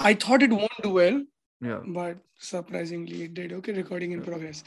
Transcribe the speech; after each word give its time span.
I 0.00 0.14
thought 0.14 0.42
it 0.42 0.50
won't 0.52 0.82
do 0.82 0.90
well, 0.90 1.22
Yeah. 1.60 1.80
but 1.86 2.18
surprisingly 2.38 3.22
it 3.24 3.34
did. 3.34 3.52
Okay, 3.52 3.72
recording 3.72 4.12
in 4.12 4.22
progress. 4.22 4.64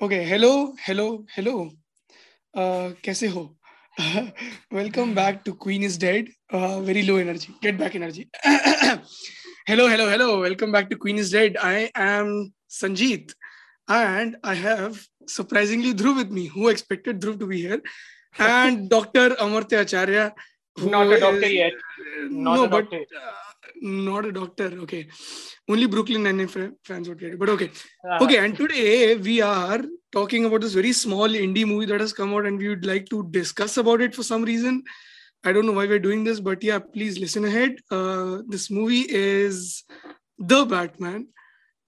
Okay, 0.00 0.24
hello, 0.24 0.74
hello, 0.84 1.24
hello. 1.34 1.70
Uh, 2.54 2.90
kaise 3.02 3.28
ho? 3.32 3.56
Welcome 4.70 5.14
back 5.14 5.44
to 5.46 5.54
Queen 5.54 5.82
is 5.82 5.98
Dead. 5.98 6.28
Uh, 6.50 6.80
very 6.82 7.02
low 7.02 7.16
energy. 7.16 7.54
Get 7.62 7.78
back 7.78 7.94
energy. 7.96 8.28
hello, 8.44 9.88
hello, 9.88 10.08
hello. 10.08 10.40
Welcome 10.40 10.70
back 10.72 10.88
to 10.90 10.96
Queen 10.96 11.18
is 11.18 11.30
Dead. 11.30 11.56
I 11.60 11.90
am 11.94 12.52
Sanjeet, 12.70 13.32
and 13.88 14.36
I 14.44 14.54
have 14.54 15.04
surprisingly 15.26 15.94
Dhruv 15.94 16.16
with 16.16 16.30
me. 16.30 16.46
Who 16.46 16.68
expected 16.68 17.20
Dhruv 17.20 17.40
to 17.40 17.46
be 17.46 17.60
here? 17.62 17.82
And 18.38 18.88
Dr. 18.96 19.30
Amartya 19.46 19.80
Acharya. 19.80 20.32
who 20.76 20.90
Not 20.90 21.12
a 21.12 21.18
doctor 21.18 21.46
is- 21.46 21.52
yet. 21.52 21.72
Not 22.30 22.54
no, 22.56 22.64
a 22.64 22.68
but 22.68 22.92
uh, 22.92 22.98
not 23.80 24.24
a 24.24 24.32
doctor. 24.32 24.66
Okay, 24.82 25.08
only 25.68 25.86
Brooklyn 25.86 26.22
Nine-Nine 26.22 26.48
fa- 26.48 26.72
fans 26.84 27.08
would 27.08 27.18
get 27.18 27.32
it. 27.34 27.38
But 27.38 27.48
okay, 27.50 27.70
Uh, 28.08 28.24
okay. 28.24 28.38
And 28.38 28.56
today 28.56 29.16
we 29.16 29.40
are 29.40 29.82
talking 30.12 30.44
about 30.44 30.60
this 30.62 30.74
very 30.74 30.92
small 30.92 31.28
indie 31.28 31.66
movie 31.66 31.86
that 31.86 32.00
has 32.00 32.12
come 32.12 32.34
out, 32.34 32.46
and 32.46 32.58
we 32.58 32.68
would 32.68 32.86
like 32.86 33.08
to 33.10 33.26
discuss 33.30 33.76
about 33.76 34.00
it 34.00 34.14
for 34.14 34.22
some 34.22 34.42
reason. 34.42 34.82
I 35.44 35.52
don't 35.52 35.66
know 35.66 35.72
why 35.72 35.86
we're 35.86 35.98
doing 36.00 36.24
this, 36.24 36.40
but 36.40 36.62
yeah, 36.62 36.78
please 36.80 37.18
listen 37.18 37.44
ahead. 37.44 37.76
Uh, 37.90 38.38
this 38.48 38.70
movie 38.70 39.06
is 39.08 39.84
The 40.38 40.64
Batman, 40.64 41.28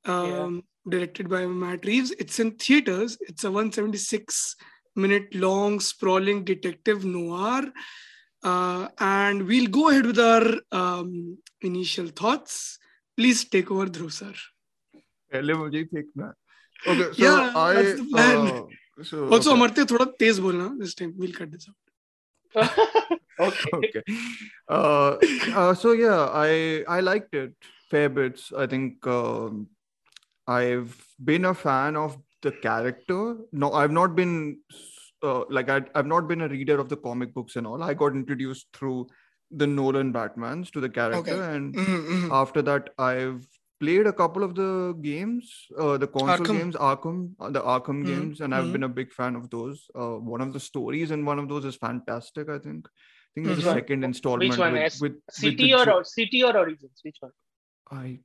um, 0.04 0.62
directed 0.88 1.28
by 1.28 1.46
Matt 1.46 1.84
Reeves. 1.84 2.12
It's 2.12 2.38
in 2.38 2.52
theaters. 2.52 3.18
It's 3.22 3.44
a 3.44 3.50
176 3.50 4.54
minute 4.94 5.34
long, 5.34 5.80
sprawling 5.80 6.44
detective 6.44 7.04
noir. 7.04 7.62
Uh, 8.42 8.88
and 8.98 9.46
we'll 9.46 9.66
go 9.66 9.90
ahead 9.90 10.06
with 10.06 10.18
our 10.18 10.44
um, 10.72 11.38
initial 11.60 12.08
thoughts. 12.08 12.78
Please 13.16 13.44
take 13.44 13.70
over, 13.70 13.86
Dhruv 13.86 14.12
sir. 14.12 14.32
Okay, 16.86 17.12
so 17.12 17.22
yeah, 17.22 17.52
I, 17.56 17.74
that's 17.74 18.00
the 18.00 18.04
plan. 18.04 18.46
Uh, 18.46 19.02
so, 19.02 19.28
also, 19.28 19.52
okay. 19.52 19.60
Amartya, 19.60 19.84
thoda 19.84 20.16
tez 20.18 20.38
bolna 20.38 20.78
this 20.78 20.94
time. 20.94 21.14
We'll 21.16 21.32
cut 21.32 21.50
this 21.50 21.68
out. 21.68 21.76
okay. 23.40 23.70
okay. 23.74 24.02
Uh, 24.68 25.16
uh, 25.54 25.74
so 25.74 25.92
yeah, 25.92 26.28
I 26.32 26.84
I 26.88 27.00
liked 27.00 27.34
it 27.34 27.54
fair 27.90 28.08
bits. 28.08 28.52
I 28.56 28.66
think 28.66 29.06
um, 29.06 29.68
I've 30.46 30.96
been 31.22 31.44
a 31.44 31.54
fan 31.54 31.96
of 31.96 32.16
the 32.42 32.52
character. 32.52 33.36
No, 33.52 33.72
I've 33.72 33.90
not 33.90 34.14
been 34.14 34.60
uh, 35.22 35.44
like 35.50 35.68
I, 35.68 35.82
I've 35.94 36.06
not 36.06 36.28
been 36.28 36.42
a 36.42 36.48
reader 36.48 36.78
of 36.78 36.88
the 36.88 36.96
comic 36.96 37.34
books 37.34 37.56
and 37.56 37.66
all. 37.66 37.82
I 37.82 37.94
got 37.94 38.12
introduced 38.12 38.68
through 38.72 39.08
the 39.50 39.66
Nolan 39.66 40.12
Batmans 40.12 40.70
to 40.72 40.80
the 40.80 40.88
character, 40.88 41.40
Okay. 41.42 41.54
and 41.54 41.74
Mhm, 41.74 42.06
mhm. 42.08 42.32
after 42.32 42.62
that, 42.62 42.90
I've 42.98 43.46
played 43.80 44.06
a 44.06 44.12
couple 44.12 44.42
of 44.42 44.54
the 44.54 44.94
games, 45.00 45.66
uh, 45.78 45.96
the 45.96 46.06
console 46.06 46.46
Arkham. 46.46 46.52
games, 46.52 46.76
Arkham, 46.76 47.32
uh, 47.40 47.50
the 47.50 47.60
Arkham 47.62 48.02
Mhm, 48.02 48.06
games, 48.06 48.40
and 48.40 48.54
I've 48.54 48.66
mhm. 48.66 48.72
been 48.72 48.82
a 48.82 48.88
big 48.88 49.12
fan 49.12 49.36
of 49.36 49.48
those. 49.50 49.88
Uh, 49.94 50.16
one 50.16 50.40
of 50.40 50.52
the 50.52 50.60
stories 50.60 51.10
in 51.12 51.24
one 51.24 51.38
of 51.38 51.48
those 51.48 51.64
is 51.64 51.76
fantastic. 51.76 52.48
I 52.48 52.58
think. 52.58 52.86
I 52.88 53.30
think 53.34 53.46
it's 53.46 53.56
Which 53.56 53.64
the 53.64 53.70
one? 53.70 53.76
second 53.76 54.04
installment 54.04 54.50
Which 54.50 54.58
one? 54.58 54.72
with, 54.72 54.82
S- 54.82 55.00
with, 55.00 55.12
with 55.12 55.22
City 55.30 55.56
the 55.68 55.74
or 55.74 55.84
Jo- 55.84 55.92
or 55.98 56.04
City 56.04 56.42
or 56.42 56.56
Origins? 56.56 57.00
Which 57.04 57.16
one? 57.20 57.32
I 57.90 58.20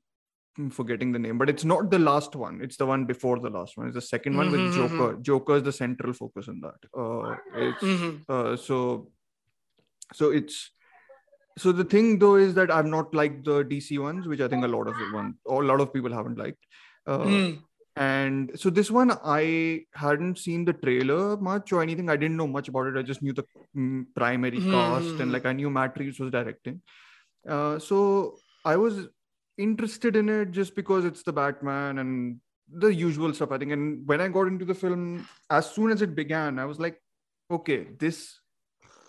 am 0.60 0.70
forgetting 0.70 1.12
the 1.12 1.20
name, 1.20 1.38
but 1.38 1.50
it's 1.50 1.66
not 1.66 1.90
the 1.90 2.00
last 2.00 2.36
one. 2.36 2.62
It's 2.62 2.78
the 2.78 2.86
one 2.86 3.06
before 3.06 3.40
the 3.40 3.50
last 3.50 3.78
one. 3.78 3.88
It's 3.88 3.96
the 3.96 4.02
second 4.02 4.38
one 4.38 4.50
Mhm, 4.50 4.52
with 4.52 4.74
Joker. 4.76 5.18
Joker 5.22 5.56
is 5.58 5.64
the 5.64 5.72
central 5.72 6.14
focus 6.14 6.48
in 6.48 6.62
that. 6.62 6.80
Uh, 7.04 7.36
it's 7.56 7.84
Mhm. 7.84 8.24
uh, 8.30 8.56
so 8.56 9.10
so 10.14 10.30
it's 10.32 10.72
so 11.58 11.72
the 11.72 11.84
thing 11.84 12.20
though 12.20 12.36
is 12.36 12.54
that 12.56 12.72
I've 12.72 12.86
not 12.86 13.14
liked 13.14 13.46
the 13.46 13.64
DC 13.64 13.98
ones, 14.00 14.28
which 14.28 14.42
I 14.42 14.48
think 14.48 14.64
a 14.64 14.68
lot 14.68 14.88
of 14.88 14.96
one 15.12 15.36
or 15.46 15.64
a 15.64 15.66
lot 15.66 15.82
of 15.82 15.94
people 15.94 16.12
haven't 16.14 16.38
liked. 16.38 16.66
Uh, 17.06 17.20
Mm. 17.20 17.64
And 17.96 18.52
so 18.60 18.72
this 18.72 18.90
one, 18.90 19.12
I 19.24 19.86
hadn't 19.94 20.40
seen 20.40 20.66
the 20.66 20.74
trailer 20.74 21.38
much 21.38 21.72
or 21.72 21.80
anything. 21.84 22.10
I 22.10 22.16
didn't 22.16 22.38
know 22.38 22.48
much 22.48 22.68
about 22.68 22.88
it. 22.88 22.96
I 22.98 23.04
just 23.04 23.22
knew 23.22 23.34
the 23.34 23.44
mm, 23.76 24.08
primary 24.16 24.58
cast 24.60 25.12
Hmm. 25.12 25.22
and 25.22 25.32
like 25.32 25.46
I 25.46 25.54
knew 25.54 25.70
Matt 25.70 26.00
Reeves 26.00 26.20
was 26.20 26.32
directing. 26.32 26.82
Uh, 27.48 27.78
so 27.78 28.00
I 28.66 28.78
was 28.78 29.08
interested 29.58 30.16
in 30.16 30.30
it 30.30 30.52
just 30.52 30.76
because 30.76 31.06
it's 31.06 31.24
the 31.24 31.34
Batman 31.34 32.00
and 32.00 32.40
the 32.72 32.94
usual 32.94 33.34
stuff. 33.34 33.52
I 33.52 33.58
think. 33.58 33.72
And 33.72 34.08
when 34.08 34.22
I 34.22 34.28
got 34.28 34.48
into 34.48 34.66
the 34.66 34.74
film, 34.74 35.28
as 35.50 35.70
soon 35.70 35.92
as 35.92 36.02
it 36.02 36.16
began, 36.16 36.60
I 36.60 36.66
was 36.66 36.80
like, 36.80 37.00
okay, 37.52 37.88
this 38.00 38.40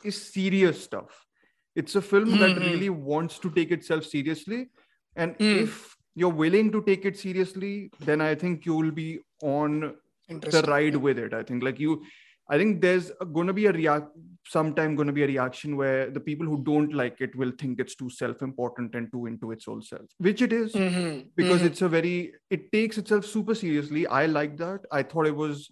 is 0.02 0.32
serious 0.32 0.82
stuff. 0.84 1.26
It's 1.74 1.94
a 1.96 2.02
film 2.02 2.38
that 2.38 2.56
Mhm. 2.56 2.66
really 2.66 2.90
wants 2.90 3.38
to 3.40 3.50
take 3.50 3.70
itself 3.70 4.04
seriously. 4.04 4.70
And 5.16 5.36
Mm. 5.38 5.62
if 5.62 5.96
you're 6.14 6.32
willing 6.32 6.70
to 6.72 6.82
take 6.82 7.04
it 7.04 7.18
seriously, 7.18 7.90
then 8.00 8.20
I 8.20 8.34
think 8.34 8.66
you'll 8.66 8.92
be 8.92 9.20
on 9.42 9.96
the 10.28 10.62
ride 10.66 10.96
with 10.96 11.18
it. 11.18 11.34
I 11.34 11.42
think 11.42 11.62
like 11.62 11.80
you, 11.80 12.04
I 12.48 12.58
think 12.58 12.82
there's 12.82 13.10
going 13.32 13.46
to 13.46 13.52
be 13.54 13.66
a 13.66 13.72
react 13.72 14.08
sometime 14.46 14.94
going 14.94 15.06
to 15.06 15.12
be 15.12 15.22
a 15.22 15.26
reaction 15.26 15.76
where 15.76 16.10
the 16.10 16.20
people 16.20 16.46
who 16.46 16.62
don't 16.62 16.92
like 16.92 17.20
it 17.20 17.34
will 17.34 17.52
think 17.58 17.80
it's 17.80 17.94
too 17.94 18.10
self-important 18.10 18.94
and 18.94 19.10
too 19.10 19.26
into 19.26 19.50
its 19.52 19.66
own 19.66 19.80
self, 19.82 20.02
which 20.18 20.42
it 20.42 20.52
is 20.52 20.74
Mhm, 20.74 21.30
because 21.36 21.62
mhm. 21.62 21.66
it's 21.70 21.82
a 21.82 21.88
very 21.88 22.34
it 22.50 22.70
takes 22.72 22.98
itself 22.98 23.24
super 23.24 23.54
seriously. 23.54 24.06
I 24.06 24.26
like 24.26 24.58
that. 24.58 24.80
I 24.92 25.02
thought 25.02 25.26
it 25.26 25.34
was 25.36 25.70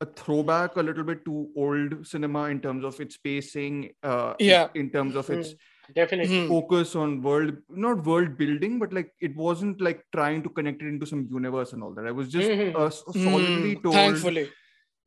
a 0.00 0.06
throwback 0.06 0.76
a 0.76 0.82
little 0.82 1.04
bit 1.04 1.24
to 1.26 1.50
old 1.56 2.06
cinema 2.06 2.44
in 2.44 2.60
terms 2.60 2.84
of 2.84 2.98
its 3.00 3.16
pacing, 3.18 3.90
uh, 4.02 4.34
Yeah. 4.38 4.68
in 4.74 4.90
terms 4.90 5.16
of 5.16 5.28
its 5.30 5.54
Definitely. 5.94 6.36
Mhm. 6.36 6.48
focus 6.48 6.96
on 6.96 7.22
world 7.22 7.56
not 7.68 8.04
world 8.04 8.36
building 8.36 8.78
but 8.78 8.92
like 8.92 9.12
it 9.20 9.34
wasn't 9.36 9.80
like 9.80 10.04
trying 10.12 10.42
to 10.42 10.48
connect 10.48 10.82
it 10.82 10.88
into 10.88 11.06
some 11.06 11.28
universe 11.30 11.72
and 11.72 11.82
all 11.82 11.94
that 11.94 12.06
i 12.06 12.10
was 12.10 12.28
just 12.28 12.50
Mhm. 12.50 12.74
uh, 12.74 12.90
solidly 12.90 13.76
Mm, 13.76 13.82
told 13.84 13.92
Thankfully. 13.92 14.48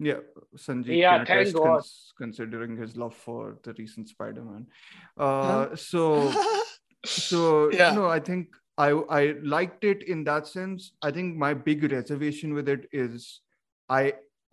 Yeah 0.07 0.19
sanjeet 0.65 0.97
Yeah, 0.97 1.17
can 1.17 1.25
thank 1.29 1.39
attest 1.41 1.55
God. 1.55 1.65
cons- 1.69 2.13
considering 2.17 2.77
his 2.81 2.95
love 3.01 3.15
for 3.25 3.41
the 3.63 3.73
recent 3.79 4.07
spider-man 4.13 4.63
uh 5.17 5.75
so 5.75 6.03
so 7.05 7.41
Yeah. 7.79 7.93
no 7.99 8.05
i 8.07 8.19
think 8.29 8.55
i 8.77 8.89
i 9.19 9.21
liked 9.55 9.83
it 9.91 10.03
in 10.15 10.23
that 10.29 10.47
sense 10.53 10.91
i 11.09 11.11
think 11.17 11.35
my 11.45 11.53
big 11.67 11.83
reservation 11.97 12.53
with 12.59 12.69
it 12.75 12.87
is 13.03 13.27
i 13.99 14.01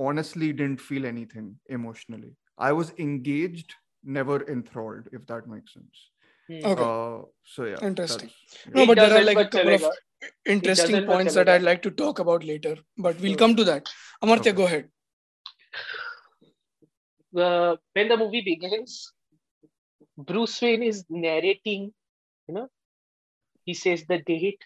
honestly 0.08 0.48
didn't 0.52 0.80
feel 0.88 1.06
anything 1.12 1.46
emotionally 1.78 2.32
i 2.70 2.72
was 2.80 2.92
engaged 3.06 3.74
never 4.18 4.36
enthralled 4.56 5.08
if 5.20 5.26
that 5.32 5.48
makes 5.56 5.74
sense 5.80 6.04
Hmm. 6.48 6.58
Okay. 6.70 6.82
uh, 6.88 7.22
so 7.52 7.64
yeah 7.68 7.80
Interesting. 7.86 8.28
that's- 8.28 8.74
No, 8.74 8.82
but 8.88 8.98
there 8.98 9.14
are 9.14 9.22
like 9.28 9.38
a 9.40 9.46
couple 9.54 9.74
of 9.76 9.86
interesting 10.52 11.04
points 11.08 11.34
that. 11.38 11.48
I'd 11.54 11.64
like 11.68 11.80
to 11.86 11.90
talk 12.02 12.20
about 12.24 12.44
later, 12.50 12.74
but 13.06 13.18
we'll 13.24 13.32
Sure. 13.32 13.40
come 13.40 13.56
to 13.60 13.64
that. 13.70 13.90
Amartya, 14.26 14.52
Okay. 14.52 14.52
go 14.60 14.66
ahead. 14.68 14.84
Uh, 17.36 17.76
when 17.92 18.08
the 18.08 18.16
movie 18.16 18.40
begins, 18.42 19.12
Bruce 20.16 20.60
Wayne 20.62 20.82
is 20.82 21.04
narrating, 21.08 21.92
you 22.48 22.54
know, 22.54 22.68
he 23.64 23.74
says 23.74 24.04
the 24.06 24.18
date, 24.18 24.62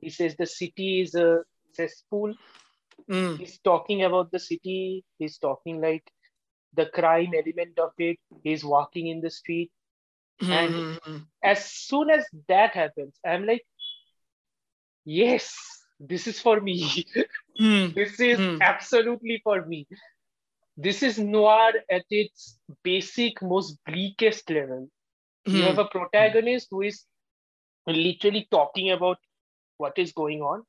he 0.00 0.10
says 0.10 0.36
the 0.36 0.46
city 0.46 1.00
is 1.02 1.14
a 1.14 1.42
cesspool, 1.72 2.34
Mm, 3.08 3.38
he's 3.38 3.58
talking 3.60 4.02
about 4.04 4.30
the 4.32 4.38
city, 4.38 5.04
he's 5.18 5.38
talking 5.38 5.80
like 5.80 6.02
the 6.74 6.86
crime 6.86 7.32
element 7.34 7.78
of 7.78 7.92
it, 7.98 8.18
he's 8.42 8.64
walking 8.64 9.06
in 9.08 9.20
the 9.20 9.30
street. 9.30 9.70
And- 10.40 10.74
mhm, 10.74 10.98
mhm. 11.00 11.26
As 11.42 11.64
soon 11.64 12.10
as 12.10 12.26
that 12.48 12.72
happens, 12.74 13.20
I'm 13.24 13.46
like, 13.46 13.64
yes, 15.04 15.54
this 16.00 16.26
is 16.26 16.40
for 16.40 16.60
me. 16.60 17.06
Mm, 17.60 17.94
this 17.94 18.20
is 18.20 18.38
Hmm. 18.38 18.58
absolutely 18.60 19.40
for 19.42 19.64
me. 19.64 19.86
This 20.76 21.02
is 21.02 21.18
noir 21.18 21.72
at 21.90 22.04
its 22.10 22.58
basic, 22.82 23.42
most 23.42 23.78
bleakest 23.86 24.50
level. 24.50 24.88
You 25.50 25.64
have 25.64 25.78
a 25.78 25.86
protagonist 25.86 26.68
who 26.70 26.82
is 26.82 27.06
literally 27.86 28.46
talking 28.50 28.90
about 28.90 29.18
what 29.78 29.98
is 29.98 30.12
going 30.12 30.42
on. 30.42 30.64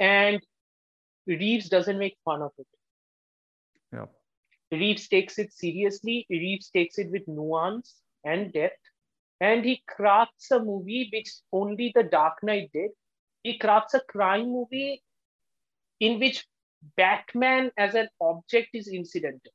And 0.00 0.40
Reeves 1.26 1.68
doesn't 1.68 1.98
make 1.98 2.16
fun 2.24 2.42
of 2.42 2.52
it. 2.58 2.66
Yeah. 3.92 4.06
Reeves 4.70 5.08
takes 5.08 5.38
it 5.38 5.52
seriously. 5.52 6.26
Reeves 6.28 6.70
takes 6.70 6.98
it 6.98 7.10
with 7.10 7.26
nuance 7.28 7.96
and 8.24 8.52
depth. 8.52 8.78
And 9.40 9.64
he 9.64 9.82
crafts 9.86 10.50
a 10.50 10.60
movie 10.60 11.10
which 11.12 11.30
only 11.52 11.92
The 11.94 12.04
Dark 12.04 12.42
Knight 12.42 12.70
did. 12.72 12.90
He 13.42 13.58
crafts 13.58 13.94
a 13.94 14.00
crime 14.00 14.50
movie 14.50 15.02
in 16.00 16.18
which 16.18 16.46
Batman 16.96 17.70
as 17.76 17.94
an 17.94 18.08
object 18.20 18.68
is 18.74 18.88
incidental. 18.88 19.52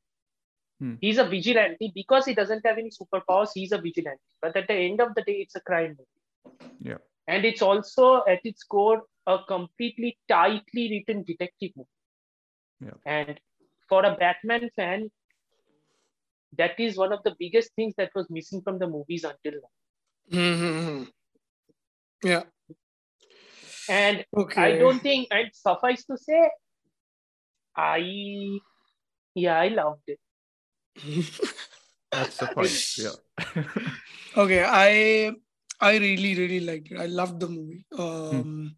Hmm. 0.80 0.96
He's 1.02 1.18
a 1.18 1.26
vigilante 1.26 1.92
because 1.94 2.26
he 2.26 2.34
doesn't 2.34 2.66
have 2.66 2.78
any 2.78 2.90
superpowers. 2.90 3.50
He's 3.54 3.72
a 3.72 3.78
vigilante. 3.78 4.22
But 4.42 4.56
at 4.56 4.68
the 4.68 4.76
end 4.76 5.02
of 5.02 5.14
the 5.16 5.24
day, 5.24 5.34
it's 5.34 5.56
a 5.56 5.62
crime 5.62 5.98
movie. 5.98 6.72
Yeah. 6.80 6.98
And 7.30 7.46
it's 7.46 7.62
also 7.62 8.24
at 8.28 8.40
its 8.44 8.64
core 8.64 9.04
a 9.28 9.38
completely 9.48 10.18
tightly 10.28 10.90
written 10.92 11.24
detective 11.24 11.72
movie. 11.78 11.90
Yeah. 12.82 12.98
And 13.06 13.40
for 13.88 14.04
a 14.04 14.16
Batman 14.16 14.72
fan, 14.76 15.12
that 16.58 16.80
is 16.80 16.98
one 16.98 17.14
of 17.14 17.22
the 17.24 17.36
biggest 17.38 17.70
things 17.76 17.94
that 17.98 18.10
was 18.16 18.26
missing 18.32 18.64
from 18.64 18.80
the 18.80 18.88
movies 18.88 19.24
until 19.24 19.62
now. 19.62 20.40
Mm-hmm. 20.40 21.04
Yeah. 22.24 22.44
And 23.88 24.26
Okay. 24.36 24.62
I 24.62 24.78
don't 24.80 25.00
think, 25.00 25.28
and 25.30 25.52
suffice 25.54 26.06
to 26.06 26.18
say, 26.18 26.50
I, 27.76 28.60
yeah, 29.36 29.60
I 29.60 29.68
loved 29.68 30.08
it. 30.08 30.20
That's 32.12 32.38
the 32.38 32.48
point. 32.48 32.98
Yeah. 32.98 33.62
okay. 34.38 34.64
I 34.66 35.36
I 35.82 35.98
really 35.98 36.36
really 36.36 36.60
liked 36.60 36.92
it. 36.92 37.00
I 37.00 37.06
loved 37.06 37.40
the 37.40 37.48
movie. 37.48 37.86
Um, 37.98 38.76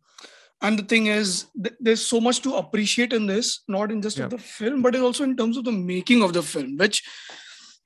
and 0.62 0.78
the 0.80 0.84
thing 0.84 1.08
is, 1.08 1.46
th- 1.64 1.76
there's 1.80 2.06
so 2.06 2.22
much 2.22 2.42
to 2.42 2.56
appreciate 2.56 3.14
in 3.14 3.26
this, 3.26 3.62
not 3.68 3.92
in 3.92 4.02
just 4.02 4.18
Yeah. 4.18 4.26
of 4.26 4.30
the 4.32 4.38
film, 4.38 4.82
but 4.84 4.96
also 4.96 5.24
in 5.24 5.36
terms 5.36 5.58
of 5.58 5.64
the 5.66 5.72
making 5.72 6.22
of 6.24 6.34
the 6.34 6.44
film, 6.44 6.78
which 6.78 7.04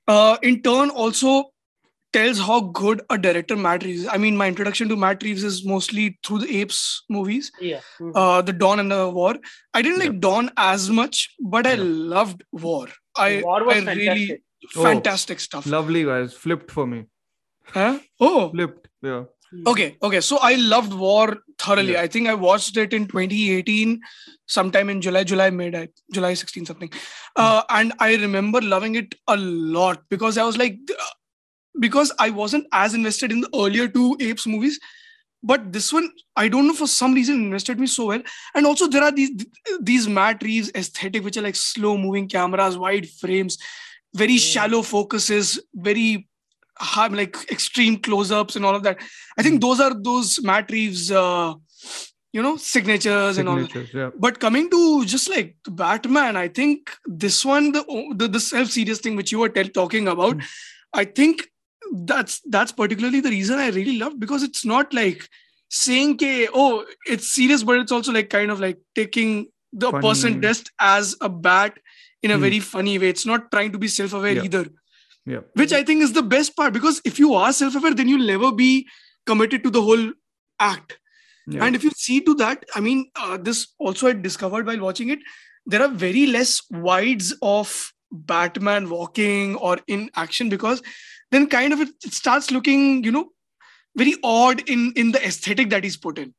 uh, 0.08 0.38
in 0.44 0.62
turn 0.62 0.90
also 0.90 1.52
tells 2.14 2.40
how 2.40 2.60
good 2.80 3.02
a 3.10 3.18
director 3.18 3.56
Matt 3.56 3.84
Reeves 3.84 4.02
is. 4.02 4.08
I 4.08 4.18
mean, 4.18 4.36
my 4.38 4.48
introduction 4.48 4.88
to 4.90 4.96
Matt 4.96 5.24
Reeves 5.24 5.44
is 5.44 5.66
mostly 5.66 6.18
through 6.26 6.40
the 6.40 6.60
Apes 6.60 7.04
movies, 7.10 7.52
Yeah. 7.60 7.80
Mhm. 8.00 8.12
uh, 8.16 8.42
the 8.42 8.54
Dawn 8.54 8.80
and 8.80 8.92
the 8.92 9.10
War. 9.10 9.36
I 9.74 9.82
didn't 9.82 10.00
like 10.00 10.14
Yeah. 10.14 10.20
Dawn 10.28 10.52
as 10.58 10.90
much, 10.90 11.30
but 11.42 11.68
I 11.68 11.74
Yeah. 11.74 11.84
loved 12.18 12.44
War. 12.52 12.88
I, 13.18 13.42
War 13.44 13.64
was 13.66 13.76
I 13.78 13.80
fantastic. 13.80 13.98
really 14.10 14.42
Oh. 14.76 14.84
fantastic 14.84 15.40
stuff. 15.40 15.66
Lovely 15.66 16.04
guys. 16.06 16.34
Flipped 16.34 16.72
for 16.72 16.86
me. 16.88 17.04
Huh? 17.66 18.00
Oh, 18.20 18.50
Flipped. 18.52 18.88
Yeah. 19.06 19.24
okay 19.72 19.86
okay 20.08 20.20
so 20.28 20.38
i 20.48 20.56
loved 20.56 20.94
war 21.02 21.26
thoroughly 21.64 21.94
Yeah. 21.96 22.02
i 22.06 22.08
think 22.14 22.28
i 22.28 22.34
watched 22.46 22.78
it 22.84 22.94
in 23.00 23.06
2018 23.12 24.00
sometime 24.56 24.90
in 24.94 25.02
july 25.08 25.24
july 25.32 25.50
mid 25.60 25.78
july 26.18 26.34
16 26.34 26.66
something 26.72 26.92
uh, 27.44 27.62
and 27.70 27.94
i 28.00 28.16
remember 28.24 28.62
loving 28.74 28.96
it 29.04 29.16
a 29.28 29.38
lot 29.38 30.02
because 30.16 30.38
i 30.38 30.44
was 30.50 30.58
like 30.64 30.78
uh, 31.06 31.14
because 31.88 32.12
i 32.20 32.30
wasn't 32.42 32.68
as 32.72 32.94
invested 33.02 33.32
in 33.38 33.42
the 33.46 33.50
earlier 33.64 33.88
two 33.88 34.10
apes 34.20 34.48
movies 34.48 34.80
but 35.54 35.72
this 35.72 35.88
one 35.94 36.10
i 36.36 36.48
don't 36.48 36.68
know 36.68 36.78
for 36.82 36.88
some 36.98 37.14
reason 37.14 37.42
invested 37.46 37.80
me 37.80 37.88
so 37.96 38.06
well 38.12 38.22
and 38.56 38.66
also 38.66 38.88
there 38.88 39.04
are 39.04 39.12
these 39.12 39.46
these 39.94 40.08
matt 40.20 40.42
reeves 40.52 40.72
aesthetic 40.84 41.24
which 41.24 41.38
are 41.38 41.48
like 41.50 41.56
slow 41.64 41.98
moving 41.98 42.28
cameras 42.38 42.78
wide 42.86 43.10
frames 43.24 43.58
very 44.22 44.36
Mm. 44.36 44.46
shallow 44.54 44.82
focuses 44.82 45.60
very 45.90 46.28
hard, 46.80 47.14
like 47.14 47.38
extreme 47.52 47.98
close-ups 47.98 48.56
and 48.56 48.66
all 48.66 48.76
of 48.76 48.84
that 48.84 48.98
i 49.38 49.44
think 49.44 49.62
those 49.62 49.80
are 49.80 49.94
those 49.94 50.42
matt 50.44 50.70
reeves 50.72 51.10
uh, 51.12 51.54
you 52.34 52.42
know 52.42 52.58
signatures 52.58 53.38
and 53.38 53.48
all 53.50 53.56
that 53.56 53.94
Yeah. 53.94 54.10
but 54.20 54.40
coming 54.40 54.70
to 54.70 55.06
just 55.06 55.30
like 55.30 55.56
Batman, 55.70 56.36
I 56.36 56.48
think 56.50 56.92
this 57.06 57.46
one, 57.46 57.72
the 57.72 57.84
the, 58.16 58.28
the 58.28 58.40
self-serious 58.40 59.00
thing 59.00 59.16
which 59.16 59.32
you 59.32 59.40
were 59.40 59.48
tell, 59.50 59.70
talking 59.78 60.08
about, 60.10 60.34
Hmm. 60.36 60.42
I 61.02 61.06
think 61.06 61.48
that's 62.12 62.42
that's 62.58 62.72
particularly 62.74 63.22
the 63.22 63.30
reason 63.30 63.60
I 63.60 63.70
really 63.70 63.98
love 63.98 64.20
because 64.20 64.44
it's 64.44 64.66
not 64.66 64.94
like 64.94 65.30
saying 65.70 66.18
ke, 66.18 66.50
oh 66.54 66.84
it's 67.08 67.32
serious, 67.32 67.64
but 67.64 67.78
it's 67.80 67.92
also 67.92 68.12
like 68.12 68.30
kind 68.30 68.52
of 68.52 68.60
like 68.60 68.80
taking 68.96 69.48
the 69.72 69.92
Funny. 69.92 70.02
person 70.08 70.40
dressed 70.42 70.72
as 70.80 71.16
a 71.22 71.30
bat 71.30 71.80
in 72.22 72.32
a 72.32 72.36
Hmm. 72.36 72.42
very 72.50 72.60
funny 72.60 72.98
way. 73.00 73.10
It's 73.16 73.26
not 73.26 73.50
trying 73.52 73.72
to 73.72 73.78
be 73.78 73.88
self-aware 73.88 74.36
Yeah. 74.42 74.44
either, 74.50 74.66
Yeah. 75.26 75.40
which 75.54 75.74
I 75.74 75.84
think 75.84 76.04
is 76.04 76.14
the 76.14 76.22
best 76.22 76.56
part 76.56 76.72
because 76.72 77.02
if 77.04 77.18
you 77.18 77.34
are 77.34 77.52
self-aware, 77.52 77.96
then 77.96 78.08
you'll 78.08 78.28
never 78.28 78.52
be 78.52 78.88
committed 79.26 79.64
to 79.64 79.72
the 79.72 79.82
whole 79.82 80.12
act. 80.60 81.00
Yeah. 81.48 81.66
And 81.66 81.76
if 81.76 81.84
you 81.84 81.92
see 81.92 82.22
to 82.22 82.36
that, 82.36 82.64
I 82.76 82.80
mean, 82.80 83.10
uh, 83.16 83.38
this 83.38 83.74
also 83.80 84.08
I 84.08 84.14
discovered 84.14 84.68
while 84.68 84.80
watching 84.80 85.10
it, 85.10 85.20
there 85.66 85.82
are 85.82 85.88
very 85.88 86.28
less 86.28 86.62
wides 86.70 87.34
of 87.42 87.92
Batman 88.12 88.90
walking 88.90 89.56
or 89.56 89.80
in 89.88 90.10
action 90.16 90.50
because 90.50 90.82
then 91.32 91.48
kind 91.48 91.74
of 91.74 91.82
it, 91.82 91.90
it 92.04 92.14
starts 92.14 92.52
looking, 92.52 93.04
you 93.04 93.12
know, 93.12 93.30
very 93.98 94.16
odd 94.24 94.68
in 94.70 94.94
in 94.96 95.12
the 95.12 95.26
aesthetic 95.26 95.70
that 95.70 95.84
he's 95.84 95.98
put 95.98 96.20
in. 96.20 96.34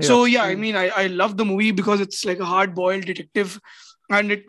So 0.00 0.24
yeah, 0.24 0.44
I 0.44 0.54
mean, 0.54 0.76
I 0.76 0.88
I 0.88 1.06
love 1.08 1.36
the 1.36 1.44
movie 1.44 1.72
because 1.72 2.00
it's 2.00 2.24
like 2.24 2.38
a 2.40 2.46
hard 2.46 2.74
boiled 2.74 3.04
detective, 3.04 3.60
and 4.08 4.32
it 4.32 4.44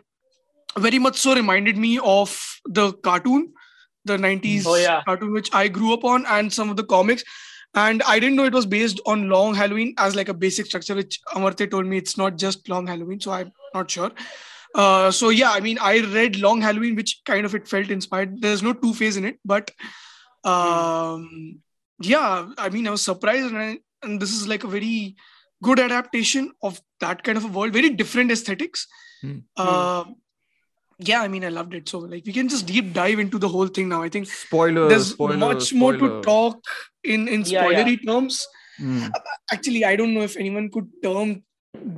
very 0.78 0.98
much 0.98 1.16
so 1.16 1.34
reminded 1.34 1.76
me 1.76 1.98
of 2.02 2.36
the 2.66 2.92
cartoon, 2.92 3.52
the 4.04 4.16
'90s 4.16 4.64
Oh, 4.66 4.74
yeah. 4.76 5.02
cartoon 5.04 5.32
which 5.32 5.52
I 5.52 5.68
grew 5.68 5.92
up 5.92 6.04
on, 6.04 6.24
and 6.26 6.52
some 6.52 6.70
of 6.70 6.76
the 6.76 6.84
comics. 6.84 7.24
And 7.74 8.02
I 8.02 8.18
didn't 8.18 8.36
know 8.36 8.44
it 8.44 8.52
was 8.52 8.66
based 8.66 9.00
on 9.06 9.30
Long 9.30 9.54
Halloween 9.54 9.94
as 9.96 10.14
like 10.14 10.28
a 10.28 10.34
basic 10.34 10.66
structure, 10.66 10.94
which 10.94 11.18
Amartya 11.34 11.70
told 11.70 11.86
me 11.86 11.96
it's 11.96 12.18
not 12.18 12.36
just 12.36 12.68
Long 12.68 12.86
Halloween, 12.86 13.18
so 13.18 13.32
I'm 13.32 13.50
not 13.74 13.90
sure. 13.90 14.10
Uh, 14.74 15.10
so 15.10 15.30
yeah, 15.30 15.52
I 15.52 15.60
mean, 15.60 15.78
I 15.80 16.00
read 16.00 16.36
Long 16.36 16.60
Halloween, 16.60 16.96
which 16.96 17.20
kind 17.24 17.46
of 17.46 17.54
it 17.54 17.66
felt 17.66 17.88
inspired. 17.90 18.42
There's 18.42 18.62
no 18.62 18.74
Two-Face 18.74 19.16
in 19.16 19.24
it, 19.24 19.38
but 19.44 19.70
um, 20.44 21.60
yeah, 22.00 22.48
I 22.58 22.68
mean, 22.68 22.86
I 22.88 22.90
was 22.90 23.02
surprised, 23.02 23.46
and, 23.46 23.58
I, 23.58 23.78
and 24.02 24.20
this 24.20 24.32
is 24.34 24.48
like 24.48 24.64
a 24.64 24.68
very 24.68 25.16
good 25.62 25.78
adaptation 25.78 26.52
of 26.62 26.80
that 27.00 27.22
kind 27.22 27.38
of 27.38 27.44
a 27.44 27.48
world, 27.48 27.72
very 27.72 27.90
different 27.90 28.30
aesthetics. 28.30 28.86
Hmm. 29.20 29.38
Uh, 29.56 30.04
yeah, 31.08 31.22
I 31.22 31.28
mean, 31.28 31.44
I 31.44 31.48
loved 31.48 31.74
it. 31.74 31.88
So 31.88 31.98
like, 31.98 32.24
we 32.26 32.32
can 32.32 32.48
just 32.48 32.66
deep 32.66 32.92
dive 32.92 33.18
into 33.18 33.38
the 33.38 33.48
whole 33.48 33.66
thing 33.66 33.88
now. 33.88 34.02
I 34.02 34.08
think 34.08 34.26
Spoiler. 34.28 34.88
there's 34.88 35.10
spoiler, 35.10 35.36
much 35.36 35.72
more 35.74 35.96
to 35.96 36.20
talk 36.22 36.58
in 37.04 37.28
in 37.28 37.42
Yeah, 37.42 37.68
yeah. 37.70 37.96
terms. 38.06 38.46
Mm. 38.80 39.10
Actually, 39.52 39.84
I 39.84 39.96
don't 39.96 40.14
know 40.14 40.22
if 40.22 40.36
anyone 40.36 40.70
could 40.70 40.88
term 41.02 41.42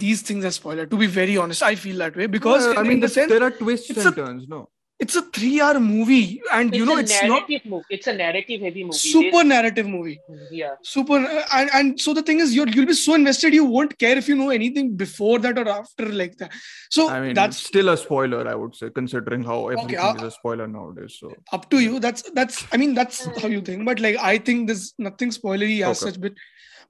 these 0.05 0.23
things 0.23 0.45
as 0.45 0.57
spoiler. 0.57 0.87
To 0.87 0.97
be 0.97 1.07
very 1.07 1.37
honest, 1.37 1.63
I 1.63 1.75
feel 1.75 1.99
that 1.99 2.17
way 2.17 2.27
because 2.27 2.67
Yeah, 2.67 2.81
I 2.81 2.83
mean, 2.83 2.93
in 2.93 3.01
the 3.01 3.07
the- 3.07 3.13
sense 3.15 3.31
there 3.31 3.43
are 3.43 3.51
twists 3.51 3.91
and 3.91 4.07
a- 4.07 4.13
turns. 4.13 4.49
No. 4.49 4.69
It's 5.01 5.17
a 5.17 5.23
three-hour 5.23 5.81
movie, 5.81 6.41
and 6.53 6.69
It's 6.69 6.79
you 6.79 6.87
know 6.87 6.97
a 6.97 7.01
it's 7.01 7.21
not 7.25 7.49
narrative 7.49 7.71
movie. 7.71 7.85
It's 7.91 8.07
a 8.07 8.13
narrative 8.15 8.61
heavy 8.61 8.85
movie. 8.85 8.97
super 8.99 9.31
There's- 9.31 9.47
narrative 9.47 9.87
movie. 9.89 10.21
Yeah. 10.53 10.75
super 10.83 11.17
and, 11.53 11.71
and 11.75 12.01
so 12.01 12.15
the 12.15 12.23
thing 12.23 12.39
is 12.41 12.55
you're 12.55 12.69
you'll 12.69 12.87
be 12.87 12.95
so 12.95 13.15
invested 13.15 13.53
you 13.55 13.65
won't 13.65 13.99
care 13.99 14.17
if 14.17 14.29
you 14.29 14.37
know 14.37 14.51
anything 14.51 14.95
before 14.97 15.39
that 15.41 15.59
or 15.59 15.69
after 15.69 16.07
like 16.21 16.37
that 16.37 16.53
so 16.91 17.09
I 17.09 17.21
mean, 17.21 17.35
that's 17.35 17.57
still 17.57 17.89
a 17.89 17.97
spoiler, 17.97 18.47
I 18.49 18.55
would 18.55 18.75
say, 18.77 18.89
considering 18.91 19.43
how 19.43 19.69
everything 19.69 19.99
uh, 19.99 20.15
is 20.17 20.23
a 20.23 20.31
spoiler 20.31 20.69
nowadays. 20.69 21.17
So 21.19 21.33
up 21.53 21.69
to 21.71 21.81
you 21.81 21.99
that's 21.99 22.23
that's 22.31 22.65
i 22.73 22.77
mean 22.77 22.95
that's 22.95 23.25
how 23.43 23.49
you 23.49 23.61
think 23.61 23.85
but 23.85 23.99
like 24.01 24.17
i 24.19 24.39
think 24.39 24.69
there's 24.69 24.95
nothing 24.99 25.31
spoilery 25.31 25.81
as 25.89 26.03
Okay. 26.03 26.13
such 26.13 26.21
but 26.21 26.33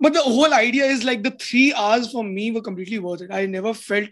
but 0.00 0.12
the 0.12 0.20
whole 0.20 0.52
idea 0.52 0.84
is 0.84 1.04
like 1.04 1.23
the 1.23 1.30
three 1.46 1.73
hours 1.73 2.11
for 2.12 2.23
me 2.25 2.50
were 2.54 2.61
completely 2.68 2.99
worth 2.99 3.20
it 3.26 3.30
i 3.32 3.46
never 3.46 3.73
felt 3.73 4.11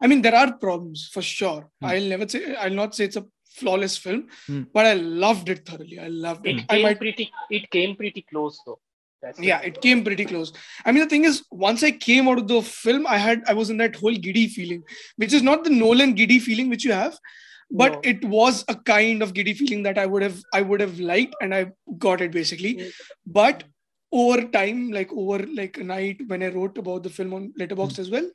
i 0.00 0.06
mean 0.06 0.22
there 0.22 0.34
are 0.42 0.50
problems 0.66 1.08
for 1.14 1.22
sure 1.22 1.62
Hmm. 1.80 1.86
i'll 1.90 2.08
never 2.14 2.28
say 2.34 2.42
i'll 2.56 2.78
not 2.82 2.94
say 2.94 3.04
it's 3.06 3.16
a 3.16 3.24
flawless 3.60 3.96
film 4.04 4.22
Hmm. 4.46 4.62
but 4.74 4.86
i 4.86 4.94
loved 5.24 5.48
it 5.54 5.60
thoroughly 5.68 5.98
i 6.06 6.08
loved 6.26 6.46
it 6.46 6.56
It 6.60 6.64
i 6.68 6.74
came 6.74 6.82
might 6.88 6.98
pretty. 7.04 7.26
It 7.58 7.70
came 7.76 7.94
pretty 8.00 8.22
close 8.32 8.58
though. 8.66 8.80
That's 9.22 9.40
yeah 9.48 9.60
it 9.68 9.80
came 9.84 10.00
pretty 10.06 10.24
close 10.30 10.52
i 10.84 10.92
mean 10.92 11.02
the 11.04 11.08
thing 11.12 11.24
is 11.28 11.36
once 11.66 11.82
i 11.88 11.90
came 12.06 12.26
out 12.30 12.38
of 12.42 12.48
the 12.48 12.60
film 12.70 13.06
i 13.06 13.16
had 13.26 13.42
i 13.52 13.54
was 13.60 13.70
in 13.74 13.78
that 13.82 13.96
whole 14.00 14.16
giddy 14.26 14.46
feeling 14.56 14.82
which 15.22 15.32
is 15.38 15.42
not 15.50 15.64
the 15.64 15.70
nolan 15.76 16.12
giddy 16.18 16.38
feeling 16.48 16.68
which 16.74 16.84
you 16.88 16.92
have 16.92 17.16
but 17.82 17.92
No. 17.94 18.00
it 18.10 18.24
was 18.34 18.58
a 18.68 18.74
kind 18.90 19.22
of 19.26 19.32
giddy 19.38 19.54
feeling 19.60 19.82
that 19.86 20.00
i 20.02 20.04
would 20.14 20.26
have 20.26 20.42
i 20.58 20.60
would 20.72 20.82
have 20.86 21.00
liked 21.12 21.34
and 21.46 21.54
i 21.60 21.62
got 22.06 22.20
it 22.26 22.32
basically 22.40 22.74
Mm. 22.74 22.90
but 23.38 23.64
over 24.24 24.42
time 24.58 24.82
like 24.96 25.12
over 25.22 25.38
like 25.60 25.78
a 25.84 25.86
night 25.94 26.20
when 26.32 26.42
i 26.48 26.50
wrote 26.58 26.76
about 26.84 27.02
the 27.08 27.14
film 27.16 27.32
on 27.38 27.46
letterboxd 27.62 27.98
as 28.04 28.10
well 28.16 28.28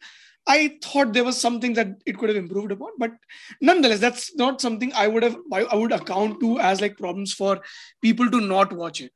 i 0.54 0.58
thought 0.84 1.14
there 1.14 1.24
was 1.30 1.40
something 1.40 1.74
that 1.74 1.90
it 2.06 2.18
could 2.18 2.30
have 2.30 2.42
improved 2.44 2.72
upon 2.72 2.92
but 2.98 3.12
nonetheless 3.70 4.00
that's 4.00 4.36
not 4.36 4.62
something 4.66 4.92
i 4.94 5.08
would 5.08 5.24
have 5.24 5.38
i, 5.54 5.76
would 5.76 5.92
account 5.92 6.40
to 6.40 6.60
as 6.60 6.82
like 6.82 6.98
problems 6.98 7.34
for 7.34 7.60
people 8.02 8.30
to 8.36 8.42
not 8.42 8.74
watch 8.74 9.02
it 9.02 9.12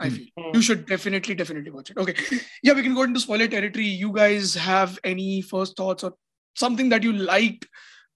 i 0.00 0.08
feel. 0.10 0.26
Mm. 0.38 0.54
you 0.54 0.62
should 0.62 0.86
definitely 0.86 1.34
definitely 1.34 1.70
watch 1.70 1.90
it. 1.90 1.98
Okay. 1.98 2.14
Yeah 2.62 2.74
we 2.74 2.82
can 2.82 2.94
go 2.94 3.04
into 3.04 3.20
spoiler 3.20 3.48
territory. 3.48 3.86
You 3.86 4.12
guys 4.12 4.54
have 4.54 4.98
any 5.02 5.42
first 5.42 5.76
thoughts 5.76 6.04
or 6.04 6.12
something 6.54 6.90
that 6.90 7.02
you 7.02 7.12
liked 7.12 7.66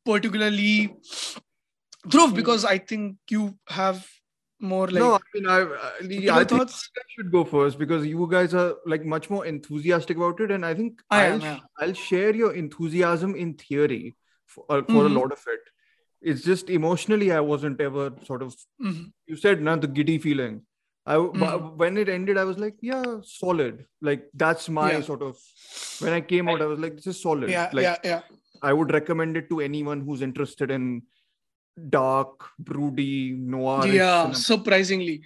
particularly? 0.05 0.95
Dhruv, 2.07 2.35
because 2.35 2.65
i 2.65 2.77
think 2.79 3.17
you 3.31 3.57
have 3.69 4.07
more 4.61 4.87
like 4.87 5.00
no, 5.02 5.14
I 5.14 5.19
mean, 5.35 5.47
I, 5.47 5.59
I, 5.59 5.90
your 6.02 6.35
I 6.35 6.45
think 6.45 6.49
thoughts? 6.50 6.90
I 6.97 7.02
should 7.09 7.33
go 7.33 7.45
first 7.45 7.79
because 7.79 8.07
you 8.07 8.26
guys 8.31 8.55
are 8.55 8.75
like 8.87 9.05
much 9.05 9.31
more 9.31 9.47
enthusiastic 9.47 10.17
about 10.17 10.40
it, 10.40 10.50
and 10.50 10.64
I 10.64 10.75
think 10.75 11.00
I 11.11 11.26
I'll, 11.26 11.33
am, 11.35 11.40
yeah. 11.40 11.59
I'll 11.79 11.95
share 11.95 12.35
your 12.35 12.52
enthusiasm 12.55 13.35
in 13.35 13.55
theory 13.55 14.17
for, 14.47 14.64
uh, 14.69 14.83
for 14.83 15.05
Mhm. 15.05 15.11
a 15.17 15.19
lot 15.21 15.33
of 15.33 15.43
it. 15.47 15.61
It's 16.21 16.43
just 16.43 16.69
emotionally, 16.69 17.33
I 17.33 17.40
wasn't 17.40 17.81
ever 17.81 18.12
sort 18.26 18.43
of. 18.43 18.55
Mhm. 18.83 19.12
You 19.26 19.37
said 19.37 19.62
not 19.62 19.81
the 19.81 19.88
giddy 19.88 20.19
feeling. 20.19 20.67
I, 21.07 21.14
Mhm. 21.14 21.76
when 21.76 21.97
it 21.97 22.11
ended, 22.11 22.37
I 22.37 22.45
was 22.45 22.59
like, 22.59 22.76
yeah, 22.83 23.02
solid. 23.23 23.87
Like 24.02 24.29
that's 24.35 24.69
my 24.69 24.93
Yeah. 24.93 25.00
sort 25.00 25.23
of. 25.23 25.38
When 26.00 26.12
I 26.12 26.21
came 26.21 26.49
out, 26.49 26.61
I 26.61 26.67
was 26.67 26.79
like, 26.79 26.97
this 26.97 27.07
is 27.07 27.21
solid. 27.23 27.49
Yeah, 27.49 27.71
like 27.73 27.85
yeah, 27.85 27.97
yeah. 28.05 28.21
I 28.62 28.75
would 28.75 28.93
recommend 28.93 29.38
it 29.38 29.49
to 29.49 29.61
anyone 29.61 30.02
who's 30.02 30.21
interested 30.21 30.71
in 30.71 31.02
dark, 31.89 32.49
broody, 32.59 33.33
noir. 33.33 33.87
Yeah, 33.87 34.33
surprisingly. 34.33 35.23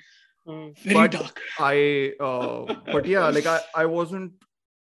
Mm. 0.46 0.76
Very 0.78 0.94
But- 0.94 1.10
dark. 1.12 1.40
I 1.58 2.12
uh 2.20 2.74
but 2.92 3.06
yeah, 3.06 3.28
like 3.28 3.46
I 3.46 3.60
I 3.74 3.86
wasn't 3.86 4.32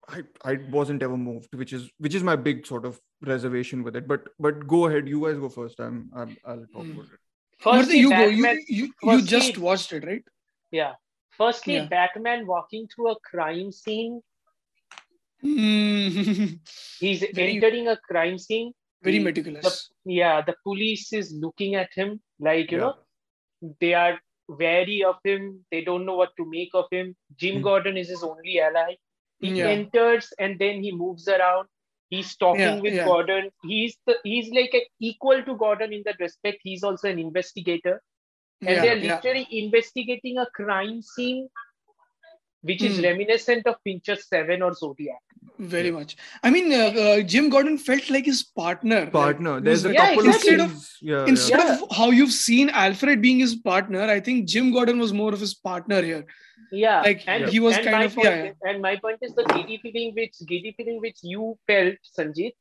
I 0.10 0.24
I 0.43 0.58
wasn't 0.70 1.01
ever 1.03 1.15
moved, 1.17 1.55
which 1.55 1.72
is 1.74 1.89
which 1.98 2.13
is 2.15 2.24
my 2.24 2.36
big 2.36 2.65
sort 2.65 2.86
of 2.86 3.00
reservation 3.22 3.84
with 3.84 3.96
it. 3.96 4.08
But 4.08 4.27
but 4.39 4.67
go 4.67 4.88
ahead, 4.88 5.08
you 5.08 5.22
guys 5.25 5.38
go 5.38 5.48
first. 5.50 5.79
I'm, 5.79 6.10
I'm 6.13 6.36
I'll 6.46 6.65
talk 6.74 6.84
Hmm. 6.84 6.91
about 6.91 7.05
it. 7.05 7.20
Martha, 7.65 7.79
Firstly, 7.79 8.00
you 8.00 8.10
go. 8.10 8.25
You, 8.25 8.43
Batman, 8.43 8.65
you, 8.67 8.91
you 9.03 9.22
just 9.22 9.58
watched 9.58 9.93
it, 9.93 10.05
right? 10.05 10.24
yeah. 10.72 10.93
Firstly, 11.38 11.75
Yeah. 11.75 11.86
Batman 11.86 12.46
walking 12.46 12.88
through 12.93 13.12
a 13.12 13.15
crime 13.22 13.72
scene. 13.72 14.22
Mm. 15.43 16.60
He's 17.00 17.24
Very- 17.34 17.55
entering 17.55 17.88
a 17.88 17.98
crime 17.98 18.38
scene. 18.38 18.74
Very 19.03 19.17
The- 19.17 19.24
meticulous. 19.25 19.91
Yeah, 20.05 20.41
the 20.41 20.55
police 20.63 21.12
is 21.13 21.33
looking 21.45 21.75
at 21.75 21.93
him 21.93 22.22
like 22.39 22.72
you 22.72 22.77
Yeah. 22.79 22.83
know 22.83 22.95
they 23.81 23.93
are 23.93 24.19
wary 24.48 25.03
of 25.03 25.17
him. 25.24 25.65
They 25.72 25.81
don't 25.83 26.05
know 26.05 26.15
what 26.15 26.31
to 26.38 26.45
make 26.45 26.74
of 26.74 26.86
him. 26.91 27.15
Jim 27.38 27.57
Hmm. 27.57 27.63
Gordon 27.63 27.98
is 27.98 28.10
his 28.10 28.24
only 28.24 28.60
ally. 28.60 28.95
He 29.39 29.51
Yeah. 29.60 29.67
enters 29.75 30.31
and 30.39 30.57
then 30.60 30.81
he 30.83 30.91
moves 30.91 31.27
around. 31.27 31.67
He's 32.10 32.36
talking 32.38 32.62
Yeah, 32.62 32.79
with 32.86 32.93
yeah. 32.93 33.05
Gordon. 33.05 33.50
He's 33.63 33.98
the 34.05 34.17
he's 34.24 34.50
like 34.57 34.74
a, 34.79 34.81
equal 35.00 35.43
to 35.43 35.55
Gordon 35.57 35.93
in 35.93 36.03
that 36.05 36.19
respect. 36.19 36.60
He's 36.63 36.83
also 36.83 37.10
an 37.10 37.19
investigator, 37.19 37.95
and 38.62 38.69
Yeah, 38.69 38.81
they're 38.81 38.98
yeah. 38.98 39.15
literally 39.15 39.48
investigating 39.63 40.38
a 40.38 40.45
crime 40.60 41.01
scene, 41.01 41.50
which 42.62 42.83
is 42.89 42.98
Hmm. 42.98 43.03
reminiscent 43.10 43.65
of 43.67 43.79
Fincher's 43.83 44.27
Seven 44.27 44.62
or 44.62 44.74
Zodiac. 44.74 45.22
Very 45.60 45.91
much. 45.91 46.17
I 46.41 46.50
mean, 46.50 46.74
uh, 46.74 47.00
uh, 47.00 47.22
Jim 47.22 47.50
Gordon 47.50 47.77
felt 47.77 48.10
like 48.10 48.25
his 48.25 48.43
partner. 48.43 49.05
Partner. 49.12 49.60
he 49.60 49.63
There's 49.65 49.86
a 49.86 49.93
Yeah, 49.93 50.07
couple 50.07 50.25
instead 50.25 50.60
of 50.60 50.65
of 50.65 50.72
scenes. 50.72 50.98
Yeah, 51.01 51.25
instead 51.27 51.60
yeah. 51.60 51.65
Yeah. 51.67 51.81
of 51.83 51.95
how 51.95 52.10
you've 52.10 52.31
seen 52.31 52.69
Alfred 52.69 53.22
being 53.22 53.39
his 53.39 53.55
partner, 53.55 54.01
I 54.01 54.19
think 54.19 54.48
Jim 54.48 54.72
Gordon 54.72 55.00
was 55.00 55.13
more 55.13 55.31
of 55.33 55.39
his 55.39 55.53
partner 55.53 56.01
here. 56.01 56.25
Yeah, 56.72 57.01
Like, 57.01 57.24
and 57.27 57.50
he 57.50 57.60
was 57.60 57.75
and 57.77 57.86
kind 57.86 57.98
my 57.98 58.05
of- 58.05 58.15
point 58.15 58.27
yeah, 58.27 58.43
is- 58.45 58.55
and 58.63 58.81
my 58.81 58.95
point 58.95 59.19
is 59.22 59.36
the 59.36 59.43
giddy 59.53 59.77
feeling 59.83 60.13
which 60.15 60.33
giddy 60.48 60.74
feeling 60.75 61.00
which 61.00 61.19
you 61.22 61.57
felt, 61.67 61.95
Sanjeet. 62.17 62.53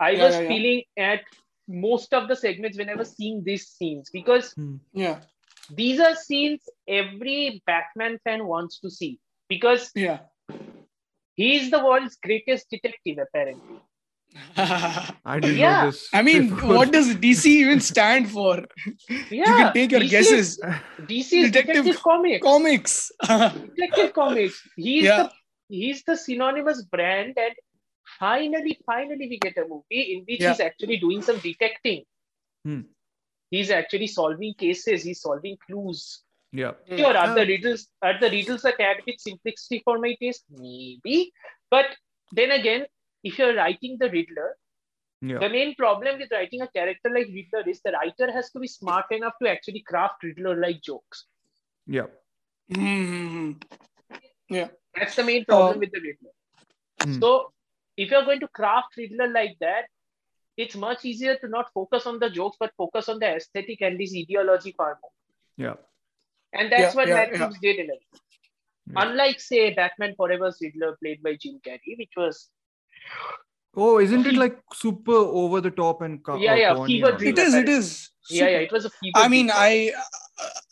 I 0.00 0.10
Yeah, 0.12 0.24
was 0.24 0.34
yeah, 0.34 0.40
yeah. 0.40 0.48
feeling 0.48 0.82
at 0.96 1.20
most 1.68 2.14
of 2.14 2.28
the 2.28 2.36
segments 2.36 2.78
when 2.78 2.88
I 2.88 2.94
was 2.94 3.10
seeing 3.14 3.44
these 3.44 3.66
scenes 3.68 4.08
because 4.10 4.54
Yeah, 4.94 5.20
these 5.68 6.00
are 6.00 6.14
scenes 6.14 6.62
every 6.88 7.62
Batman 7.66 8.18
fan 8.24 8.46
wants 8.46 8.80
to 8.80 8.90
see 8.90 9.18
because 9.48 9.90
yeah. 9.94 10.20
He 11.40 11.48
is 11.58 11.70
the 11.74 11.80
world's 11.86 12.16
greatest 12.26 12.64
detective 12.74 13.18
apparently. 13.26 13.76
I 14.56 15.38
didn't 15.40 15.56
Yeah. 15.56 15.76
know 15.84 15.90
this. 15.90 16.08
I 16.18 16.20
mean, 16.28 16.50
before. 16.50 16.74
what 16.78 16.92
does 16.96 17.06
DC 17.24 17.46
even 17.62 17.80
stand 17.80 18.30
for? 18.30 18.54
Yeah, 19.08 19.22
you 19.30 19.44
can 19.60 19.72
take 19.78 19.90
your 19.96 20.00
DC 20.02 20.04
is- 20.04 20.10
guesses. 20.10 20.58
DC 21.12 21.30
is 21.44 21.50
Detective 21.50 21.84
detective, 21.86 22.02
comics. 22.02 22.42
Comics. 22.50 22.94
detective 23.76 24.12
comics. 24.20 24.60
He's 24.76 25.04
Yeah. 25.04 25.22
the 25.22 25.32
he's 25.78 26.02
the 26.10 26.16
synonymous 26.26 26.82
brand, 26.96 27.34
and 27.46 27.54
finally, 28.18 28.74
finally, 28.92 29.26
we 29.32 29.38
get 29.46 29.56
a 29.64 29.66
movie 29.72 30.04
in 30.12 30.24
which 30.28 30.40
Yeah. 30.44 30.50
he's 30.52 30.60
actually 30.68 30.98
doing 31.06 31.22
some 31.30 31.38
detecting. 31.48 32.04
Hmm. 32.64 32.80
He's 33.50 33.70
actually 33.80 34.08
solving 34.20 34.54
cases. 34.66 35.02
He's 35.08 35.20
solving 35.26 35.56
clues. 35.66 36.02
Yeah. 36.52 36.72
Sure, 36.88 37.16
are 37.16 37.34
the 37.34 37.42
Ah. 37.42 37.50
riddles 37.52 37.88
are 38.02 38.18
the 38.20 38.30
riddles 38.30 38.64
a 38.64 38.72
tad 38.72 39.02
bit 39.06 39.20
simplistic 39.26 39.82
for 39.84 39.98
my 39.98 40.14
taste? 40.20 40.44
Maybe, 40.50 41.32
but 41.70 41.86
then 42.32 42.52
again, 42.52 42.86
if 43.22 43.38
you're 43.38 43.54
writing 43.54 43.98
the 43.98 44.10
Riddler, 44.10 44.56
Yeah. 45.20 45.38
the 45.38 45.48
main 45.48 45.74
problem 45.74 46.18
with 46.18 46.30
writing 46.30 46.62
a 46.62 46.68
character 46.68 47.10
like 47.10 47.26
Riddler 47.26 47.68
is 47.68 47.80
the 47.82 47.92
writer 47.92 48.30
has 48.32 48.50
to 48.52 48.60
be 48.60 48.68
smart 48.68 49.06
enough 49.10 49.34
to 49.42 49.50
actually 49.50 49.82
craft 49.82 50.22
Riddler-like 50.22 50.80
jokes. 50.80 51.26
Yeah. 51.86 52.06
Mhm. 52.70 53.62
That's 54.94 55.16
the 55.16 55.24
main 55.24 55.44
problem 55.44 55.74
Um, 55.74 55.80
with 55.80 55.92
the 55.92 56.00
Riddler. 56.00 56.34
Hmm. 57.02 57.20
So 57.20 57.52
if 57.96 58.10
you're 58.10 58.24
going 58.24 58.40
to 58.40 58.48
craft 58.48 58.96
Riddler 58.96 59.28
like 59.28 59.58
that, 59.60 59.88
it's 60.56 60.76
much 60.76 61.04
easier 61.04 61.36
to 61.36 61.48
not 61.48 61.72
focus 61.72 62.06
on 62.06 62.18
the 62.18 62.30
jokes, 62.30 62.56
but 62.58 62.72
focus 62.76 63.08
on 63.08 63.18
the 63.18 63.26
aesthetic 63.36 63.82
and 63.82 63.98
this 64.00 64.14
ideology 64.16 64.72
far 64.72 64.98
more. 65.02 65.12
Yeah. 65.56 65.76
And 66.54 66.72
that's 66.72 66.94
Yeah, 66.94 66.94
what 66.94 67.08
yeah, 67.08 67.14
Matt 67.14 67.32
yeah. 67.32 67.44
Reeves 67.46 67.58
did 67.60 67.76
in 67.78 67.90
it. 67.90 68.00
Yeah. 68.90 69.02
Unlike, 69.02 69.40
say, 69.40 69.74
Batman 69.74 70.14
Forever's 70.16 70.58
Riddler 70.62 70.96
played 71.02 71.22
by 71.22 71.36
Jim 71.36 71.60
Carrey, 71.64 71.96
which 71.98 72.12
was 72.16 72.50
Oh, 73.76 73.98
isn't 74.00 74.26
it 74.26 74.34
like 74.34 74.58
super 74.74 75.12
over 75.12 75.60
the 75.60 75.70
top 75.70 76.00
and 76.02 76.22
ca- 76.24 76.36
Yeah, 76.36 76.52
uh, 76.52 76.56
yeah, 76.56 76.74
corny 76.74 76.94
fever 76.94 77.12
dream. 77.12 77.30
It 77.34 77.38
is. 77.38 77.54
It 77.54 77.68
is. 77.68 78.10
yeah, 78.30 78.48
yeah, 78.48 78.58
it 78.58 78.72
was 78.72 78.86
a 78.86 78.90
fever. 78.90 79.12
I 79.14 79.28
mean, 79.28 79.46
dream. 79.46 79.56
I 79.56 79.92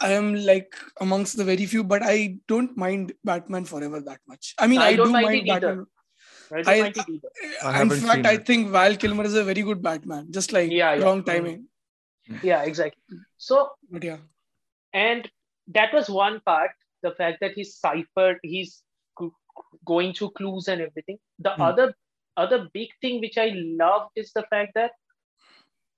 I 0.01 0.13
am 0.13 0.35
like 0.35 0.75
amongst 1.01 1.37
the 1.37 1.45
very 1.45 1.67
few, 1.67 1.85
but 1.85 2.03
I 2.03 2.39
don't 2.49 2.77
mind 2.77 3.13
Batman 3.23 3.65
Forever 3.65 4.01
that 4.01 4.21
much. 4.27 4.55
I 4.59 4.67
mean, 4.67 4.81
I 4.81 4.89
I, 4.89 4.97
don't 4.97 5.07
do 5.09 5.13
mind 5.13 5.25
mind 5.27 5.47
it 5.49 5.51
either. 5.53 5.69
Batman. 5.69 5.87
I 6.53 6.63
don't 6.63 6.69
I- 6.69 6.81
mind 6.81 6.97
either. 6.97 7.31
I 7.63 7.69
In 7.69 7.75
haven't 7.75 8.01
fact, 8.01 8.15
seen 8.17 8.27
I 8.27 8.37
think 8.39 8.69
Val 8.71 8.97
Kilmer 8.97 9.25
is 9.25 9.35
a 9.35 9.45
very 9.45 9.63
good 9.63 9.83
Batman. 9.83 10.33
Just 10.33 10.53
like 10.53 10.71
Yeah, 10.71 10.95
yeah. 10.95 11.05
wrong 11.05 11.23
timing. 11.23 11.69
Yeah, 12.43 12.63
exactly. 12.63 13.19
So 13.37 13.71
But 13.91 14.03
yeah, 14.05 14.19
and 14.93 15.31
that 15.69 15.93
was 15.93 16.09
one 16.09 16.41
part 16.47 16.71
the 17.03 17.13
fact 17.13 17.39
that 17.41 17.53
he's 17.53 17.77
ciphered 17.77 18.39
he's 18.43 18.83
going 19.85 20.13
through 20.13 20.31
clues 20.31 20.69
and 20.69 20.81
everything 20.81 21.19
the 21.39 21.55
Hmm. 21.57 21.63
other 21.69 21.95
other 22.37 22.69
big 22.73 22.91
thing 23.01 23.21
which 23.21 23.39
i 23.39 23.49
loved 23.83 24.11
is 24.17 24.33
the 24.33 24.45
fact 24.51 24.73
that 24.75 24.93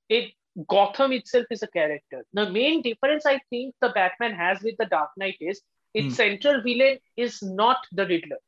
it 0.09 0.33
gotham 0.69 1.13
itself 1.13 1.47
is 1.51 1.63
a 1.63 1.69
character 1.69 2.25
the 2.33 2.49
main 2.51 2.83
difference 2.83 3.25
i 3.27 3.39
think 3.51 3.75
the 3.81 3.89
batman 3.91 4.35
has 4.35 4.61
with 4.63 4.77
the 4.79 4.87
dark 4.87 5.11
knight 5.17 5.37
is 5.41 5.63
its 5.95 6.09
Hmm. 6.09 6.17
central 6.17 6.61
villain 6.63 6.99
is 7.17 7.43
not 7.43 7.87
the 7.93 8.07
riddler 8.07 8.41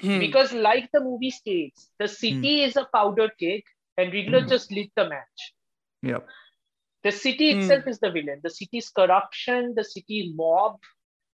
Hmm. 0.00 0.18
because 0.18 0.52
like 0.52 0.90
the 0.92 1.00
movie 1.00 1.30
states 1.30 1.90
the 1.98 2.08
city 2.08 2.62
is 2.62 2.76
a 2.76 2.88
powder 2.94 3.28
cake 3.38 3.66
and 3.96 4.12
riddler 4.12 4.40
Hmm. 4.40 4.48
just 4.54 4.70
lit 4.72 4.90
the 4.96 5.08
match 5.08 5.52
Yeah. 6.02 6.20
The 7.04 7.12
city 7.12 7.52
Hmm. 7.52 7.60
itself 7.60 7.86
is 7.86 7.98
the 8.00 8.10
villain. 8.10 8.40
The 8.42 8.50
city's 8.50 8.88
corruption, 8.90 9.74
the 9.74 9.84
city 9.84 10.32
mob, 10.34 10.78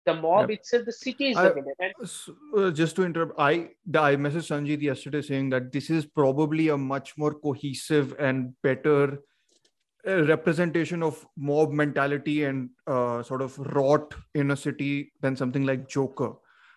the 0.05 0.13
mob 0.13 0.50
Yep. 0.50 0.60
itself, 0.60 0.86
the 0.86 0.91
city 0.91 1.29
is 1.32 1.38
I- 1.38 1.48
the 1.48 1.53
villain. 1.55 1.74
And 1.79 2.10
So, 2.10 2.36
uh, 2.58 2.72
just 2.72 2.96
to 2.98 3.03
interrupt, 3.03 3.39
I 3.39 3.70
the- 3.86 4.01
I 4.01 4.15
messaged 4.17 4.50
Sanjeet 4.51 4.82
yesterday 4.82 5.22
saying 5.22 5.50
that 5.51 5.72
this 5.72 5.89
is 5.89 6.05
probably 6.05 6.67
a 6.70 6.77
much 6.77 7.17
more 7.17 7.34
cohesive 7.34 8.15
and 8.20 8.53
better 8.62 9.20
uh, 10.05 10.22
representation 10.25 11.01
of 11.01 11.25
mob 11.38 11.72
mentality 11.72 12.43
and 12.43 12.70
uh, 12.88 13.24
sort 13.24 13.41
of 13.41 13.58
rot 13.58 14.13
in 14.36 14.51
a 14.51 14.55
city 14.58 15.13
than 15.22 15.38
something 15.38 15.65
like 15.65 15.88
Joker, 15.88 16.34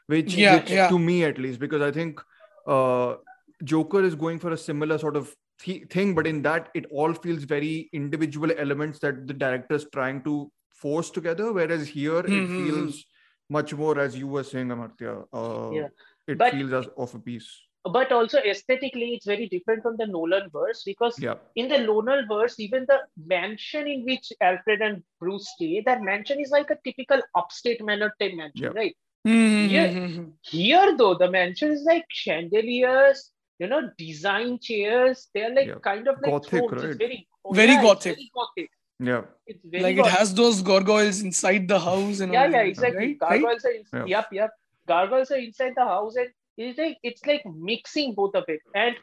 which, 0.07 0.37
Yeah, 0.37 0.55
which 0.61 0.71
yeah. 0.71 0.89
to 0.89 0.97
me 0.97 1.25
at 1.25 1.37
least, 1.37 1.59
because 1.59 1.83
I 1.83 1.91
think 1.91 2.21
uh, 2.69 3.17
Joker 3.65 4.05
is 4.05 4.15
going 4.15 4.39
for 4.39 4.53
a 4.53 4.57
similar 4.57 4.97
sort 4.99 5.17
of 5.17 5.35
th- 5.61 5.89
thing, 5.89 6.15
but 6.15 6.27
in 6.27 6.43
that 6.43 6.69
it 6.75 6.87
all 6.91 7.13
feels 7.13 7.45
very 7.45 7.89
individual 7.93 8.51
elements 8.57 8.99
that 9.01 9.27
the 9.27 9.35
director 9.35 9.75
is 9.77 9.87
trying 9.93 10.23
to 10.25 10.51
force 10.71 11.11
together, 11.11 11.53
whereas 11.53 11.89
here 11.89 12.19
it 12.19 12.27
Mhm. 12.27 12.67
feels 12.67 13.05
much 13.49 13.73
more 13.75 13.99
as 13.99 14.17
you 14.19 14.27
were 14.27 14.43
saying, 14.45 14.69
Amartya. 14.69 15.15
Uh, 15.33 15.71
Yeah. 15.73 15.89
It 16.29 16.39
But- 16.39 16.53
feels 16.53 16.73
as 16.73 16.87
of 16.97 17.15
a 17.15 17.19
piece. 17.21 17.49
but 17.95 18.11
also 18.11 18.39
aesthetically, 18.39 19.15
it's 19.15 19.25
very 19.27 19.49
different 19.49 19.81
from 19.81 19.97
the 19.97 20.07
Nolan 20.09 20.51
verse 20.51 20.83
because 20.83 21.17
Yeah. 21.25 21.37
in 21.55 21.69
the 21.69 21.79
Nolan 21.79 22.27
verse, 22.27 22.59
even 22.59 22.85
the 22.89 22.97
mansion 23.17 23.87
in 23.87 24.05
which 24.05 24.33
Alfred 24.41 24.83
and 24.83 25.05
Bruce 25.21 25.49
stay, 25.55 25.83
that 25.83 26.03
mansion 26.03 26.41
is 26.41 26.51
like 26.51 26.69
a 26.71 26.79
typical 26.83 27.23
upstate 27.37 27.81
manor 27.85 28.13
type 28.19 28.35
mansion, 28.35 28.65
Yeah. 28.73 28.81
right? 28.81 28.97
Hmm, 29.25 29.67
Yeah. 29.77 29.87
hmm, 29.93 30.07
hmm, 30.07 30.15
hmm. 30.17 30.31
Here, 30.43 30.97
though, 30.97 31.15
the 31.15 31.31
mansion 31.31 31.71
is 31.71 31.85
like 31.85 32.05
chandeliers, 32.11 33.31
you 33.59 33.67
know, 33.67 33.91
design 33.99 34.59
chairs. 34.61 35.29
They're 35.35 35.55
like 35.55 35.69
Yeah. 35.69 35.75
kind 35.83 36.09
of 36.09 36.17
like 36.23 36.31
Gothic, 36.33 36.51
thrones. 36.51 36.73
It's 36.73 36.85
right? 36.85 36.99
very 36.99 37.29
oh, 37.45 37.53
Very 37.53 37.73
yeah, 37.73 37.79
it's 37.81 37.87
gothic. 37.89 38.15
Very 38.17 38.31
gothic. 38.35 38.71
Yeah. 38.99 39.23
It's 39.47 39.65
very 39.65 39.83
like 39.83 39.99
it 40.07 40.07
has 40.11 40.35
those 40.35 40.63
gargoyles 40.63 41.21
inside 41.21 41.69
the 41.69 41.79
house 41.79 42.21
and 42.21 42.33
yeah 42.33 42.43
all 42.45 42.51
yeah 42.51 42.59
that, 42.63 42.67
exactly 42.69 42.99
right? 42.99 43.17
Right? 43.21 43.43
gargoyles 43.43 43.65
are 43.65 43.71
in, 43.73 43.83
Yeah. 43.93 44.05
yep 44.07 44.27
yep 44.33 44.51
gargoyles 44.87 45.31
are 45.31 45.37
inside 45.49 45.73
the 45.77 45.85
house 45.85 46.17
and 46.17 46.29
it's 46.57 46.79
like 46.79 46.97
it's 47.03 47.27
like 47.27 47.43
mixing 47.73 48.15
both 48.15 48.35
of 48.35 48.45
it 48.49 48.61
and 48.75 48.95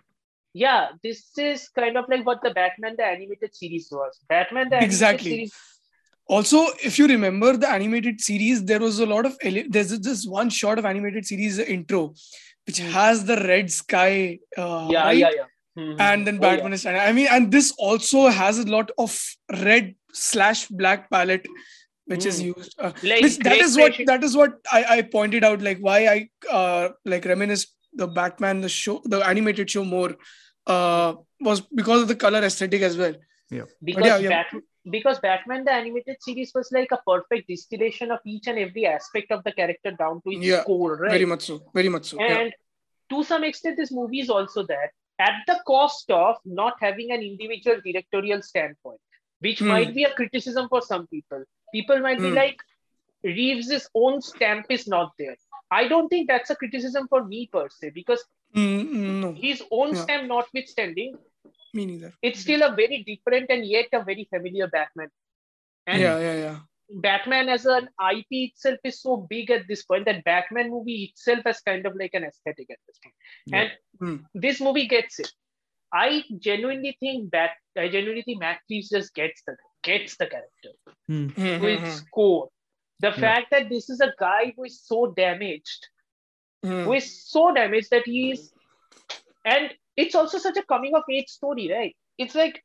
yeah 0.53 0.88
this 1.03 1.19
is 1.38 1.69
kind 1.69 1.95
of 1.98 2.05
like 2.10 2.25
what 2.25 2.41
the 2.41 2.50
batman 2.51 2.95
the 2.98 3.05
animated 3.05 3.53
series 3.55 3.88
was 3.91 4.19
batman 4.29 4.69
the 4.69 4.77
animated 4.77 4.93
Exactly. 4.93 5.29
series 5.31 5.53
also 6.27 6.65
if 6.83 6.98
you 6.98 7.07
remember 7.07 7.55
the 7.57 7.69
animated 7.69 8.19
series 8.22 8.63
there 8.65 8.79
was 8.79 9.00
a 9.00 9.05
lot 9.05 9.25
of 9.25 9.38
ele- 9.43 9.65
there's 9.69 9.93
this 10.00 10.25
one 10.25 10.50
shot 10.50 10.79
of 10.79 10.86
animated 10.86 11.25
series 11.25 11.60
intro 11.60 12.13
which 12.67 12.79
has 12.79 13.25
the 13.25 13.38
red 13.48 13.72
sky 13.72 14.39
uh, 14.58 14.88
yeah, 14.91 15.03
right? 15.05 15.17
yeah, 15.17 15.29
yeah. 15.39 15.50
Mhm. 15.77 16.00
and 16.00 16.27
then 16.27 16.36
Oh, 16.38 16.41
batman 16.41 16.72
yeah. 16.72 16.75
is 16.75 16.82
standing 16.82 17.01
i 17.03 17.12
mean 17.12 17.27
and 17.36 17.51
this 17.51 17.72
also 17.77 18.27
has 18.39 18.60
a 18.60 18.65
lot 18.74 18.91
of 19.03 19.15
red 19.67 19.96
slash 20.13 20.67
black 20.82 21.10
palette 21.10 21.48
which 22.05 22.25
is 22.32 22.39
Hmm. 22.39 22.48
used 22.48 22.75
uh, 22.79 22.91
Like 23.12 23.24
which, 23.24 23.38
that 23.39 23.50
great 23.53 23.62
is 23.67 23.77
what 23.77 23.93
that 24.12 24.24
is 24.27 24.36
what 24.41 24.53
I, 24.72 24.82
I 24.98 25.01
pointed 25.17 25.43
out 25.50 25.62
like 25.67 25.79
why 25.88 25.98
i 26.13 26.17
uh 26.60 26.89
like 27.13 27.25
reminisce 27.25 27.65
the 28.03 28.08
batman 28.20 28.62
the 28.62 28.70
show 28.70 29.01
the 29.15 29.22
animated 29.34 29.70
show 29.75 29.84
more 29.86 30.12
uh 30.67 31.13
was 31.39 31.62
because 31.82 32.01
of 32.03 32.08
the 32.08 32.15
color 32.25 32.43
aesthetic 32.50 32.82
as 32.82 32.98
well 32.98 33.15
because 33.84 34.05
yeah, 34.05 34.17
yeah. 34.17 34.43
Bat- 34.51 34.63
because 34.90 35.20
Batman 35.20 35.63
the 35.63 35.72
animated 35.72 36.18
series 36.22 36.52
was 36.54 36.70
like 36.72 36.92
a 36.92 37.00
perfect 37.08 37.48
distillation 37.48 38.12
of 38.12 38.20
each 38.25 38.48
and 38.48 38.60
every 38.60 38.86
aspect 38.86 39.32
of 39.32 39.44
the 39.44 39.52
character 39.52 39.92
down 39.92 40.22
to 40.24 40.32
its 40.32 40.46
Yeah, 40.46 40.63
core, 40.63 40.98
right? 40.98 41.12
very 41.12 41.25
much 41.25 41.44
so 41.44 41.62
very 41.74 41.90
much 41.90 42.06
so 42.06 42.18
yeah. 42.20 42.40
and 42.40 42.54
to 43.10 43.24
some 43.24 43.44
extent, 43.44 43.78
this 43.78 43.92
movie 43.92 44.20
is 44.22 44.30
also 44.30 44.66
that 44.66 44.90
at 45.20 45.34
the 45.48 45.60
cost 45.68 46.10
of 46.10 46.38
not 46.46 46.74
having 46.82 47.12
an 47.12 47.22
individual 47.22 47.80
directorial 47.86 48.42
standpoint, 48.42 49.00
which 49.40 49.60
Hmm. 49.60 49.68
might 49.68 49.94
be 49.94 50.04
a 50.06 50.13
criticism 50.13 50.68
for 50.70 50.82
some 50.82 51.08
people. 51.08 51.44
People 51.74 52.00
might 52.00 52.18
be 52.18 52.30
Hmm. 52.30 52.36
like, 52.36 52.58
Reeves's 53.24 53.90
own 53.94 54.22
stamp 54.22 54.66
is 54.70 54.88
not 54.88 55.12
there. 55.18 55.36
I 55.72 55.88
don't 55.88 56.10
think 56.10 56.28
that's 56.28 56.50
a 56.50 56.56
criticism 56.56 57.08
for 57.08 57.24
me 57.24 57.50
per 57.52 57.70
se, 57.70 57.92
because 57.92 58.24
Mm, 58.56 58.88
mm, 58.88 59.20
no 59.22 59.34
his 59.34 59.63
own 59.72 59.94
Yeah. 59.94 60.02
stamp 60.02 60.28
notwithstanding, 60.28 61.18
me 61.74 61.86
neither 61.86 62.12
it's 62.22 62.39
still 62.42 62.63
a 62.63 62.75
very 62.75 63.03
different 63.03 63.50
and 63.50 63.65
yet 63.65 63.88
a 63.94 64.03
very 64.03 64.27
familiar 64.34 64.68
Batman. 64.68 65.10
And 65.88 66.01
yeah 66.01 66.20
yeah 66.20 66.34
yeah 66.34 66.60
Batman 67.01 67.50
as 67.50 67.65
an 67.65 67.89
IP 68.00 68.27
itself 68.51 68.80
is 68.84 69.01
so 69.01 69.18
big 69.18 69.50
at 69.51 69.68
this 69.68 69.84
point 69.84 70.06
that 70.06 70.24
Batman 70.24 70.70
movie 70.70 71.12
itself 71.12 71.39
has 71.46 71.60
kind 71.62 71.86
of 71.86 71.96
like 71.96 72.13
an 72.13 72.24
aesthetic 72.24 72.70
at 72.70 72.77
this 72.88 73.00
point. 73.03 73.15
Yeah. 73.48 73.62
And 73.62 73.72
Hmm. 74.00 74.15
this 74.34 74.60
movie 74.62 74.88
gets 74.88 75.20
it. 75.20 75.32
I 75.94 76.24
genuinely 76.39 76.98
think 77.00 77.32
that 77.32 77.51
I 77.77 77.88
genuinely 77.88 78.24
think 78.24 78.39
Matt 78.39 78.60
Reeves 78.70 78.89
just 78.89 79.13
gets 79.13 79.44
the 79.48 79.56
gets 79.84 80.18
the 80.18 80.27
character 80.27 80.74
Hmm. 81.08 81.27
Mhm, 81.27 81.60
to 81.60 81.68
its 81.68 82.01
mhm, 82.01 82.12
core. 82.12 82.50
The 83.00 83.10
Yeah. 83.10 83.20
fact 83.20 83.51
that 83.51 83.70
this 83.70 83.89
is 83.89 84.01
a 84.01 84.13
guy 84.20 84.53
who 84.56 84.63
is 84.65 84.82
so 84.82 85.08
damaged, 85.13 85.88
mhm. 86.65 86.86
who 86.86 86.94
is 86.94 87.10
so 87.30 87.53
damaged 87.53 87.89
that 87.92 88.06
he 88.06 88.32
is, 88.32 88.53
and 89.46 89.74
it's 89.98 90.16
also 90.16 90.38
such 90.38 90.58
a 90.58 90.64
coming 90.64 90.96
of 90.96 91.04
age 91.12 91.30
story, 91.30 91.72
right? 91.72 91.96
It's 92.18 92.36
like 92.36 92.62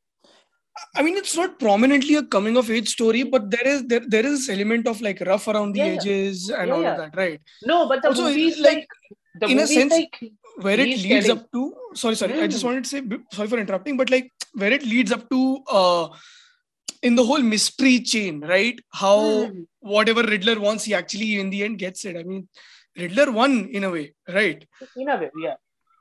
I 0.97 1.03
mean, 1.03 1.17
it's 1.17 1.37
not 1.37 1.59
prominently 1.59 2.15
a 2.15 2.23
coming 2.23 2.57
of 2.57 2.71
age 2.71 2.89
story, 2.89 3.25
but 3.25 3.51
there 3.51 3.67
is 3.67 3.85
there, 3.87 4.03
there 4.07 4.25
is 4.25 4.49
element 4.49 4.87
of 4.87 5.01
like 5.01 5.21
rough 5.21 5.49
around 5.49 5.73
the 5.73 5.81
Yeah, 5.81 5.95
edges 5.95 6.51
and 6.51 6.69
Yeah, 6.69 6.75
all 6.75 6.83
yeah. 6.83 6.91
of 6.93 6.99
that, 6.99 7.17
right? 7.17 7.41
no, 7.63 7.89
but 7.89 8.03
the 8.03 8.09
Also, 8.09 8.25
movie 8.25 8.47
is 8.47 8.61
like, 8.61 8.87
in 9.49 9.59
a 9.59 9.67
sense, 9.67 9.93
like 9.93 10.21
Where 10.67 10.79
it 10.79 10.89
leads 10.89 11.27
telling- 11.27 11.31
up 11.39 11.51
to, 11.53 11.75
sorry, 11.95 12.15
sorry, 12.21 12.41
I 12.41 12.47
just 12.47 12.63
Mm. 12.65 12.69
wanted 12.69 12.85
to 12.85 12.91
say, 12.91 13.03
sorry 13.33 13.49
for 13.49 13.59
interrupting, 13.59 13.97
but 13.97 14.11
like 14.11 14.31
where 14.55 14.73
it 14.73 14.85
leads 14.85 15.13
up 15.17 15.29
to, 15.31 15.41
uh, 15.81 16.09
in 17.03 17.15
the 17.15 17.25
whole 17.25 17.43
mystery 17.55 18.01
chain, 18.01 18.41
right? 18.41 18.79
How 19.03 19.19
Hmm. 19.21 19.63
whatever 19.81 20.23
Riddler 20.23 20.59
wants, 20.61 20.85
he 20.85 20.95
actually 20.95 21.39
in 21.41 21.51
the 21.51 21.63
end 21.65 21.79
gets 21.79 22.05
it. 22.05 22.17
I 22.17 22.23
mean, 22.23 22.49
Riddler 22.97 23.31
won 23.33 23.69
in 23.69 23.85
a 23.85 23.91
way, 23.91 24.13
right? 24.29 24.65
in 24.97 25.09
a 25.09 25.17
way, 25.17 25.31
yeah. 25.47 25.55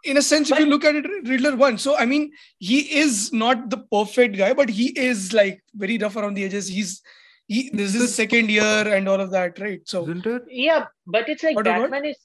In 0.03 0.17
a 0.17 0.21
sense, 0.21 0.51
if 0.51 0.59
you 0.59 0.65
look 0.65 0.85
at 0.85 0.95
it, 0.95 1.05
Riddler 1.27 1.55
won. 1.55 1.77
So 1.77 1.95
I 1.97 2.05
mean, 2.05 2.31
he 2.59 2.79
is 2.99 3.33
not 3.33 3.69
the 3.69 3.77
perfect 3.77 4.37
guy, 4.37 4.53
but 4.53 4.69
he 4.69 4.87
is 4.97 5.33
like 5.33 5.61
very 5.75 5.97
rough 5.97 6.15
around 6.15 6.35
the 6.35 6.45
edges. 6.45 6.67
He's 6.67 7.01
he. 7.47 7.69
This 7.73 7.95
is 7.95 8.01
his 8.01 8.15
second 8.15 8.49
year 8.49 8.63
and 8.95 9.07
all 9.09 9.19
of 9.19 9.31
that, 9.31 9.59
right? 9.59 9.81
So 9.85 10.03
Isn't 10.03 10.25
it? 10.25 10.43
Yeah, 10.49 10.85
but 11.05 11.29
it's 11.29 11.43
like 11.43 11.55
What 11.55 11.67
about- 11.67 11.81
Batman 11.91 12.05
is. 12.05 12.17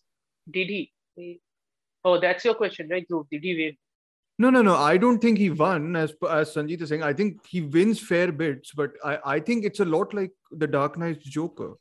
Did 0.50 0.68
he? 0.68 0.92
Oh, 2.04 2.18
that's 2.18 2.44
your 2.44 2.54
question, 2.54 2.88
right? 2.90 3.06
Dhruv? 3.08 3.26
Did 3.30 3.44
he 3.44 3.54
win? 3.56 3.76
No, 4.38 4.50
no, 4.50 4.60
no. 4.62 4.74
I 4.74 4.96
don't 4.96 5.20
think 5.20 5.38
he 5.38 5.50
won, 5.50 5.94
as 5.94 6.14
as 6.28 6.52
Sanjeet 6.54 6.80
is 6.82 6.88
saying. 6.88 7.02
I 7.04 7.12
think 7.12 7.46
he 7.46 7.60
wins 7.60 8.00
fair 8.00 8.32
bits, 8.32 8.72
but 8.74 8.92
I, 9.04 9.18
I 9.36 9.40
think 9.40 9.64
it's 9.64 9.78
a 9.78 9.84
lot 9.84 10.12
like 10.12 10.32
the 10.50 10.66
Dark 10.66 10.98
Knight's 10.98 11.24
Joker. 11.24 11.74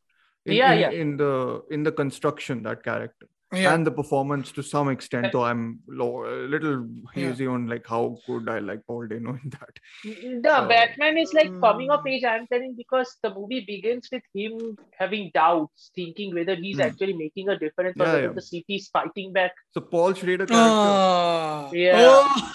In, 0.45 0.53
Yeah, 0.53 0.73
in, 0.73 0.79
yeah. 0.79 0.89
in 0.91 1.17
the 1.17 1.63
in 1.71 1.83
the 1.83 1.91
construction 1.91 2.61
that 2.63 2.83
character 2.83 3.27
yeah, 3.53 3.73
and 3.73 3.85
the 3.85 3.91
performance 3.91 4.51
to 4.53 4.63
some 4.63 4.89
extent. 4.89 5.31
Though 5.33 5.43
I'm 5.43 5.79
low, 5.87 6.25
a 6.25 6.47
little 6.47 6.87
Yeah. 7.15 7.29
hazy 7.29 7.47
on 7.47 7.67
like 7.67 7.85
how 7.87 8.17
good 8.27 8.49
I 8.49 8.59
like 8.59 8.81
Paul 8.87 9.07
Dano 9.07 9.31
in 9.43 9.49
that. 9.49 9.79
The 10.03 10.63
Oh. 10.63 10.67
Batman 10.67 11.17
is 11.17 11.33
like 11.33 11.51
coming 11.59 11.89
of 11.91 12.01
Mm. 12.01 12.11
age. 12.11 12.23
I'm 12.23 12.47
telling 12.47 12.75
because 12.77 13.17
the 13.23 13.33
movie 13.33 13.63
begins 13.67 14.09
with 14.11 14.23
him 14.33 14.77
having 14.97 15.31
doubts, 15.33 15.91
thinking 15.95 16.33
whether 16.33 16.55
he's 16.55 16.77
Hmm. 16.77 16.83
actually 16.83 17.13
making 17.13 17.49
a 17.49 17.57
difference 17.57 17.99
or 17.99 18.05
Yeah, 18.05 18.13
whether 18.13 18.27
yeah. 18.27 18.33
the 18.33 18.41
city 18.41 18.75
is 18.75 18.87
fighting 18.89 19.33
back. 19.33 19.53
So 19.71 19.81
Paul 19.81 20.13
Schrader 20.13 20.45
character. 20.45 20.91
Ah, 20.93 21.69
Yeah. 21.71 22.07
oh, 22.07 22.51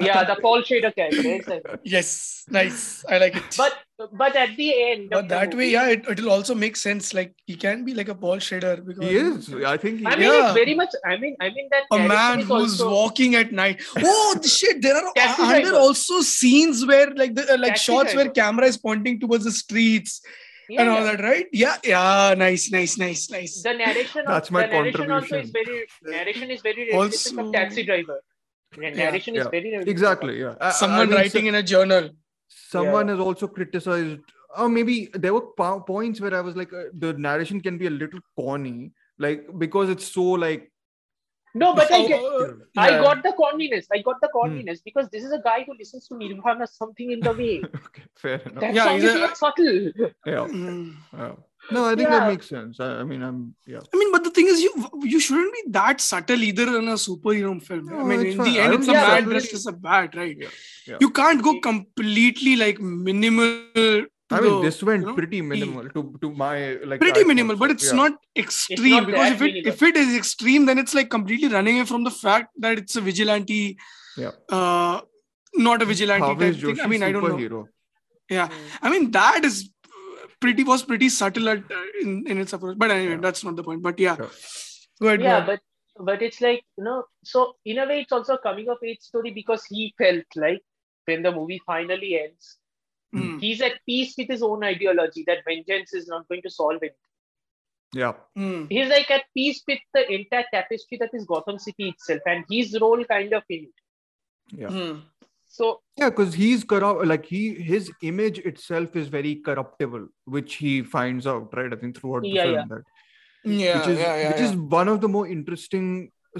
Yeah, 0.00 0.24
the 0.24 0.36
Paul 0.42 0.62
Schrader 0.62 0.90
character. 0.90 1.78
yes, 1.82 2.44
nice. 2.50 3.04
I 3.08 3.18
like 3.18 3.36
it. 3.36 3.54
But 3.56 3.72
but 4.12 4.36
at 4.36 4.56
the 4.56 4.68
end, 4.90 5.10
but 5.10 5.20
of 5.20 5.28
the 5.28 5.34
that 5.34 5.54
way, 5.54 5.70
yeah, 5.70 5.88
it, 5.88 6.04
it'll 6.08 6.30
also 6.30 6.54
make 6.54 6.76
sense. 6.76 7.14
Like 7.14 7.34
he 7.46 7.56
can 7.56 7.84
be 7.84 7.94
like 7.94 8.08
a 8.08 8.14
Paul 8.14 8.38
Schrader 8.38 8.76
because 8.76 9.02
he 9.04 9.16
is. 9.16 9.54
I 9.64 9.76
think 9.78 10.00
he 10.00 10.06
I 10.06 10.16
mean, 10.16 10.28
Yeah. 10.32 10.44
it's 10.46 10.54
very 10.54 10.74
much. 10.74 10.90
I 11.06 11.16
mean, 11.16 11.36
I 11.40 11.48
mean 11.50 11.68
that 11.70 11.84
a 11.90 12.06
man 12.06 12.40
who's 12.40 12.80
also, 12.80 12.90
walking 12.90 13.34
at 13.34 13.52
night. 13.52 13.80
Oh 14.04 14.38
shit! 14.44 14.82
There 14.82 14.94
are 14.96 15.12
Taxi 15.14 15.42
are 15.42 15.62
there 15.62 15.74
also 15.74 16.20
scenes 16.20 16.84
where 16.84 17.10
like 17.14 17.34
the 17.34 17.44
uh, 17.54 17.56
like 17.58 17.74
Taxi 17.76 17.92
shots 17.92 18.14
where 18.14 18.28
camera 18.28 18.66
is 18.66 18.76
pointing 18.76 19.20
towards 19.20 19.44
the 19.44 19.52
streets 19.52 20.20
Yeah, 20.68 20.80
and 20.82 20.90
all 20.90 21.04
yeah. 21.04 21.16
that, 21.16 21.22
right? 21.22 21.46
Yeah, 21.52 21.76
yeah, 21.84 22.34
nice, 22.36 22.70
nice, 22.70 22.98
nice, 22.98 23.30
nice. 23.30 23.62
the 23.62 23.72
narration 23.72 24.24
That's 24.26 24.48
of, 24.48 24.52
my 24.52 24.66
the 24.66 24.72
narration 24.74 25.10
also 25.10 25.38
is 25.40 25.50
very 25.50 25.86
narration 26.02 26.50
is 26.50 26.60
very 26.62 26.90
reminiscent 26.90 27.38
Also- 27.38 27.46
of 27.48 27.52
taxi 27.52 27.82
driver 27.84 28.20
the 28.76 28.90
narration 28.90 29.34
is 29.36 29.44
yeah. 29.44 29.50
very 29.50 29.70
reminiscent 29.70 29.88
exactly. 29.88 30.40
Yeah. 30.40 30.54
I- 30.60 30.68
I 30.68 30.70
Someone 30.72 31.08
mean, 31.10 31.18
writing 31.18 31.46
in 31.46 31.54
a 31.56 31.62
journal. 31.62 32.10
someone 32.54 33.06
Yeah. 33.08 33.12
has 33.14 33.20
also 33.26 33.46
criticized 33.48 34.20
or 34.62 34.68
maybe 34.68 34.94
there 35.14 35.32
were 35.36 35.44
po- 35.60 35.80
points 35.90 36.20
where 36.24 36.34
i 36.38 36.40
was 36.48 36.54
like 36.60 36.72
uh, 36.80 36.82
the 37.04 37.10
narration 37.26 37.60
can 37.66 37.78
be 37.82 37.86
a 37.90 37.92
little 38.00 38.20
corny 38.40 38.92
like 39.26 39.46
because 39.62 39.88
it's 39.94 40.08
so 40.16 40.24
like 40.42 40.66
no 41.62 41.70
but 41.78 41.90
i 41.98 42.00
Oh, 42.02 42.08
get 42.10 42.20
uh, 42.40 42.82
i 42.84 42.90
got 43.06 43.22
the 43.28 43.32
corniness 43.38 43.86
i 43.98 44.02
got 44.08 44.20
the 44.26 44.30
corniness 44.34 44.82
because 44.90 45.08
this 45.14 45.24
is 45.28 45.32
a 45.38 45.40
guy 45.48 45.56
who 45.68 45.78
listens 45.80 46.06
to 46.08 46.18
nirvana 46.20 46.66
something 46.74 47.10
in 47.16 47.20
the 47.28 47.32
way 47.40 47.54
okay 47.86 48.04
fair 48.26 48.38
enough 48.50 48.60
that 48.66 48.74
Yeah, 48.80 48.84
song 48.90 48.96
is 49.08 49.14
a- 49.14 49.24
not 49.24 49.36
subtle 49.44 49.80
yeah, 50.26 50.46
Mm. 50.58 51.36
Yeah. 51.70 51.74
no 51.74 51.84
i 51.86 51.94
think 51.94 52.08
that 52.08 52.28
makes 52.28 52.48
sense 52.48 52.80
I, 52.80 53.00
I 53.00 53.04
mean 53.04 53.22
i'm 53.22 53.54
yeah 53.66 53.80
I 53.92 53.96
mean, 53.96 54.12
but 54.12 54.24
the 54.24 54.30
thing 54.30 54.46
is, 54.46 54.60
you 54.62 54.72
you 55.02 55.20
shouldn't 55.20 55.52
be 55.52 55.62
that 55.70 56.00
subtle 56.00 56.42
either 56.42 56.66
in 56.78 56.88
a 56.88 56.94
superhero 56.94 57.62
film. 57.62 57.92
I 57.92 58.02
mean, 58.02 58.26
in 58.26 58.36
fine. 58.38 58.52
the 58.52 58.60
end, 58.60 58.72
don't 58.72 58.80
it's 58.80 58.88
a 58.88 58.92
think 58.92 59.06
man 59.08 59.24
dressed 59.24 59.52
as 59.54 59.66
a 59.66 59.72
bat, 59.72 60.14
right? 60.14 60.36
Yeah, 60.38 60.48
yeah. 60.86 60.96
You 61.00 61.10
can't 61.10 61.42
go 61.42 61.60
completely 61.60 62.56
like 62.56 62.80
minimal. 62.80 64.06
I 64.30 64.40
mean 64.40 64.50
the, 64.50 64.62
this 64.62 64.82
went 64.82 65.02
you 65.02 65.08
know, 65.08 65.14
pretty 65.14 65.42
minimal 65.42 65.88
to 65.90 66.18
to 66.22 66.30
my 66.30 66.74
like 66.84 67.00
pretty 67.00 67.24
minimal, 67.24 67.56
but 67.56 67.70
it's 67.70 67.88
yeah. 67.90 67.98
not 68.02 68.12
extreme 68.36 68.96
not 68.96 69.06
because 69.06 69.32
if 69.32 69.42
it 69.42 69.52
minimal. 69.52 69.72
if 69.72 69.82
it 69.82 69.96
is 69.96 70.16
extreme, 70.16 70.66
then 70.66 70.78
it's 70.78 70.94
like 70.94 71.10
completely 71.10 71.48
running 71.48 71.76
away 71.76 71.86
from 71.86 72.04
the 72.04 72.10
fact 72.10 72.48
that 72.58 72.78
it's 72.78 72.96
a 72.96 73.00
vigilante, 73.00 73.76
Yeah. 74.16 74.30
uh, 74.48 75.00
not 75.54 75.82
a 75.82 75.84
vigilante 75.84 76.26
Bhavesh 76.26 76.38
type 76.38 76.60
thing. 76.60 76.80
I 76.80 76.84
Joshi, 76.84 76.88
mean, 76.88 77.02
I 77.02 77.12
don't 77.12 77.28
know. 77.28 77.36
superhero. 77.36 77.68
I 78.82 78.90
mean, 78.90 79.10
that 79.10 79.44
is 79.44 79.70
pretty 80.44 80.64
was 80.70 80.82
pretty 80.92 81.08
subtle 81.18 81.48
at, 81.54 81.70
uh, 81.80 81.84
in 82.02 82.14
in 82.34 82.38
its 82.46 82.52
approach. 82.58 82.78
But 82.84 82.90
anyway, 82.96 83.18
Yeah. 83.18 83.24
that's 83.26 83.44
not 83.48 83.56
the 83.60 83.64
point. 83.70 83.82
But 83.90 83.98
yeah, 84.06 84.16
Sure. 84.22 84.30
go 85.00 85.08
ahead. 85.08 85.20
go 85.20 85.24
yeah 85.30 85.38
ahead. 85.38 85.46
but 85.52 85.60
but 86.10 86.22
it's 86.28 86.40
like 86.46 86.64
you 86.78 86.84
know 86.88 86.98
so 87.32 87.44
in 87.72 87.78
a 87.78 87.86
way 87.92 88.00
it's 88.02 88.12
also 88.18 88.34
a 88.40 88.42
coming 88.48 88.68
of 88.74 88.78
age 88.90 89.00
story 89.10 89.30
because 89.38 89.64
he 89.76 89.94
felt 90.02 90.38
like 90.44 90.62
when 91.10 91.22
the 91.28 91.32
movie 91.40 91.60
finally 91.66 92.12
ends 92.24 92.58
Mm, 93.14 93.40
he's 93.40 93.60
at 93.64 93.74
peace 93.88 94.14
with 94.18 94.30
his 94.32 94.42
own 94.46 94.62
ideology 94.64 95.22
that 95.26 95.40
vengeance 95.46 95.90
is 95.98 96.06
not 96.12 96.26
going 96.28 96.40
to 96.44 96.50
solve 96.58 96.82
it 96.86 96.94
yeah 97.92 98.14
mm. 98.44 98.62
he's 98.70 98.88
like 98.92 99.10
at 99.16 99.24
peace 99.38 99.58
with 99.68 99.82
the 99.96 100.04
entire 100.16 100.46
tapestry 100.54 100.96
that 101.02 101.10
is 101.18 101.26
gotham 101.32 101.58
city 101.64 101.90
itself 101.90 102.22
and 102.34 102.46
his 102.54 102.72
role 102.84 103.04
kind 103.12 103.34
of 103.40 103.42
in 103.56 103.66
it 103.68 103.82
yeah 104.62 104.72
Mm. 104.78 105.02
So 105.58 105.80
yeah 106.00 106.08
because 106.08 106.32
he's 106.32 106.64
corrupt 106.64 107.04
like 107.06 107.26
he 107.26 107.40
his 107.70 107.90
image 108.10 108.38
itself 108.50 108.96
is 108.96 109.08
very 109.14 109.34
corruptible 109.48 110.06
which 110.36 110.54
he 110.54 110.82
finds 110.82 111.26
out 111.32 111.56
right 111.58 111.74
i 111.76 111.76
think 111.82 111.98
throughout 111.98 112.22
the 112.22 112.30
Yeah, 112.36 112.44
film 112.44 112.54
yeah. 112.54 112.64
that 112.70 112.82
Yeah, 113.44 113.78
which 113.78 113.88
is 113.94 113.98
yeah, 113.98 114.16
yeah, 114.16 114.28
which 114.30 114.40
yeah. 114.40 114.50
is 114.50 114.56
one 114.76 114.88
of 114.94 115.00
the 115.02 115.10
more 115.16 115.26
interesting 115.34 115.90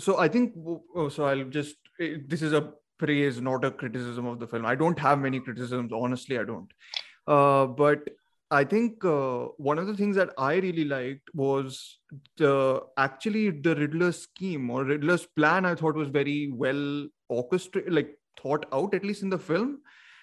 so 0.06 0.18
i 0.18 0.28
think 0.36 0.54
oh, 0.96 1.08
so 1.18 1.26
i'll 1.26 1.44
just 1.58 1.92
eh, 2.00 2.14
this 2.34 2.42
is 2.48 2.54
a 2.60 2.62
praise 3.04 3.40
not 3.50 3.64
a 3.64 3.70
criticism 3.82 4.26
of 4.32 4.40
the 4.40 4.48
film 4.54 4.64
i 4.72 4.74
don't 4.74 4.98
have 5.06 5.18
many 5.26 5.40
criticisms 5.40 5.92
honestly 6.00 6.38
i 6.38 6.44
don't 6.44 6.72
uh, 7.36 7.66
but 7.82 8.08
i 8.50 8.62
think 8.72 9.04
uh, 9.04 9.46
one 9.70 9.78
of 9.82 9.86
the 9.90 9.96
things 10.00 10.16
that 10.22 10.32
i 10.38 10.54
really 10.66 10.84
liked 10.94 11.36
was 11.44 11.82
the 12.44 12.54
actually 13.06 13.44
the 13.68 13.74
riddler 13.82 14.12
scheme 14.22 14.70
or 14.70 14.84
riddler's 14.94 15.26
plan 15.40 15.70
i 15.72 15.74
thought 15.82 16.02
was 16.04 16.08
very 16.20 16.40
well 16.64 16.82
orchestrated 17.40 17.92
like 18.00 18.12
thought 18.40 18.66
out 18.72 18.94
at 18.94 19.04
least 19.04 19.22
in 19.22 19.30
the 19.30 19.38
film 19.38 19.78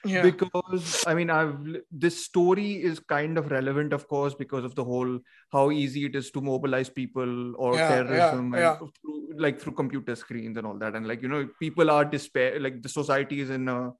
Yeah. 0.05 0.21
because 0.23 1.03
I 1.05 1.13
mean, 1.13 1.29
I've 1.29 1.57
this 1.91 2.23
story 2.25 2.81
is 2.89 2.99
kind 2.99 3.37
of 3.37 3.51
relevant, 3.51 3.91
of 3.93 4.07
course, 4.07 4.33
because 4.33 4.63
of 4.63 4.75
the 4.75 4.83
whole 4.83 5.19
how 5.51 5.71
easy 5.71 6.05
it 6.05 6.15
is 6.15 6.31
to 6.31 6.41
mobilize 6.41 6.89
people 6.89 7.55
or 7.57 7.75
Yeah, 7.75 7.89
yeah, 7.89 7.89
terrorism, 7.89 8.53
and 8.53 8.63
yeah. 8.63 8.75
through, 8.77 9.17
like 9.37 9.59
through 9.59 9.73
computer 9.73 10.15
screens 10.15 10.57
and 10.57 10.65
all 10.65 10.77
that, 10.79 10.95
and 10.95 11.07
like 11.07 11.21
you 11.21 11.27
know, 11.27 11.41
people 11.59 11.91
are 11.91 12.05
despair, 12.05 12.59
like 12.59 12.81
the 12.81 12.89
society 12.89 13.41
is 13.41 13.49
in 13.49 13.67
a, 13.67 13.91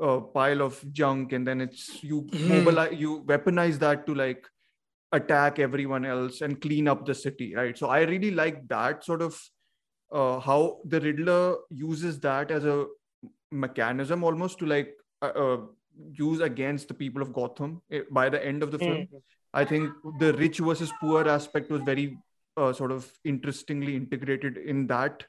a 0.00 0.20
pile 0.20 0.62
of 0.62 0.80
junk, 0.92 1.32
and 1.32 1.46
then 1.46 1.60
it's 1.60 2.02
you 2.02 2.22
Mhm. 2.22 2.48
mobilize, 2.54 2.94
you 3.00 3.22
weaponize 3.24 3.78
that 3.80 4.06
to 4.06 4.14
like 4.14 4.46
attack 5.12 5.58
everyone 5.58 6.04
else 6.04 6.40
and 6.40 6.60
clean 6.60 6.88
up 6.88 7.04
the 7.04 7.14
city, 7.14 7.54
right? 7.54 7.76
So 7.76 7.88
I 7.88 8.02
really 8.02 8.30
like 8.30 8.66
that 8.68 9.04
sort 9.04 9.22
of 9.22 9.38
uh, 10.10 10.38
how 10.40 10.80
the 10.84 11.00
Riddler 11.00 11.56
uses 11.70 12.20
that 12.20 12.50
as 12.50 12.64
a 12.64 12.86
mechanism 13.52 14.24
almost 14.24 14.58
to 14.58 14.66
like 14.66 14.94
uh, 15.20 15.26
uh, 15.26 15.60
use 16.12 16.40
against 16.40 16.88
the 16.88 16.94
people 16.94 17.22
of 17.22 17.32
Gotham 17.32 17.82
eh, 17.90 18.00
by 18.10 18.28
the 18.28 18.44
end 18.44 18.62
of 18.62 18.70
the 18.72 18.78
film. 18.78 18.96
Mhm. 18.96 19.22
I 19.54 19.64
think 19.64 19.90
the 20.18 20.32
rich 20.34 20.58
versus 20.58 20.92
poor 21.00 21.28
aspect 21.28 21.70
was 21.70 21.82
very 21.82 22.18
uh, 22.56 22.72
sort 22.72 22.90
of 22.90 23.10
interestingly 23.24 23.96
integrated 23.96 24.56
in 24.56 24.86
that 24.86 25.24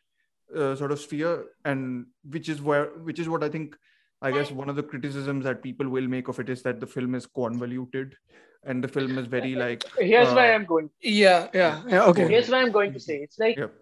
uh, 0.55 0.75
sort 0.75 0.91
of 0.91 0.99
sphere, 0.99 1.45
and 1.65 2.05
which 2.29 2.47
is 2.49 2.61
where 2.61 2.85
which 3.09 3.19
is 3.19 3.29
what 3.29 3.43
I 3.43 3.49
think. 3.49 3.75
I 4.21 4.31
guess 4.31 4.51
one 4.51 4.69
of 4.69 4.77
the 4.77 4.83
criticisms 4.83 5.43
that 5.43 5.61
people 5.61 5.89
will 5.89 6.07
make 6.07 6.29
of 6.29 6.39
it 6.39 6.49
is 6.49 6.61
that 6.63 6.79
the 6.79 6.87
film 6.87 7.13
is 7.13 7.25
convoluted, 7.25 8.15
and 8.63 8.81
the 8.81 8.87
film 8.87 9.17
is 9.17 9.25
very 9.27 9.53
like 9.53 9.83
Here's 9.99 10.29
uh, 10.29 10.35
where 10.35 10.53
I'm 10.53 10.63
going. 10.63 10.89
Yeah, 11.01 11.49
yeah, 11.53 11.81
yeah. 11.89 12.05
Okay. 12.05 12.27
Here's 12.29 12.47
what 12.49 12.59
I'm 12.59 12.71
going 12.71 12.93
to 12.93 13.01
say. 13.01 13.17
It's 13.17 13.37
like 13.37 13.57
Yep. 13.57 13.73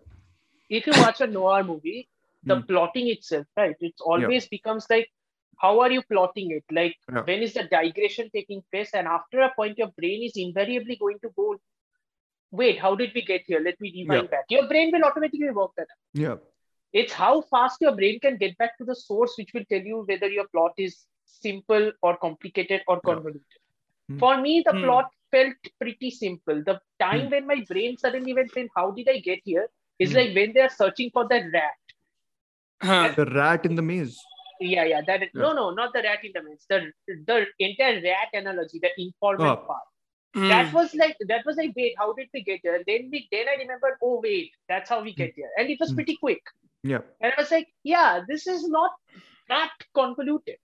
if 0.70 0.88
you 0.88 0.94
watch 0.98 1.22
a 1.22 1.28
noir 1.28 1.64
movie, 1.64 2.10
the 2.46 2.58
Hmm. 2.58 2.66
plotting 2.68 3.08
itself, 3.08 3.46
right? 3.58 3.76
It 3.80 3.94
always 4.02 4.48
becomes 4.48 4.88
like, 4.90 5.10
how 5.58 5.80
are 5.82 5.92
you 5.92 6.02
plotting 6.04 6.52
it? 6.52 6.64
Like, 6.72 6.98
Yeah. 7.12 7.24
when 7.24 7.42
is 7.42 7.54
the 7.54 7.64
digression 7.64 8.30
taking 8.34 8.64
place? 8.72 8.92
And 8.94 9.08
after 9.08 9.42
a 9.42 9.54
point, 9.56 9.78
your 9.78 9.90
brain 9.98 10.24
is 10.24 10.34
invariably 10.36 10.96
going 10.98 11.20
to 11.22 11.30
go, 11.36 11.56
wait, 12.52 12.80
how 12.80 12.96
did 12.96 13.12
we 13.16 13.22
get 13.22 13.42
here? 13.46 13.60
Let 13.60 13.80
me 13.82 13.92
rewind 13.96 14.30
Yeah. 14.30 14.32
back. 14.32 14.46
Your 14.50 14.68
brain 14.68 14.92
will 14.92 15.04
automatically 15.04 15.50
work 15.52 15.72
that 15.78 15.84
out. 15.84 15.98
yeah, 16.14 16.36
It's 16.94 17.14
how 17.14 17.42
fast 17.42 17.82
your 17.82 17.96
brain 17.96 18.20
can 18.20 18.38
get 18.38 18.58
back 18.58 18.78
to 18.78 18.86
the 18.86 18.96
source, 18.96 19.36
which 19.38 19.54
will 19.54 19.66
tell 19.70 19.82
you 19.82 20.06
whether 20.08 20.28
your 20.28 20.48
plot 20.48 20.74
is 20.78 21.06
simple 21.26 21.92
or 22.02 22.18
complicated 22.18 22.82
or 22.88 23.02
convoluted. 23.02 23.44
Hmm. 24.10 24.20
For 24.20 24.38
me, 24.42 24.62
the 24.66 24.74
Hmm. 24.74 24.84
plot 24.84 25.12
felt 25.32 25.56
pretty 25.80 26.12
simple. 26.12 26.64
The 26.64 26.80
time 27.00 27.26
Hmm. 27.26 27.32
when 27.32 27.48
my 27.48 27.64
brain 27.70 27.98
suddenly 27.98 28.34
went, 28.34 28.54
"Then 28.54 28.70
how 28.76 28.92
did 28.92 29.10
I 29.10 29.20
get 29.20 29.42
here? 29.44 29.70
Is 30.00 30.12
Hmm. 30.12 30.18
like 30.20 30.36
when 30.36 30.54
they 30.54 30.62
are 30.62 30.70
searching 30.70 31.12
for 31.12 31.28
that 31.30 31.52
rat. 31.54 31.78
Huh. 32.82 33.14
the 33.16 33.26
rat 33.26 33.66
in 33.66 33.76
the 33.76 33.82
maze. 33.82 34.20
Yeah, 34.60 34.84
yeah. 34.86 35.02
That 35.06 35.22
Yeah. 35.22 35.30
no, 35.44 35.54
no, 35.54 35.70
not 35.72 35.94
the 35.94 36.02
rat 36.04 36.24
in 36.24 36.32
the 36.34 36.44
maze 36.44 36.66
The 36.70 36.92
the 37.30 37.48
entire 37.60 38.02
rat 38.02 38.30
analogy, 38.34 38.80
the 38.80 38.92
informant 38.98 39.60
Oh. 39.60 39.66
part. 39.68 39.88
Hmm. 40.34 40.48
That 40.48 40.74
was 40.74 40.94
like 40.96 41.18
that 41.28 41.46
was 41.46 41.58
like, 41.58 41.74
wait, 41.76 41.96
how 41.98 42.14
did 42.14 42.30
we 42.34 42.42
get 42.44 42.62
here? 42.64 42.82
Then 42.88 43.10
we 43.12 43.28
then 43.32 43.48
I 43.54 43.56
remembered, 43.62 43.96
oh 44.02 44.22
wait, 44.24 44.52
that's 44.70 44.90
how 44.90 45.02
we 45.04 45.14
get 45.14 45.34
here, 45.36 45.50
and 45.58 45.70
it 45.70 45.80
was 45.80 45.90
Hmm. 45.90 45.96
pretty 45.96 46.18
quick. 46.18 46.42
Yeah, 46.84 47.02
And 47.20 47.32
I 47.38 47.40
was 47.42 47.52
like, 47.52 47.68
yeah, 47.84 48.22
this 48.28 48.48
is 48.48 48.68
not 48.68 48.92
that 49.50 49.72
convoluted. 49.94 50.58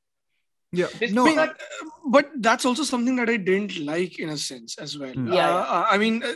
Yeah. 0.72 0.88
This 1.00 1.12
no, 1.12 1.26
is 1.28 1.36
but, 1.36 1.60
but 2.06 2.30
that's 2.40 2.66
also 2.66 2.84
something 2.84 3.16
that 3.18 3.30
I 3.30 3.38
didn't 3.38 3.78
like 3.86 4.20
in 4.20 4.30
a 4.30 4.38
sense 4.38 4.78
as 4.78 4.98
well. 4.98 5.14
Hmm. 5.14 5.32
Yeah, 5.32 5.50
Uh, 5.56 5.86
I 5.90 5.98
mean, 5.98 6.24
uh, 6.24 6.34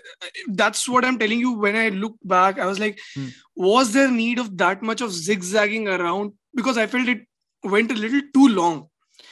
that's 0.49 0.87
what 0.87 1.05
I'm 1.05 1.17
telling 1.19 1.39
you. 1.39 1.53
When 1.53 1.75
I 1.75 1.89
look 1.89 2.15
back, 2.23 2.59
I 2.59 2.65
was 2.65 2.79
like, 2.79 2.99
Hmm. 3.15 3.27
was 3.55 3.93
there 3.93 4.09
need 4.11 4.39
of 4.39 4.57
that 4.57 4.81
much 4.81 5.01
of 5.01 5.11
zigzagging 5.11 5.87
around? 5.87 6.33
Because 6.55 6.77
I 6.77 6.87
felt 6.87 7.07
it 7.07 7.27
went 7.63 7.91
a 7.91 7.95
little 7.95 8.21
too 8.33 8.47
long. 8.47 8.87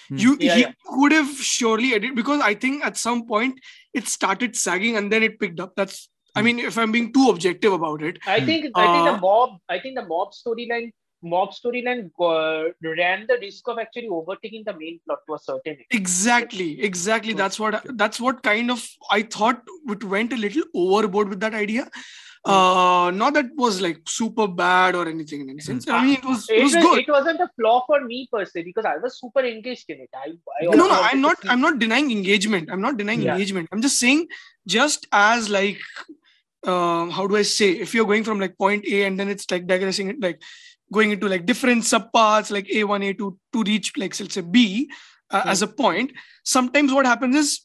Hmm. 0.09 0.17
You 0.17 0.37
Yeah, 0.39 0.55
he 0.55 0.61
yeah. 0.61 0.71
could 0.85 1.11
have 1.11 1.29
surely 1.29 1.93
edited 1.93 2.15
because 2.15 2.41
I 2.41 2.53
think 2.53 2.85
at 2.85 2.97
some 2.97 3.25
point 3.25 3.59
it 3.93 4.07
started 4.07 4.55
sagging 4.55 4.97
and 4.97 5.11
then 5.11 5.23
it 5.23 5.39
picked 5.39 5.59
up. 5.59 5.75
That's 5.75 6.09
I 6.35 6.41
mean, 6.43 6.59
if 6.59 6.77
I'm 6.77 6.91
being 6.91 7.11
too 7.11 7.29
objective 7.29 7.73
about 7.73 8.03
it, 8.03 8.19
I 8.27 8.39
think 8.45 8.65
I 8.75 8.85
think 8.93 9.05
the 9.05 9.13
Uh, 9.13 9.19
mob 9.19 9.59
I 9.67 9.79
think 9.79 9.95
the 9.95 10.05
mob 10.05 10.33
storyline 10.39 10.91
mob 11.21 11.51
storyline 11.51 12.09
uh, 12.19 12.69
ran 12.97 13.25
the 13.27 13.37
risk 13.41 13.67
of 13.67 13.77
actually 13.79 14.07
overtaking 14.07 14.63
the 14.65 14.73
main 14.73 14.99
plot 15.05 15.19
to 15.27 15.33
a 15.33 15.39
certain 15.39 15.73
extent. 15.73 15.87
exactly 15.91 16.81
exactly 16.81 17.33
that's 17.33 17.59
what 17.59 17.83
that's 17.95 18.19
what 18.21 18.41
kind 18.43 18.71
of 18.71 18.87
i 19.11 19.21
thought 19.21 19.61
it 19.89 20.03
went 20.03 20.31
a 20.33 20.37
little 20.37 20.63
overboard 20.73 21.29
with 21.29 21.39
that 21.39 21.53
idea 21.53 21.89
Hmm. 22.45 22.51
uh 22.53 23.11
not 23.11 23.33
that 23.33 23.47
was 23.57 23.81
like 23.81 23.97
super 24.07 24.47
bad 24.47 24.95
or 24.95 25.09
anything 25.09 25.41
in 25.41 25.49
any 25.49 25.59
sense 25.59 25.85
i 25.89 26.01
mean 26.01 26.13
it 26.19 26.23
was 26.23 26.49
it 26.49 26.55
It, 26.59 26.63
was 26.63 26.73
was, 26.75 26.83
good 26.85 26.99
it 26.99 27.09
wasn't 27.09 27.41
a 27.41 27.49
flaw 27.57 27.83
for 27.85 27.99
me 28.05 28.29
per 28.31 28.45
se 28.45 28.63
because 28.63 28.85
I 28.85 28.95
was 28.95 29.19
super 29.19 29.41
engaged 29.41 29.89
in 29.89 29.99
it. 29.99 30.09
I, 30.15 30.27
I 30.61 30.65
no 30.77 30.87
no 30.87 31.01
i'm 31.09 31.19
not 31.19 31.41
see- 31.41 31.49
i'm 31.49 31.59
not 31.59 31.79
denying 31.79 32.11
engagement 32.11 32.71
i'm 32.71 32.79
not 32.79 32.95
denying 32.95 33.23
Yeah. 33.23 33.33
engagement 33.33 33.67
i'm 33.73 33.81
just 33.81 33.99
saying 33.99 34.27
just 34.65 35.05
as 35.11 35.49
like 35.49 35.79
um 36.65 37.09
how 37.09 37.27
do 37.27 37.35
i 37.35 37.41
say 37.41 37.71
if 37.71 37.93
you're 37.93 38.05
going 38.05 38.23
from 38.23 38.39
like 38.39 38.57
point 38.57 38.85
a 38.85 39.03
and 39.03 39.19
then 39.19 39.29
it's 39.29 39.49
like 39.51 39.67
digressing 39.67 40.09
it 40.09 40.21
like 40.21 40.41
going 40.91 41.11
into 41.11 41.27
like 41.27 41.45
different 41.45 41.83
subparts 41.83 42.51
like 42.51 42.65
a1 42.67 43.01
a2 43.09 43.37
to 43.53 43.63
reach 43.63 43.93
like 43.97 44.19
let's 44.19 44.33
say 44.33 44.41
b 44.41 44.89
uh, 45.31 45.41
Hmm. 45.43 45.49
as 45.49 45.61
a 45.61 45.67
point 45.67 46.11
sometimes 46.43 46.91
what 46.91 47.05
happens 47.05 47.35
is 47.35 47.59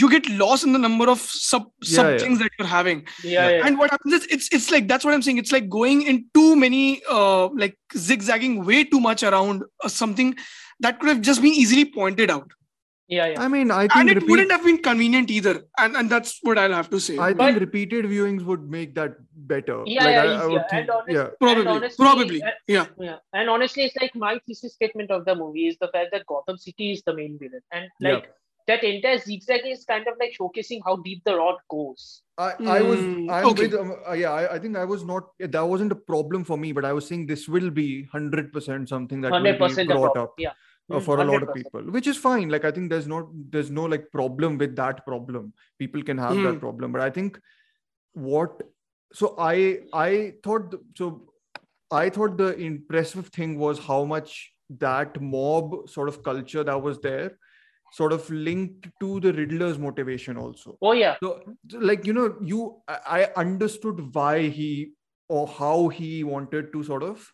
you 0.00 0.10
get 0.10 0.28
lost 0.28 0.64
in 0.64 0.74
the 0.74 0.78
number 0.78 1.08
of 1.08 1.18
sub 1.18 1.62
Yeah, 1.82 1.96
sub 1.96 2.06
yeah. 2.10 2.18
things 2.18 2.38
that 2.40 2.50
you're 2.58 2.68
having 2.68 3.06
yeah, 3.24 3.48
yeah. 3.48 3.66
and 3.66 3.78
what 3.78 3.90
happens 3.90 4.12
is 4.18 4.26
it's 4.36 4.48
it's 4.52 4.70
like 4.70 4.86
that's 4.86 5.04
what 5.06 5.14
i'm 5.14 5.22
saying 5.22 5.38
it's 5.38 5.52
like 5.56 5.68
going 5.70 6.02
in 6.02 6.26
too 6.34 6.54
many 6.56 7.00
uh 7.10 7.48
like 7.62 7.78
zigzagging 7.96 8.64
way 8.66 8.84
too 8.84 9.00
much 9.00 9.22
around 9.22 9.64
uh, 9.82 9.88
something 9.88 10.34
that 10.80 11.00
could 11.00 11.08
have 11.08 11.22
just 11.22 11.40
been 11.40 11.54
easily 11.54 11.86
pointed 11.86 12.30
out 12.30 12.50
yeah, 13.08 13.26
yeah. 13.26 13.40
I 13.42 13.48
mean, 13.48 13.70
I 13.70 13.82
think 13.88 13.96
and 13.96 14.10
it 14.10 14.14
repeat- 14.16 14.30
wouldn't 14.30 14.50
have 14.52 14.64
been 14.64 14.78
convenient 14.78 15.30
either 15.30 15.54
and 15.78 15.96
and 15.96 16.10
that's 16.14 16.32
what 16.42 16.58
i'll 16.62 16.72
have 16.78 16.90
to 16.94 17.00
say 17.00 17.16
I 17.18 17.32
think 17.34 17.60
repeated 17.60 18.04
viewings 18.04 18.42
would 18.44 18.68
make 18.76 18.94
that 18.96 19.14
better. 19.52 19.76
Yeah, 19.86 20.04
like, 20.04 20.14
yeah, 20.14 20.22
I, 20.22 20.26
I 20.26 20.36
easier. 20.36 20.48
would 20.50 20.62
And 20.62 20.70
think, 20.70 20.90
honest- 20.96 21.16
yeah, 21.18 21.28
probably 21.40 21.66
honestly, 21.76 22.04
probably 22.04 22.42
uh, 22.42 22.50
yeah 22.76 22.86
Yeah, 23.08 23.16
and 23.32 23.48
honestly, 23.48 23.84
it's 23.84 23.96
like 24.02 24.14
my 24.14 24.38
thesis 24.46 24.74
statement 24.74 25.10
of 25.10 25.24
the 25.24 25.34
movie 25.34 25.68
is 25.68 25.78
the 25.80 25.88
fact 25.94 26.10
that 26.12 26.26
Gotham 26.26 26.58
City 26.58 26.92
is 26.92 27.02
the 27.06 27.14
main 27.22 27.38
villain, 27.40 27.62
and 27.72 27.88
Yeah. 28.00 28.14
like 28.16 28.28
that 28.70 28.84
entire 28.84 29.18
zigzag 29.26 29.62
is 29.66 29.84
kind 29.90 30.06
of 30.06 30.14
like 30.22 30.32
showcasing 30.38 30.80
how 30.86 30.96
deep 30.96 31.22
the 31.24 31.34
rod 31.36 31.54
goes. 31.70 32.22
I, 32.36 32.48
I 32.78 32.82
was, 32.82 33.00
I'm 33.00 33.46
okay. 33.52 33.62
with, 33.68 33.74
um, 33.82 33.94
uh, 34.06 34.12
yeah, 34.12 34.30
I, 34.30 34.56
I 34.56 34.58
think 34.58 34.76
I 34.76 34.84
was 34.84 35.04
not, 35.10 35.30
that 35.40 35.62
wasn't 35.66 35.90
a 35.90 35.96
problem 36.10 36.44
for 36.44 36.58
me, 36.58 36.72
but 36.72 36.84
I 36.84 36.92
was 36.92 37.06
saying 37.06 37.26
this 37.28 37.48
will 37.48 37.70
be 37.70 38.06
100% 38.14 38.86
something 38.88 39.22
that 39.22 39.30
will 39.30 39.38
Hundred 39.38 39.54
be 39.54 39.58
percent 39.58 39.88
the 39.88 39.94
brought 39.94 40.16
up 40.18 40.34
Yeah, 40.36 40.50
uh, 40.90 41.00
for 41.00 41.20
a 41.20 41.24
lot 41.24 41.42
of 41.42 41.54
people, 41.54 41.82
which 41.82 42.06
is 42.06 42.16
fine. 42.16 42.48
Like, 42.48 42.64
I 42.64 42.70
think 42.70 42.90
there's 42.90 43.06
no, 43.06 43.30
there's 43.50 43.70
no 43.70 43.84
like 43.84 44.10
problem 44.10 44.58
with 44.58 44.76
that 44.76 45.04
problem. 45.06 45.52
People 45.78 46.02
can 46.02 46.18
have 46.18 46.42
that 46.42 46.54
Hmm. 46.54 46.58
problem, 46.58 46.92
but 46.92 47.00
I 47.00 47.10
think 47.10 47.40
what, 48.12 48.62
so 49.12 49.34
I, 49.38 49.80
I 49.92 50.34
thought, 50.42 50.74
so 50.96 51.32
I 51.90 52.10
thought 52.10 52.36
the 52.36 52.56
impressive 52.56 53.28
thing 53.28 53.58
was 53.58 53.78
how 53.78 54.04
much 54.04 54.52
that 54.78 55.20
mob 55.20 55.88
sort 55.88 56.08
of 56.08 56.22
culture 56.22 56.62
that 56.62 56.82
was 56.82 57.00
there 57.00 57.38
sort 57.92 58.12
of 58.12 58.28
linked 58.28 58.88
to 59.00 59.18
the 59.20 59.32
Riddler's 59.32 59.78
motivation 59.78 60.36
also. 60.36 60.78
Oh 60.82 60.92
yeah, 60.92 61.16
So, 61.22 61.40
like 61.72 62.06
you 62.06 62.12
know, 62.12 62.36
you 62.42 62.82
I 62.86 63.30
understood 63.36 64.14
why 64.14 64.48
he 64.48 64.92
or 65.28 65.46
how 65.46 65.88
he 65.88 66.24
wanted 66.24 66.72
to 66.72 66.82
sort 66.82 67.02
of 67.02 67.32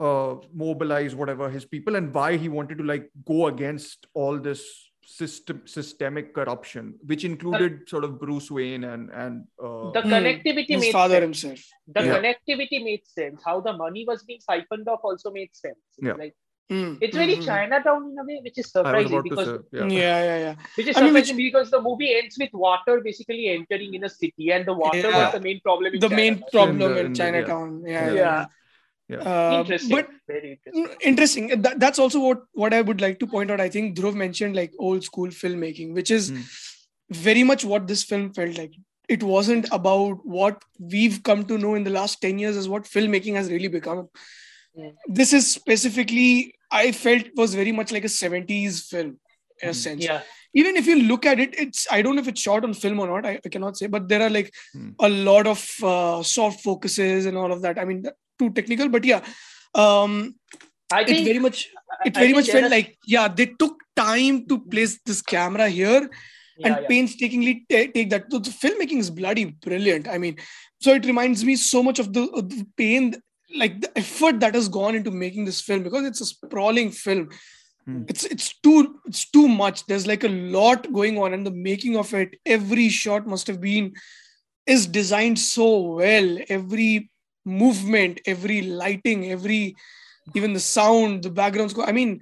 uh, 0.00 0.36
mobilize 0.54 1.14
whatever 1.14 1.50
his 1.50 1.64
people 1.64 1.96
and 1.96 2.12
why 2.14 2.36
he 2.36 2.48
wanted 2.48 2.78
to 2.78 2.84
like 2.84 3.10
go 3.26 3.46
against 3.48 4.06
all 4.14 4.38
this 4.38 4.62
system 5.04 5.62
systemic 5.64 6.34
corruption, 6.34 6.94
which 7.06 7.24
included 7.24 7.88
sort 7.88 8.04
of 8.04 8.18
Bruce 8.20 8.50
Wayne 8.50 8.84
and 8.84 9.10
and 9.10 9.44
uh, 9.62 9.90
the 9.96 10.02
Hmm. 10.02 10.12
connectivity 10.14 10.68
his 10.74 10.80
made 10.82 10.92
father 10.92 11.20
sense. 11.20 11.42
himself 11.42 11.60
The 11.96 12.02
Yeah. 12.04 12.18
connectivity 12.18 12.84
made 12.84 13.06
sense. 13.06 13.40
How 13.44 13.60
the 13.60 13.72
money 13.72 14.04
was 14.06 14.22
being 14.24 14.40
siphoned 14.40 14.86
off 14.88 15.00
also 15.02 15.30
made 15.30 15.50
sense. 15.54 15.80
It's 15.96 16.06
Yeah. 16.10 16.20
Like 16.24 16.36
Mm, 16.70 16.98
it's 17.00 17.16
very 17.16 17.34
mm, 17.36 17.40
mm. 17.40 17.44
Chinatown 17.46 18.10
in 18.10 18.18
a 18.18 18.24
way, 18.28 18.40
which 18.44 18.58
is 18.58 18.66
surprising 18.70 19.22
because 19.22 19.46
say, 19.48 19.56
yeah. 19.72 19.86
yeah 19.88 20.18
yeah 20.28 20.38
yeah 20.46 20.54
which 20.76 20.86
is 20.88 20.98
I 20.98 21.00
mean, 21.00 21.08
surprising 21.14 21.36
because 21.38 21.70
the 21.70 21.80
movie 21.80 22.10
ends 22.14 22.36
with 22.42 22.52
water 22.52 23.00
basically 23.06 23.48
entering 23.48 23.94
in 23.94 24.04
a 24.04 24.10
city, 24.10 24.52
and 24.52 24.66
the 24.66 24.74
water 24.74 24.98
Yeah. 25.10 25.16
was 25.24 25.32
the 25.36 25.40
main 25.40 25.60
problem. 25.68 25.94
In 25.94 26.00
the 26.00 26.10
main 26.10 26.34
problem 26.52 26.74
In 26.74 26.78
the- 26.82 27.00
in, 27.00 27.06
in 27.06 27.12
the- 27.14 27.18
yeah. 27.18 27.24
chinatown 27.24 27.70
yeah 27.86 28.12
Yeah. 28.18 28.46
Yeah, 29.08 29.16
Yeah. 29.16 29.28
Uh, 29.32 29.60
interesting, 29.60 29.96
but 29.96 30.08
very 30.26 30.52
interesting. 30.52 30.86
Mm, 30.86 30.96
interesting 31.10 31.62
that, 31.62 31.80
that's 31.80 31.98
also 31.98 32.20
what 32.20 32.42
what 32.52 32.74
i 32.74 32.80
would 32.80 33.00
like 33.00 33.18
to 33.20 33.26
point 33.26 33.50
out 33.50 33.60
i 33.60 33.68
think 33.68 33.96
dhruv 33.96 34.14
mentioned 34.14 34.54
like 34.60 34.72
old 34.78 35.04
school 35.04 35.28
filmmaking 35.42 35.94
which 36.00 36.10
is 36.10 36.28
Hmm. 36.30 36.42
very 37.28 37.42
much 37.50 37.64
what 37.64 37.86
this 37.90 38.02
film 38.10 38.32
felt 38.38 38.58
like 38.58 38.74
it 39.16 39.22
wasn't 39.22 39.66
about 39.76 40.26
what 40.38 40.62
we've 40.94 41.22
come 41.28 41.44
to 41.52 41.56
know 41.62 41.74
in 41.78 41.84
the 41.84 41.94
last 41.98 42.20
10 42.26 42.38
years 42.44 42.56
as 42.62 42.68
what 42.74 42.84
filmmaking 42.96 43.34
has 43.42 43.50
really 43.56 43.72
become 43.78 44.02
Hmm. 44.76 44.90
this 45.20 45.32
is 45.40 45.46
specifically 45.58 46.26
i 46.82 46.92
felt 47.04 47.30
was 47.42 47.54
very 47.62 47.72
much 47.78 47.90
like 47.96 48.04
a 48.08 48.14
70s 48.18 48.82
film 48.90 49.14
in 49.62 49.68
a 49.70 49.72
Hmm. 49.72 49.78
sense 49.86 50.04
Yeah, 50.10 50.20
even 50.62 50.76
if 50.80 50.86
you 50.90 50.96
look 51.14 51.24
at 51.32 51.40
it 51.48 51.54
it's 51.66 51.86
i 51.96 52.02
don't 52.02 52.16
know 52.18 52.26
if 52.26 52.28
it's 52.36 52.42
shot 52.50 52.64
on 52.70 52.74
film 52.84 53.00
or 53.04 53.08
not 53.14 53.26
i, 53.30 53.34
I 53.44 53.48
cannot 53.56 53.78
say 53.80 53.86
but 53.98 54.08
there 54.12 54.22
are 54.26 54.30
like 54.38 54.52
Hmm. 54.74 54.90
a 55.00 55.08
lot 55.30 55.46
of 55.56 55.64
uh, 55.94 56.22
soft 56.36 56.60
focuses 56.70 57.26
and 57.30 57.36
all 57.44 57.52
of 57.56 57.62
that 57.68 57.78
i 57.84 57.92
mean 57.92 58.02
that- 58.08 58.18
too 58.38 58.50
technical 58.50 58.88
but 58.88 59.04
yeah 59.04 59.20
um 59.74 60.34
I 60.92 61.02
it 61.02 61.24
very 61.24 61.38
much 61.38 61.68
it 62.04 62.16
I 62.16 62.20
very 62.20 62.32
much 62.32 62.50
felt 62.50 62.64
is- 62.64 62.70
like 62.70 62.96
yeah 63.06 63.28
they 63.28 63.46
took 63.46 63.76
time 63.96 64.46
to 64.46 64.58
place 64.60 65.00
this 65.04 65.20
camera 65.22 65.68
here 65.68 66.08
yeah, 66.58 66.66
and 66.66 66.82
yeah. 66.82 66.88
painstakingly 66.88 67.66
ta- 67.70 67.90
take 67.94 68.10
that. 68.10 68.28
The, 68.30 68.40
the 68.40 68.50
filmmaking 68.50 68.98
is 68.98 69.10
bloody 69.10 69.44
brilliant. 69.46 70.08
I 70.08 70.18
mean, 70.18 70.36
so 70.80 70.94
it 70.94 71.06
reminds 71.06 71.44
me 71.44 71.56
so 71.56 71.82
much 71.82 71.98
of 71.98 72.12
the, 72.12 72.24
of 72.32 72.48
the 72.48 72.66
pain, 72.76 73.14
like 73.56 73.80
the 73.80 73.96
effort 73.96 74.40
that 74.40 74.54
has 74.54 74.68
gone 74.68 74.94
into 74.94 75.10
making 75.10 75.44
this 75.44 75.60
film 75.60 75.82
because 75.82 76.04
it's 76.04 76.20
a 76.20 76.26
sprawling 76.26 76.90
film. 76.90 77.30
Hmm. 77.86 78.02
It's 78.08 78.24
it's 78.24 78.58
too 78.60 79.00
it's 79.06 79.30
too 79.30 79.48
much. 79.48 79.86
There's 79.86 80.06
like 80.06 80.24
a 80.24 80.28
lot 80.28 80.92
going 80.92 81.18
on, 81.18 81.32
and 81.32 81.46
the 81.46 81.52
making 81.52 81.96
of 81.96 82.12
it, 82.12 82.36
every 82.44 82.88
shot 82.88 83.26
must 83.26 83.46
have 83.46 83.60
been 83.60 83.94
is 84.66 84.86
designed 84.86 85.38
so 85.38 85.80
well. 85.80 86.38
Every 86.48 87.10
movement, 87.48 88.20
every 88.26 88.62
lighting, 88.62 89.30
every 89.32 89.74
even 90.34 90.52
the 90.52 90.60
sound, 90.60 91.22
the 91.24 91.30
background 91.30 91.70
score. 91.70 91.86
I 91.88 91.92
mean, 91.92 92.20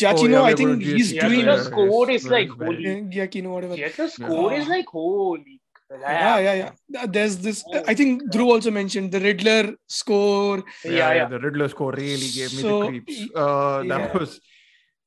Giacchino, 0.00 0.38
Oh, 0.38 0.46
yeah, 0.46 0.52
I 0.52 0.54
think 0.54 0.70
gonna 0.70 0.84
he's 0.84 1.12
get- 1.12 1.22
doing 1.22 1.40
Giacchino's 1.40 1.66
score 1.66 2.10
yes, 2.10 2.22
is 2.24 2.30
like 2.30 2.48
yes, 2.48 2.56
holy. 2.58 2.84
Giacchino, 3.16 3.48
whatever. 3.54 3.74
Theatre's 3.74 4.12
score 4.14 4.52
is 4.52 4.68
like 4.68 4.86
holy. 4.86 5.60
Yeah, 6.00 6.38
yeah, 6.38 6.54
yeah. 6.88 7.06
There's 7.06 7.36
this. 7.38 7.64
I 7.86 7.94
think 7.94 8.22
Dhruv 8.32 8.46
also 8.54 8.70
mentioned 8.70 9.12
the 9.12 9.20
Riddler 9.20 9.74
score. 9.86 10.64
Yeah, 10.84 11.12
yeah. 11.18 11.26
The 11.28 11.38
Riddler 11.38 11.68
score 11.68 11.92
really 11.92 12.30
gave 12.38 12.52
me 12.54 12.62
So, 12.62 12.80
the 12.80 12.88
creeps. 12.88 13.16
Uh, 13.34 13.82
yeah. 13.84 13.98
That 13.98 14.14
was. 14.14 14.40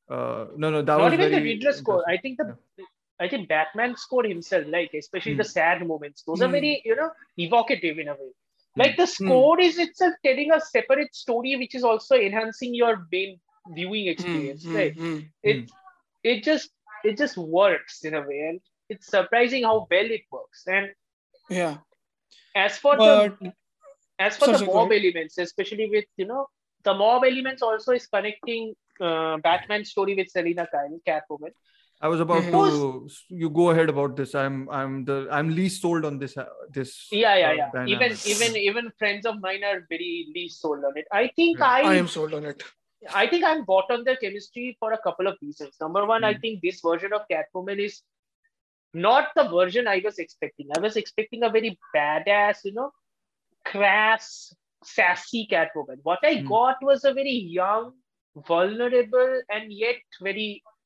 Uh, 0.10 0.46
no, 0.56 0.70
no, 0.70 0.82
that 0.82 0.98
Not 0.98 1.00
was 1.02 1.14
even 1.14 1.32
the 1.32 1.38
very 1.40 1.54
Riddler 1.54 1.74
score. 1.74 2.04
I 2.08 2.18
think 2.18 2.38
the 2.38 2.56
I 3.20 3.28
think 3.28 3.48
Batman 3.50 3.96
score 3.98 4.24
himself, 4.24 4.66
like 4.70 4.92
especially 4.94 5.34
the 5.34 5.44
Hmm. 5.44 5.58
sad 5.60 5.88
moments, 5.88 6.22
those 6.28 6.42
are 6.42 6.46
Hmm. 6.48 6.52
very 6.60 6.82
you 6.86 6.96
know 6.96 7.10
evocative 7.38 7.98
in 8.00 8.08
a 8.10 8.14
way. 8.14 8.32
Hmm. 8.78 8.82
Like 8.82 8.98
the 8.98 9.08
score 9.08 9.60
is 9.60 9.78
itself 9.80 10.14
telling 10.26 10.52
a 10.52 10.62
separate 10.62 11.16
story, 11.16 11.56
which 11.56 11.76
is 11.76 11.84
also 11.84 12.16
enhancing 12.16 12.76
your 12.76 13.08
main 13.12 13.40
viewing 13.74 14.08
experience. 14.08 14.66
Mm, 14.66 14.76
Right? 14.76 14.98
It 15.44 15.72
it 16.24 16.44
just 16.44 16.70
it 17.04 17.18
just 17.18 17.38
works 17.38 18.04
in 18.04 18.14
a 18.14 18.22
way, 18.22 18.40
and 18.50 18.62
it's 18.90 19.08
surprising 19.08 19.64
how 19.64 19.88
well 19.90 20.12
it 20.20 20.22
works. 20.32 20.64
And 20.68 20.94
Yeah, 21.50 21.78
as 22.56 22.78
for 22.78 22.98
but 22.98 23.40
the 23.42 23.54
as 24.20 24.38
for 24.38 24.46
Sorry, 24.46 24.58
the 24.60 24.66
mob 24.66 24.92
elements, 24.92 25.38
especially 25.38 25.90
with 25.90 26.06
you 26.18 26.26
know 26.26 26.48
the 26.84 26.94
mob 26.94 27.24
elements, 27.24 27.62
also 27.62 27.94
is 27.94 28.08
connecting 28.08 28.76
uh, 29.02 29.38
Batman's 29.38 29.92
story 29.92 30.16
with 30.16 30.30
Selina 30.30 30.68
Kyle, 30.72 31.00
Catwoman. 31.08 31.52
I 32.00 32.08
was 32.08 32.20
about 32.20 32.44
Mhm. 32.44 32.52
to. 32.52 33.10
You 33.30 33.50
go 33.50 33.70
ahead 33.72 33.90
about 33.90 34.16
this. 34.16 34.36
I'm. 34.36 34.70
I'm 34.70 35.04
the. 35.06 35.28
I'm 35.32 35.50
least 35.50 35.82
sold 35.82 36.06
on 36.06 36.20
this. 36.20 36.38
Uh, 36.38 36.46
this. 36.70 37.08
Yeah, 37.12 37.36
yeah, 37.36 37.50
uh, 37.50 37.54
yeah. 37.54 37.70
Even 37.86 38.00
dynamic. 38.10 38.26
even 38.28 38.56
even 38.58 38.92
friends 39.00 39.26
of 39.26 39.40
mine 39.42 39.64
are 39.64 39.86
very 39.90 40.32
least 40.36 40.62
sold 40.62 40.84
on 40.86 40.98
it. 40.98 41.08
I 41.12 41.30
think 41.36 41.60
Yeah. 41.60 41.66
I 41.66 41.80
I 41.94 41.96
am 41.96 42.08
sold 42.08 42.36
on 42.36 42.46
it. 42.46 42.64
I 43.14 43.26
think 43.28 43.44
I'm 43.44 43.64
bought 43.64 43.90
on 43.90 44.04
their 44.04 44.16
chemistry 44.18 44.76
for 44.80 44.92
a 44.94 45.02
couple 45.08 45.28
of 45.28 45.38
reasons. 45.42 45.76
Number 45.82 46.06
one, 46.06 46.24
I 46.24 46.34
Hmm. 46.36 46.40
think 46.46 46.62
this 46.62 46.82
version 46.82 47.14
of 47.14 47.26
Catwoman 47.32 47.80
is 47.80 48.02
not 48.94 49.30
the 49.36 49.48
version 49.50 49.88
I 49.88 50.02
was 50.04 50.20
expecting. 50.20 50.68
I 50.76 50.80
was 50.80 50.98
expecting 50.98 51.44
a 51.44 51.50
very 51.50 51.78
badass, 51.96 52.64
you 52.66 52.74
know, 52.74 52.92
crass, 53.66 54.54
sassy 54.84 55.48
Catwoman. 55.52 56.00
What 56.04 56.20
I 56.24 56.36
Hmm. 56.42 56.48
got 56.48 56.82
was 56.82 57.06
a 57.06 57.14
very 57.14 57.38
young, 57.60 57.94
vulnerable, 58.36 59.42
and 59.50 59.72
yet 59.72 59.96
very 60.22 60.64
Yeah, 60.66 60.77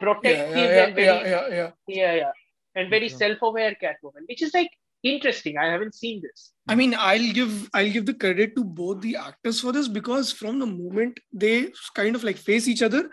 protective 0.00 0.56
yeah, 0.56 0.64
yeah, 0.64 0.84
and 0.84 0.94
very 0.94 1.06
yeah, 1.06 1.70
yeah, 1.86 2.14
yeah. 2.14 2.32
and 2.74 2.90
very 2.90 3.08
self-aware 3.08 3.76
Catwoman, 3.82 4.26
which 4.28 4.42
is 4.42 4.52
like 4.54 4.70
interesting. 5.02 5.58
I 5.58 5.66
haven't 5.66 5.94
seen 5.94 6.20
this. 6.22 6.52
I 6.68 6.74
mean, 6.74 6.94
I'll 6.98 7.32
give 7.32 7.70
I'll 7.74 7.90
give 7.90 8.06
the 8.06 8.14
credit 8.14 8.56
to 8.56 8.64
both 8.64 9.00
the 9.00 9.16
actors 9.16 9.60
for 9.60 9.72
this 9.72 9.88
because 9.88 10.32
from 10.32 10.58
the 10.58 10.66
moment 10.66 11.20
they 11.32 11.72
kind 11.94 12.14
of 12.16 12.24
like 12.24 12.36
face 12.36 12.68
each 12.68 12.82
other, 12.82 13.10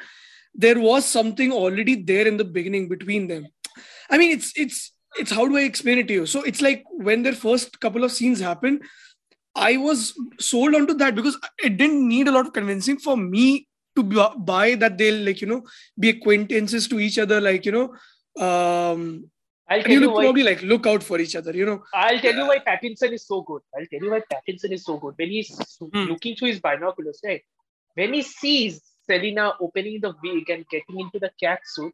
there 0.54 0.80
was 0.80 1.06
something 1.06 1.52
already 1.52 2.04
there 2.04 2.28
in 2.28 2.38
the 2.38 2.46
beginning 2.46 2.90
between 2.90 3.28
them. 3.28 3.48
I 4.10 4.18
mean, 4.18 4.32
it's 4.32 4.54
it's 4.56 4.94
it's 5.18 5.32
how 5.32 5.48
do 5.48 5.58
I 5.58 5.62
explain 5.62 6.00
it 6.00 6.08
to 6.08 6.14
you? 6.14 6.26
So 6.26 6.44
it's 6.44 6.62
like 6.62 6.84
when 6.90 7.24
their 7.24 7.34
first 7.34 7.80
couple 7.80 8.04
of 8.04 8.12
scenes 8.12 8.40
happen, 8.40 8.80
I 9.56 9.78
was 9.78 10.14
sold 10.40 10.76
onto 10.76 10.94
that 10.96 11.16
because 11.16 11.38
it 11.64 11.78
didn't 11.78 12.08
need 12.08 12.28
a 12.28 12.32
lot 12.32 12.48
of 12.48 12.54
convincing 12.54 12.98
for 13.00 13.18
me 13.18 13.67
to 13.98 14.04
buy 14.52 14.76
that 14.84 14.98
they'll 14.98 15.24
like 15.30 15.42
you 15.46 15.48
know 15.54 15.64
be 16.06 16.10
acquaintances 16.16 16.88
to 16.94 17.00
each 17.08 17.18
other, 17.26 17.42
like 17.48 17.66
you 17.70 17.74
know, 17.78 17.88
um, 18.50 19.30
I'll 19.70 19.84
tell 19.84 19.92
you 19.92 20.00
you'll 20.02 20.14
why. 20.14 20.24
probably 20.26 20.44
like 20.44 20.62
look 20.74 20.88
out 20.88 21.04
for 21.04 21.20
each 21.20 21.36
other, 21.36 21.52
you 21.62 21.66
know. 21.70 21.78
I'll 21.94 22.20
tell 22.26 22.36
you 22.42 22.48
why 22.48 22.60
Pattinson 22.72 23.12
is 23.20 23.28
so 23.28 23.42
good. 23.42 23.62
I'll 23.78 23.86
tell 23.94 24.04
you 24.08 24.12
why 24.12 24.22
Pattinson 24.34 24.72
is 24.80 24.86
so 24.90 24.98
good. 25.06 25.16
When 25.24 25.30
he's 25.38 25.54
Hmm. 25.80 26.06
looking 26.14 26.36
through 26.36 26.50
his 26.56 26.60
binoculars, 26.68 27.20
right? 27.30 27.42
When 28.02 28.14
he 28.14 28.22
sees 28.22 28.82
Selina 29.10 29.54
opening 29.60 30.00
the 30.02 30.14
wig 30.24 30.50
and 30.50 30.66
getting 30.76 31.00
into 31.06 31.20
the 31.20 31.32
cat 31.44 31.60
suit, 31.76 31.94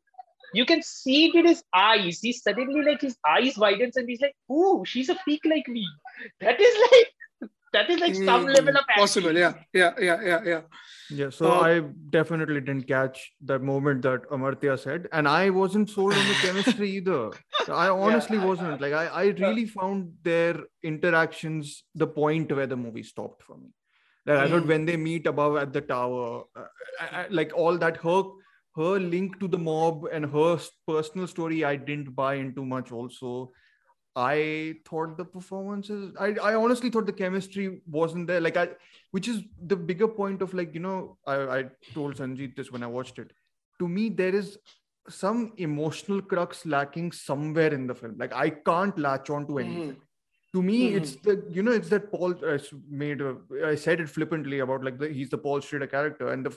you 0.60 0.66
can 0.70 0.82
see 0.84 1.20
it 1.28 1.36
in 1.42 1.48
his 1.48 1.64
eyes. 1.74 2.20
He's 2.22 2.42
suddenly 2.44 2.82
like 2.88 3.02
his 3.02 3.18
eyes 3.28 3.58
widens 3.58 3.96
and 4.02 4.08
he's 4.14 4.22
like, 4.26 4.36
"Ooh, 4.52 4.84
she's 4.86 5.10
a 5.10 5.16
freak 5.24 5.46
like 5.54 5.68
me." 5.68 5.86
That 6.42 6.60
is 6.70 6.76
like 6.92 7.13
that 7.74 7.90
is 7.90 8.00
like 8.00 8.16
some 8.16 8.46
Mm, 8.46 8.54
level 8.56 8.78
of 8.78 8.86
possible 8.96 9.36
yeah 9.38 9.54
yeah 9.74 9.94
yeah 10.00 10.22
yeah 10.32 10.42
yeah 10.54 10.62
Yeah, 11.10 11.30
so 11.38 11.50
Uh, 11.52 11.60
I 11.62 11.80
definitely 12.14 12.62
didn't 12.68 12.88
catch 12.88 13.20
that 13.50 13.62
moment 13.62 14.02
that 14.04 14.24
Amartya 14.36 14.78
said, 14.84 15.08
and 15.12 15.28
I 15.28 15.50
wasn't 15.58 15.90
sold 15.90 16.18
on 16.18 16.28
the 16.28 16.36
chemistry 16.36 16.90
either. 17.00 17.32
I 17.70 17.90
honestly 17.90 18.40
wasn't. 18.40 18.82
Like, 18.82 18.94
I, 18.94 19.06
I 19.08 19.26
really 19.42 19.66
found 19.66 20.14
their 20.24 20.56
interactions 20.92 21.84
the 22.04 22.08
point 22.08 22.52
where 22.52 22.68
the 22.68 22.76
movie 22.86 23.04
stopped 23.04 23.44
for 23.44 23.58
me. 23.58 23.70
Like, 24.26 24.40
I 24.40 24.48
thought 24.50 24.66
Mm. 24.66 24.68
when 24.68 24.86
they 24.86 24.98
meet 24.98 25.28
above 25.28 25.58
at 25.58 25.74
the 25.74 25.82
tower, 25.82 26.44
uh, 26.56 26.66
I, 27.00 27.08
I, 27.22 27.28
like 27.30 27.54
all 27.56 27.78
that 27.78 27.98
her 27.98 28.24
her 28.76 29.00
link 29.00 29.40
to 29.40 29.48
the 29.48 29.58
mob 29.58 30.06
and 30.12 30.26
her 30.26 30.60
personal 30.88 31.28
story, 31.28 31.64
I 31.64 31.76
didn't 31.76 32.16
buy 32.16 32.36
into 32.36 32.66
much. 32.66 32.92
Also, 32.92 33.52
I 34.16 34.76
thought 34.86 35.18
the 35.18 35.26
performances. 35.26 36.14
I, 36.20 36.36
I 36.42 36.56
honestly 36.56 36.90
thought 36.90 37.06
the 37.08 37.14
chemistry 37.14 37.82
wasn't 37.90 38.28
there. 38.28 38.40
Like 38.42 38.58
I, 38.58 38.70
which 39.12 39.28
is 39.28 39.42
the 39.66 39.76
bigger 39.76 40.08
point 40.08 40.42
of 40.42 40.54
like 40.54 40.74
you 40.74 40.80
know 40.80 41.18
I, 41.26 41.36
I 41.36 41.66
told 41.94 42.16
Sanjeet 42.16 42.56
this 42.56 42.72
when 42.72 42.84
I 42.84 42.88
watched 42.88 43.18
it. 43.20 43.32
To 43.80 43.88
me, 43.88 44.10
there 44.10 44.36
is 44.36 44.58
some 45.10 45.54
emotional 45.58 46.22
crux 46.22 46.66
lacking 46.66 47.12
somewhere 47.12 47.74
in 47.74 47.88
the 47.88 47.96
film. 47.96 48.16
Like 48.18 48.34
I 48.34 48.50
can't 48.52 48.98
latch 48.98 49.30
on 49.30 49.48
to 49.48 49.58
anything. 49.58 49.98
To 50.54 50.62
me, 50.62 50.92
Mhm. 50.92 50.98
it's 50.98 51.16
the 51.16 51.44
you 51.50 51.64
know 51.64 51.72
it's 51.72 51.90
that 51.90 52.12
Paul 52.12 52.36
uh, 52.46 52.60
made. 52.88 53.22
A, 53.22 53.36
I 53.66 53.74
said 53.74 54.00
it 54.00 54.10
flippantly 54.10 54.60
about 54.60 54.84
like 54.84 55.00
the, 55.00 55.10
he's 55.10 55.30
the 55.32 55.38
Paul 55.40 55.60
Schrader 55.60 55.88
character, 55.88 56.28
and 56.28 56.46
the 56.46 56.56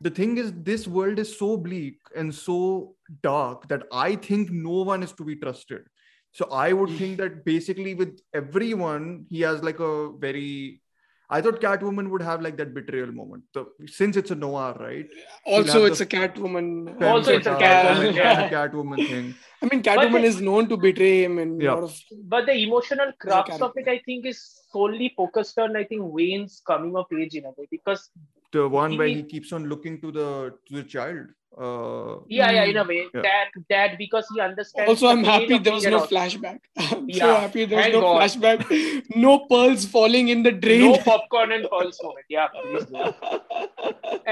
the 0.00 0.10
thing 0.10 0.36
is 0.38 0.52
this 0.64 0.88
world 0.88 1.20
is 1.20 1.38
so 1.38 1.56
bleak 1.56 1.98
and 2.16 2.34
so 2.34 2.96
dark 3.22 3.68
that 3.68 3.84
I 3.92 4.16
think 4.16 4.50
no 4.50 4.82
one 4.82 5.02
is 5.04 5.12
to 5.12 5.24
be 5.24 5.36
trusted. 5.36 5.86
So 6.32 6.46
I 6.52 6.72
would 6.72 6.90
think 6.98 7.16
that 7.18 7.44
basically 7.44 7.94
with 7.94 8.20
everyone, 8.34 9.26
he 9.30 9.40
has 9.42 9.62
like 9.62 9.80
a 9.80 10.10
very. 10.12 10.82
I 11.30 11.42
thought 11.42 11.60
Catwoman 11.60 12.08
would 12.08 12.22
have 12.22 12.40
like 12.40 12.56
that 12.56 12.72
betrayal 12.72 13.12
moment. 13.12 13.44
So 13.52 13.68
since 13.86 14.16
it's 14.16 14.30
a 14.30 14.34
noir, 14.34 14.74
right? 14.80 15.06
also 15.44 15.84
it's 15.84 16.00
a 16.00 16.06
catwoman 16.06 17.02
Also, 17.02 17.34
it's 17.36 17.46
a 17.46 17.50
Femme 17.50 17.60
Catwoman, 17.60 18.14
fatale, 18.14 18.14
yeah. 18.14 18.48
Catwoman 18.50 19.08
thing. 19.08 19.34
i 19.62 19.66
mean 19.70 19.82
catwoman 19.82 20.22
the- 20.22 20.30
is 20.30 20.40
known 20.40 20.68
to 20.70 20.78
betray 20.78 21.24
him 21.24 21.38
in 21.38 21.60
Yeah. 21.60 21.72
a 21.72 21.74
lot 21.74 21.84
of 21.84 22.00
But 22.34 22.46
the 22.46 22.54
emotional 22.62 23.12
crux 23.18 23.60
of 23.60 23.72
it, 23.82 23.88
I 23.88 23.98
think, 24.06 24.24
is 24.32 24.40
solely 24.72 25.12
focused 25.20 25.58
on 25.58 25.76
I 25.76 25.84
think 25.84 26.02
Wayne's 26.18 26.62
coming 26.72 26.96
of 26.96 27.06
age 27.20 27.34
in 27.34 27.44
a 27.44 27.52
way 27.58 27.66
because 27.70 28.10
The 28.52 28.68
one 28.68 28.96
where 28.96 29.06
He- 29.08 29.14
he 29.16 29.22
keeps 29.24 29.52
on 29.52 29.66
looking 29.68 30.00
to 30.02 30.10
the 30.12 30.28
to 30.68 30.74
the 30.74 30.82
child. 30.84 31.26
Uh, 31.66 32.20
yeah, 32.28 32.50
yeah, 32.56 32.64
in 32.70 32.76
a 32.76 32.84
way, 32.84 32.98
Yeah. 33.12 33.22
dad, 33.22 33.48
dad, 33.70 33.94
because 33.98 34.26
he 34.32 34.40
understands. 34.40 34.88
also 34.90 35.08
i'm 35.12 35.24
happy 35.28 35.58
there 35.58 35.72
was 35.76 35.86
no 35.86 35.88
an 35.88 35.94
orphan. 36.00 36.10
flashback 36.16 36.58
i'm 36.96 37.08
so 37.20 37.30
happy 37.44 37.64
there 37.64 37.78
was 37.78 37.84
thank 37.86 37.94
no 37.96 38.02
God. 38.02 38.20
flashback 38.20 39.16
no 39.24 39.32
pearls 39.52 39.86
falling 39.94 40.28
in 40.34 40.44
the 40.48 40.52
drain 40.66 40.84
No 40.92 40.98
popcorn 41.08 41.50
and 41.56 41.68
pulse 41.72 41.98
moment. 42.02 42.26
Yeah, 42.36 42.46
please 42.58 42.84
do. 42.84 43.02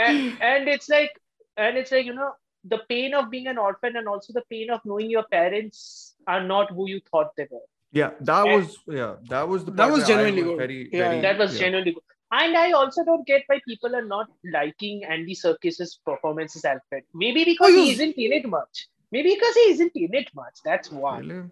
And 0.05 0.41
and 0.51 0.69
it's 0.75 0.89
like 0.89 1.13
and 1.57 1.77
it's 1.83 1.91
like 1.97 2.07
you 2.07 2.15
know 2.15 2.31
the 2.75 2.79
pain 2.89 3.15
of 3.15 3.31
being 3.31 3.47
an 3.55 3.59
orphan 3.59 3.97
and 3.97 4.07
also 4.15 4.33
the 4.33 4.45
pain 4.57 4.71
of 4.71 4.81
knowing 4.85 5.11
your 5.11 5.25
parents 5.39 6.15
are 6.27 6.43
not 6.43 6.71
who 6.71 6.89
you 6.93 7.01
thought 7.11 7.35
they 7.37 7.49
were. 7.51 7.67
yeah, 7.93 8.11
that 8.21 8.47
And- 8.47 8.57
was 8.57 8.79
yeah, 9.01 9.15
that 9.35 9.49
was 9.55 9.65
the 9.65 9.73
That 9.81 9.91
was 9.97 10.07
genuinely 10.13 10.43
good. 10.51 10.59
Very, 10.65 10.79
Yeah, 10.93 11.09
very. 11.09 11.21
That 11.27 11.39
was 11.45 11.55
yeah. 11.55 11.61
genuinely 11.65 11.93
good. 11.99 12.03
And 12.33 12.57
I 12.57 12.73
also 12.73 13.05
don't 13.05 13.27
get 13.27 13.43
why 13.47 13.61
people 13.67 13.95
are 13.95 14.05
not 14.05 14.27
liking 14.53 15.05
Andy 15.05 15.35
Serkis's 15.35 16.01
performance 16.05 16.57
as 16.57 16.65
Alfred. 16.65 17.05
Maybe 17.15 17.45
because 17.45 17.71
Oh, 17.73 17.77
he 17.85 17.93
isn't 17.93 18.15
in 18.17 18.33
it 18.33 18.49
much. 18.49 18.89
Maybe 19.13 19.35
because 19.35 19.55
he 19.55 19.71
isn't 19.71 19.93
in 19.95 20.13
it 20.15 20.29
much. 20.35 20.55
That's 20.65 20.91
one. 20.91 21.29
Really? 21.29 21.49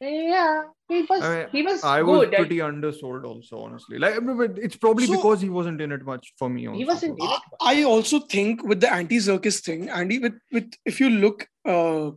Yeah, 0.00 0.62
he 0.88 1.02
was. 1.02 1.22
I 1.22 1.38
mean, 1.38 1.46
he 1.50 1.62
was 1.62 1.82
I 1.82 2.02
was 2.02 2.20
good. 2.26 2.34
I- 2.34 2.38
pretty 2.38 2.60
undersold 2.60 3.24
also, 3.24 3.62
honestly. 3.62 3.98
Like, 3.98 4.24
but 4.24 4.56
it's 4.56 4.76
probably 4.76 5.06
So- 5.06 5.16
because 5.16 5.40
he 5.40 5.48
wasn't 5.48 5.80
in 5.80 5.90
it 5.90 6.04
much 6.04 6.32
for 6.38 6.48
me. 6.48 6.68
Also, 6.68 6.78
He 6.78 6.84
wasn't 6.84 7.18
in 7.18 7.26
so- 7.26 7.34
it. 7.34 7.42
I 7.60 7.82
also 7.82 8.20
think 8.20 8.62
with 8.62 8.80
the 8.80 8.92
Andy 8.92 9.16
Serkis 9.16 9.58
thing, 9.60 9.88
Andy, 9.88 10.20
with 10.20 10.38
with 10.52 10.72
if 10.84 11.00
you 11.00 11.10
look, 11.10 11.48
uh, 11.64 12.12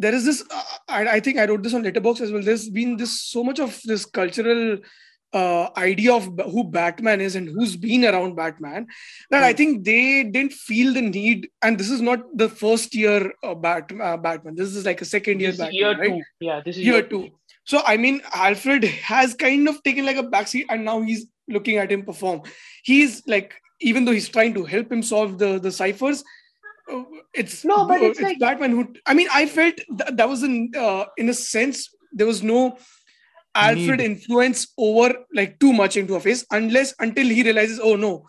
there 0.00 0.12
is 0.12 0.24
this. 0.24 0.42
Uh, 0.50 0.62
I, 0.88 1.06
I 1.08 1.20
think 1.20 1.38
I 1.38 1.44
wrote 1.46 1.62
this 1.62 1.74
on 1.74 1.84
Letterboxd 1.84 2.22
as 2.22 2.32
well. 2.32 2.42
There's 2.42 2.68
been 2.68 2.96
this 2.96 3.20
so 3.22 3.44
much 3.44 3.60
of 3.60 3.80
this 3.84 4.04
cultural 4.04 4.78
uh, 5.32 5.68
idea 5.76 6.14
of 6.14 6.24
who 6.50 6.64
Batman 6.64 7.20
is 7.20 7.36
and 7.36 7.48
who's 7.48 7.76
been 7.76 8.04
around 8.04 8.36
Batman, 8.36 8.86
that 9.30 9.42
I 9.42 9.50
Hmm. 9.52 9.56
think 9.56 9.84
they 9.84 10.24
didn't 10.24 10.52
feel 10.52 10.94
the 10.94 11.02
need. 11.02 11.48
And 11.62 11.78
this 11.78 11.90
is 11.90 12.00
not 12.00 12.20
the 12.36 12.48
first 12.48 12.94
year 12.94 13.32
of 13.42 13.60
Bat, 13.60 13.92
uh, 14.00 14.16
Batman. 14.16 14.54
This 14.54 14.74
is 14.74 14.86
like 14.86 15.00
a 15.02 15.04
second 15.04 15.40
year 15.40 15.50
Batman, 15.52 15.72
year 15.74 15.98
right? 15.98 16.10
two. 16.10 16.22
Yeah, 16.40 16.60
this 16.64 16.76
is 16.76 16.84
Year 16.84 17.02
two. 17.02 17.30
So 17.64 17.82
I 17.84 17.96
mean, 17.96 18.22
Alfred 18.32 18.84
has 18.84 19.34
kind 19.34 19.68
of 19.68 19.82
taken 19.82 20.06
like 20.06 20.16
a 20.16 20.22
backseat, 20.22 20.66
and 20.70 20.84
now 20.84 21.00
he's 21.02 21.26
looking 21.48 21.76
at 21.76 21.90
him 21.90 22.04
perform. 22.04 22.42
He's 22.84 23.22
like, 23.26 23.54
even 23.80 24.04
though 24.04 24.12
he's 24.12 24.28
trying 24.28 24.54
to 24.54 24.64
help 24.64 24.90
him 24.90 25.02
solve 25.02 25.38
the 25.38 25.58
the 25.58 25.72
ciphers, 25.72 26.22
uh, 26.90 27.02
it's 27.34 27.64
No, 27.64 27.86
but 27.88 28.00
uh, 28.00 28.04
it's 28.06 28.20
like- 28.20 28.38
Batman 28.38 28.70
who. 28.70 28.94
I 29.04 29.14
mean, 29.14 29.28
I 29.32 29.46
felt 29.46 29.74
th- 29.76 30.10
that 30.12 30.28
was 30.28 30.44
in 30.44 30.70
uh, 30.76 31.06
in 31.16 31.28
a 31.28 31.34
sense 31.34 31.90
there 32.12 32.26
was 32.26 32.42
no 32.42 32.78
Alfred 33.56 33.98
Need. 33.98 34.04
influence 34.06 34.72
over 34.78 35.14
like 35.34 35.58
too 35.58 35.72
much 35.72 35.96
into 35.96 36.14
a 36.14 36.20
face 36.20 36.44
unless 36.50 36.94
until 37.00 37.26
he 37.26 37.42
realizes, 37.42 37.80
oh 37.82 37.96
no, 37.96 38.26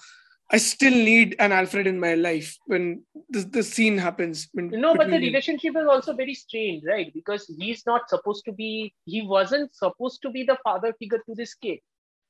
I 0.50 0.58
still 0.58 0.92
need 0.94 1.36
an 1.40 1.52
Alfred 1.52 1.88
in 1.88 2.00
my 2.00 2.14
life 2.16 2.56
when 2.68 3.04
this 3.30 3.46
the 3.46 3.64
scene 3.64 3.98
happens. 3.98 4.48
when- 4.54 4.70
No, 4.70 4.94
but 4.96 5.00
the 5.00 5.04
between 5.06 5.12
them. 5.22 5.28
relationship 5.28 5.76
is 5.76 5.88
also 5.88 6.14
very 6.14 6.34
strained, 6.34 6.84
right? 6.88 7.14
Because 7.14 7.46
he's 7.60 7.86
not 7.86 8.10
supposed 8.10 8.46
to 8.46 8.54
be, 8.54 8.94
he 9.06 9.22
wasn't 9.24 9.76
supposed 9.76 10.22
to 10.22 10.30
be 10.30 10.44
the 10.44 10.58
father 10.64 10.94
figure 11.00 11.22
to 11.28 11.36
this 11.36 11.54
kid. 11.56 11.80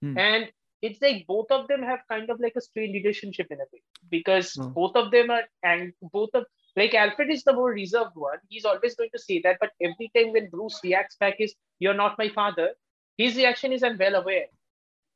Hmm. 0.02 0.18
And 0.18 0.52
it's 0.82 1.00
like 1.02 1.26
both 1.28 1.52
of 1.52 1.68
them 1.68 1.84
have 1.84 2.00
kind 2.10 2.30
of 2.30 2.40
like 2.40 2.54
a 2.56 2.62
strained 2.62 2.94
relationship 2.94 3.48
in 3.52 3.58
a 3.60 3.68
way 3.74 3.82
because 4.10 4.54
Hmm. 4.56 4.70
both 4.80 4.96
of 4.96 5.12
them 5.12 5.30
are, 5.30 5.44
and 5.64 5.94
both 6.02 6.30
of, 6.34 6.46
like 6.76 6.94
Alfred 6.96 7.30
is 7.32 7.44
the 7.44 7.54
more 7.54 7.72
reserved 7.72 8.16
one. 8.16 8.38
He's 8.50 8.66
always 8.66 8.96
going 8.96 9.10
to 9.14 9.20
say 9.20 9.40
that, 9.44 9.58
but 9.60 9.72
every 9.82 10.12
time 10.16 10.32
when 10.34 10.50
Bruce 10.50 10.80
reacts 10.84 11.18
back, 11.18 11.36
is, 11.40 11.54
You're 11.80 11.94
not 11.94 12.18
my 12.18 12.30
father, 12.30 12.68
his 13.18 13.36
reaction 13.36 13.74
is, 13.74 13.84
I'm 13.84 13.98
well 13.98 14.16
aware. 14.16 14.46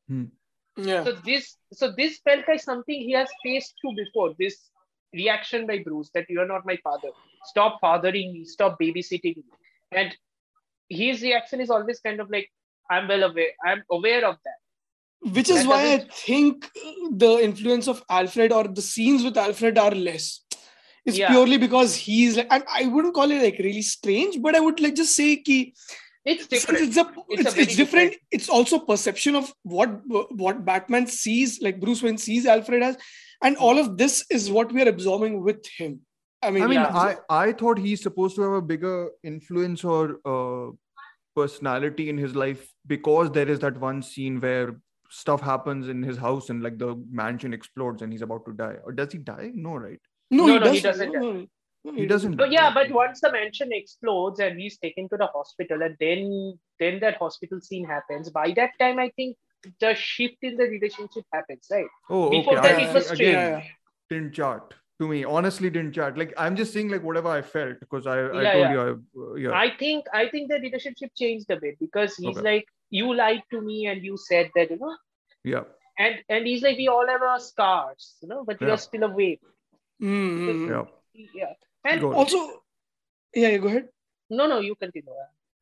Hmm. 0.07 0.25
yeah. 0.77 1.03
So 1.03 1.11
this, 1.25 1.57
so 1.73 1.91
this 1.95 2.19
felt 2.19 2.45
like 2.47 2.61
something 2.61 2.99
he 2.99 3.11
has 3.11 3.29
faced 3.43 3.73
through 3.81 3.95
before. 3.95 4.33
This 4.39 4.57
reaction 5.13 5.67
by 5.67 5.79
Bruce 5.79 6.09
that 6.15 6.25
you 6.29 6.39
are 6.41 6.47
not 6.47 6.65
my 6.65 6.77
father. 6.83 7.09
Stop 7.45 7.79
fathering 7.81 8.33
me. 8.33 8.45
Stop 8.45 8.79
babysitting 8.79 9.37
me. 9.37 9.43
And 9.91 10.15
his 10.89 11.21
reaction 11.21 11.61
is 11.61 11.69
always 11.69 11.99
kind 11.99 12.19
of 12.19 12.29
like, 12.29 12.49
I'm 12.89 13.07
well 13.07 13.23
aware. 13.23 13.51
I'm 13.65 13.83
aware 13.91 14.25
of 14.25 14.37
that. 14.45 15.33
which 15.33 15.49
is 15.49 15.63
That 15.63 15.67
why 15.69 15.93
I 15.93 15.97
think 16.11 16.67
the 17.11 17.39
influence 17.43 17.87
of 17.87 18.03
Alfred 18.09 18.51
or 18.51 18.67
the 18.67 18.81
scenes 18.81 19.23
with 19.23 19.37
Alfred 19.37 19.77
are 19.77 19.91
less. 19.91 20.43
It's 21.05 21.17
Yeah. 21.17 21.29
purely 21.29 21.57
because 21.57 21.95
he's 21.95 22.37
like, 22.37 22.47
and 22.51 22.63
I 22.67 22.87
wouldn't 22.87 23.13
call 23.13 23.29
it 23.31 23.41
like 23.43 23.59
really 23.59 23.83
strange, 23.83 24.41
but 24.41 24.55
I 24.55 24.59
would 24.59 24.79
like 24.79 24.95
just 24.95 25.15
say 25.15 25.35
ki, 25.37 25.73
It's 26.25 26.47
since 26.47 26.65
different. 26.65 26.87
it's 26.87 26.97
a, 26.97 27.13
It's 27.29 27.43
a 27.43 27.47
it's, 27.47 27.53
very 27.53 27.63
it's 27.63 27.75
different. 27.75 28.11
different- 28.11 28.21
It's 28.31 28.49
also 28.49 28.79
perception 28.79 29.35
of 29.35 29.51
what 29.63 30.01
what 30.43 30.63
Batman 30.65 31.07
sees, 31.07 31.61
like 31.61 31.79
Bruce 31.79 32.03
Wayne 32.03 32.17
sees 32.17 32.45
Alfred 32.45 32.83
as, 32.83 32.97
and 33.41 33.57
all 33.57 33.79
of 33.79 33.97
this 33.97 34.23
is 34.29 34.51
what 34.51 34.71
we 34.71 34.83
are 34.83 34.89
absorbing 34.89 35.41
with 35.43 35.65
him. 35.77 36.01
I 36.43 36.51
mean, 36.51 36.63
I 36.63 36.67
mean, 36.67 36.79
Yeah. 36.79 36.87
I, 37.07 37.15
I 37.29 37.51
thought 37.53 37.77
he's 37.79 38.01
supposed 38.03 38.35
to 38.35 38.41
have 38.43 38.53
a 38.53 38.61
bigger 38.61 39.09
influence 39.23 39.83
or 39.83 40.19
uh, 40.25 40.71
personality 41.35 42.09
in 42.09 42.17
his 42.17 42.35
life 42.35 42.67
because 42.87 43.31
there 43.31 43.47
is 43.47 43.59
that 43.59 43.79
one 43.79 44.01
scene 44.01 44.39
where 44.39 44.75
stuff 45.09 45.41
happens 45.41 45.87
in 45.87 46.01
his 46.03 46.17
house 46.17 46.49
and 46.49 46.63
like 46.63 46.77
the 46.77 46.95
mansion 47.11 47.53
explodes 47.53 48.01
and 48.01 48.11
he's 48.11 48.21
about 48.21 48.45
to 48.45 48.53
die. 48.53 48.75
Or 48.83 48.91
does 48.91 49.11
he 49.11 49.17
die? 49.19 49.51
No, 49.53 49.75
right? 49.75 49.99
no, 50.29 50.45
No, 50.45 50.53
he, 50.53 50.53
no, 50.53 50.59
doesn't. 50.59 50.75
he 50.75 50.81
doesn't. 50.81 51.11
No, 51.13 51.19
no, 51.19 51.31
no, 51.33 51.47
He 51.83 52.05
doesn't. 52.05 52.35
But 52.37 52.51
yeah, 52.51 52.71
but 52.73 52.91
once 52.91 53.21
the 53.21 53.31
mansion 53.31 53.69
explodes 53.73 54.39
and 54.39 54.59
he's 54.59 54.77
taken 54.77 55.09
to 55.09 55.17
the 55.17 55.27
hospital, 55.27 55.81
and 55.81 55.95
then 55.99 56.59
then 56.79 56.99
that 56.99 57.17
hospital 57.17 57.59
scene 57.59 57.85
happens. 57.85 58.29
By 58.29 58.51
that 58.55 58.71
time, 58.79 58.99
I 58.99 59.09
think 59.15 59.35
the 59.79 59.95
shift 59.95 60.37
in 60.43 60.57
the 60.57 60.65
relationship 60.65 61.23
happens, 61.33 61.67
right? 61.71 61.85
Oh, 62.09 62.29
Before 62.29 62.57
okay. 62.59 62.67
that, 62.67 62.79
I, 62.79 62.83
it 62.89 62.93
was 62.93 63.07
see, 63.07 63.15
strange. 63.15 63.21
again, 63.21 63.33
Yeah, 63.51 63.57
yeah. 63.57 63.63
didn't 64.11 64.33
chart 64.33 64.75
to 64.99 65.07
me. 65.07 65.23
Honestly, 65.23 65.71
didn't 65.71 65.93
chart. 65.93 66.17
Like 66.19 66.33
I'm 66.37 66.55
just 66.55 66.71
saying 66.71 66.89
like 66.89 67.03
whatever 67.03 67.29
I 67.29 67.41
felt 67.41 67.79
because 67.79 68.05
I, 68.05 68.19
I 68.19 68.41
Yeah, 68.43 68.53
told 68.53 68.63
yeah. 68.63 68.71
you 68.71 68.79
I, 68.81 68.89
uh, 68.91 69.33
yeah. 69.35 69.59
I 69.59 69.75
think 69.77 70.05
I 70.13 70.29
think 70.29 70.49
the 70.51 70.59
relationship 70.59 71.09
changed 71.15 71.49
a 71.49 71.59
bit 71.59 71.79
because 71.79 72.15
he's 72.15 72.37
Okay. 72.37 72.41
like, 72.51 72.65
you 72.91 73.11
lied 73.15 73.41
to 73.51 73.61
me 73.61 73.87
and 73.87 74.03
you 74.03 74.17
said 74.17 74.51
that, 74.55 74.69
you 74.69 74.77
know, 74.77 74.95
yeah. 75.43 75.63
and 75.97 76.15
and 76.29 76.45
he's 76.45 76.61
like, 76.61 76.77
we 76.77 76.87
all 76.87 77.07
have 77.07 77.23
our 77.23 77.39
scars, 77.39 78.17
you 78.21 78.27
know, 78.27 78.43
but 78.45 78.61
Yeah. 78.61 78.67
you're 78.67 78.77
still 78.77 79.03
awake. 79.03 79.41
Mm-hmm. 80.01 80.69
Yeah. 80.69 80.85
Yeah. 81.33 81.53
And 81.83 82.01
Go 82.01 82.09
on. 82.09 82.15
Also, 82.15 82.37
yeah, 83.33 83.49
yeah, 83.49 83.57
go 83.57 83.67
ahead. 83.67 83.87
no, 84.29 84.47
no, 84.47 84.59
you 84.59 84.75
continue. 84.75 85.09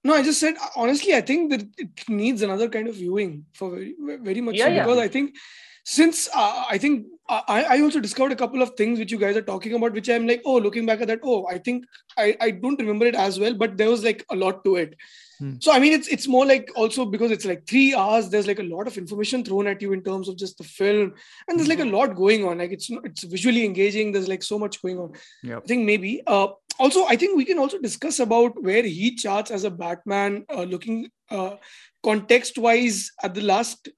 No, 0.03 0.13
I 0.13 0.23
just 0.23 0.39
said 0.39 0.55
honestly, 0.75 1.13
I 1.13 1.21
think 1.21 1.51
that 1.51 1.61
it 1.77 2.07
needs 2.09 2.41
another 2.41 2.69
kind 2.69 2.87
of 2.87 2.95
viewing 2.95 3.45
for 3.53 3.69
very, 3.71 3.95
very 3.99 4.41
much 4.41 4.55
Yeah, 4.55 4.65
so 4.65 4.71
yeah. 4.71 4.83
because 4.83 4.97
I 4.99 5.07
think 5.09 5.35
since 5.85 6.27
uh, 6.35 6.63
I 6.69 6.77
think 6.77 7.07
I, 7.27 7.63
I 7.63 7.81
also 7.81 7.99
discovered 7.99 8.31
a 8.31 8.35
couple 8.35 8.61
of 8.61 8.71
things 8.71 8.97
which 8.97 9.11
you 9.11 9.19
guys 9.19 9.37
are 9.37 9.41
talking 9.41 9.73
about, 9.73 9.93
which 9.93 10.09
I'm 10.09 10.27
like, 10.27 10.41
oh, 10.45 10.57
looking 10.57 10.85
back 10.85 11.01
at 11.01 11.07
that, 11.07 11.19
oh, 11.23 11.45
I 11.47 11.59
think 11.59 11.85
I, 12.17 12.35
I 12.41 12.51
don't 12.51 12.79
remember 12.79 13.05
it 13.05 13.15
as 13.15 13.39
well, 13.39 13.53
but 13.53 13.77
there 13.77 13.89
was 13.89 14.03
like 14.03 14.25
a 14.29 14.35
lot 14.35 14.63
to 14.63 14.77
it. 14.77 14.95
Hmm. 15.39 15.53
So 15.59 15.71
I 15.71 15.79
mean, 15.79 15.93
it's 15.93 16.07
it's 16.07 16.27
more 16.27 16.45
like 16.45 16.71
also 16.75 17.05
because 17.05 17.31
it's 17.31 17.45
like 17.45 17.65
three 17.65 17.95
hours. 17.95 18.29
There's 18.29 18.47
like 18.47 18.59
a 18.59 18.63
lot 18.63 18.87
of 18.87 18.97
information 18.97 19.43
thrown 19.43 19.67
at 19.67 19.81
you 19.81 19.93
in 19.93 20.03
terms 20.03 20.27
of 20.27 20.37
just 20.37 20.57
the 20.57 20.63
film, 20.63 21.13
and 21.47 21.57
there's 21.57 21.69
like 21.69 21.79
a 21.79 21.85
lot 21.85 22.15
going 22.15 22.45
on. 22.45 22.57
Like 22.57 22.71
it's 22.71 22.89
it's 22.89 23.23
visually 23.23 23.65
engaging. 23.65 24.11
There's 24.11 24.27
like 24.27 24.43
so 24.43 24.59
much 24.59 24.81
going 24.81 24.99
on. 24.99 25.13
Yeah. 25.43 25.57
I 25.57 25.61
think 25.61 25.85
maybe. 25.85 26.21
Uh, 26.27 26.49
also, 26.79 27.05
I 27.05 27.17
think 27.17 27.35
we 27.35 27.43
can 27.43 27.59
also 27.59 27.77
discuss 27.77 28.19
about 28.19 28.61
where 28.63 28.83
he 28.83 29.15
charts 29.15 29.51
as 29.51 29.65
a 29.65 29.69
Batman, 29.69 30.45
uh, 30.49 30.63
looking 30.63 31.11
uh, 31.29 31.57
context-wise 32.03 33.11
at 33.21 33.33
the 33.33 33.41
last 33.41 33.89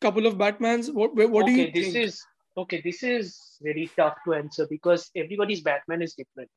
couple 0.00 0.26
of 0.26 0.34
Batmans. 0.36 0.92
What 0.92 1.14
what 1.14 1.46
do 1.46 1.52
you 1.52 1.58
think? 1.58 1.70
okay, 1.70 1.80
this 1.80 1.92
think? 1.92 2.04
is 2.06 2.22
okay, 2.56 2.80
this 2.84 3.02
is 3.02 3.58
very 3.62 3.90
tough 3.96 4.16
to 4.24 4.34
answer 4.34 4.66
because 4.68 5.10
everybody's 5.16 5.60
Batman 5.60 6.02
is 6.02 6.14
different. 6.14 6.50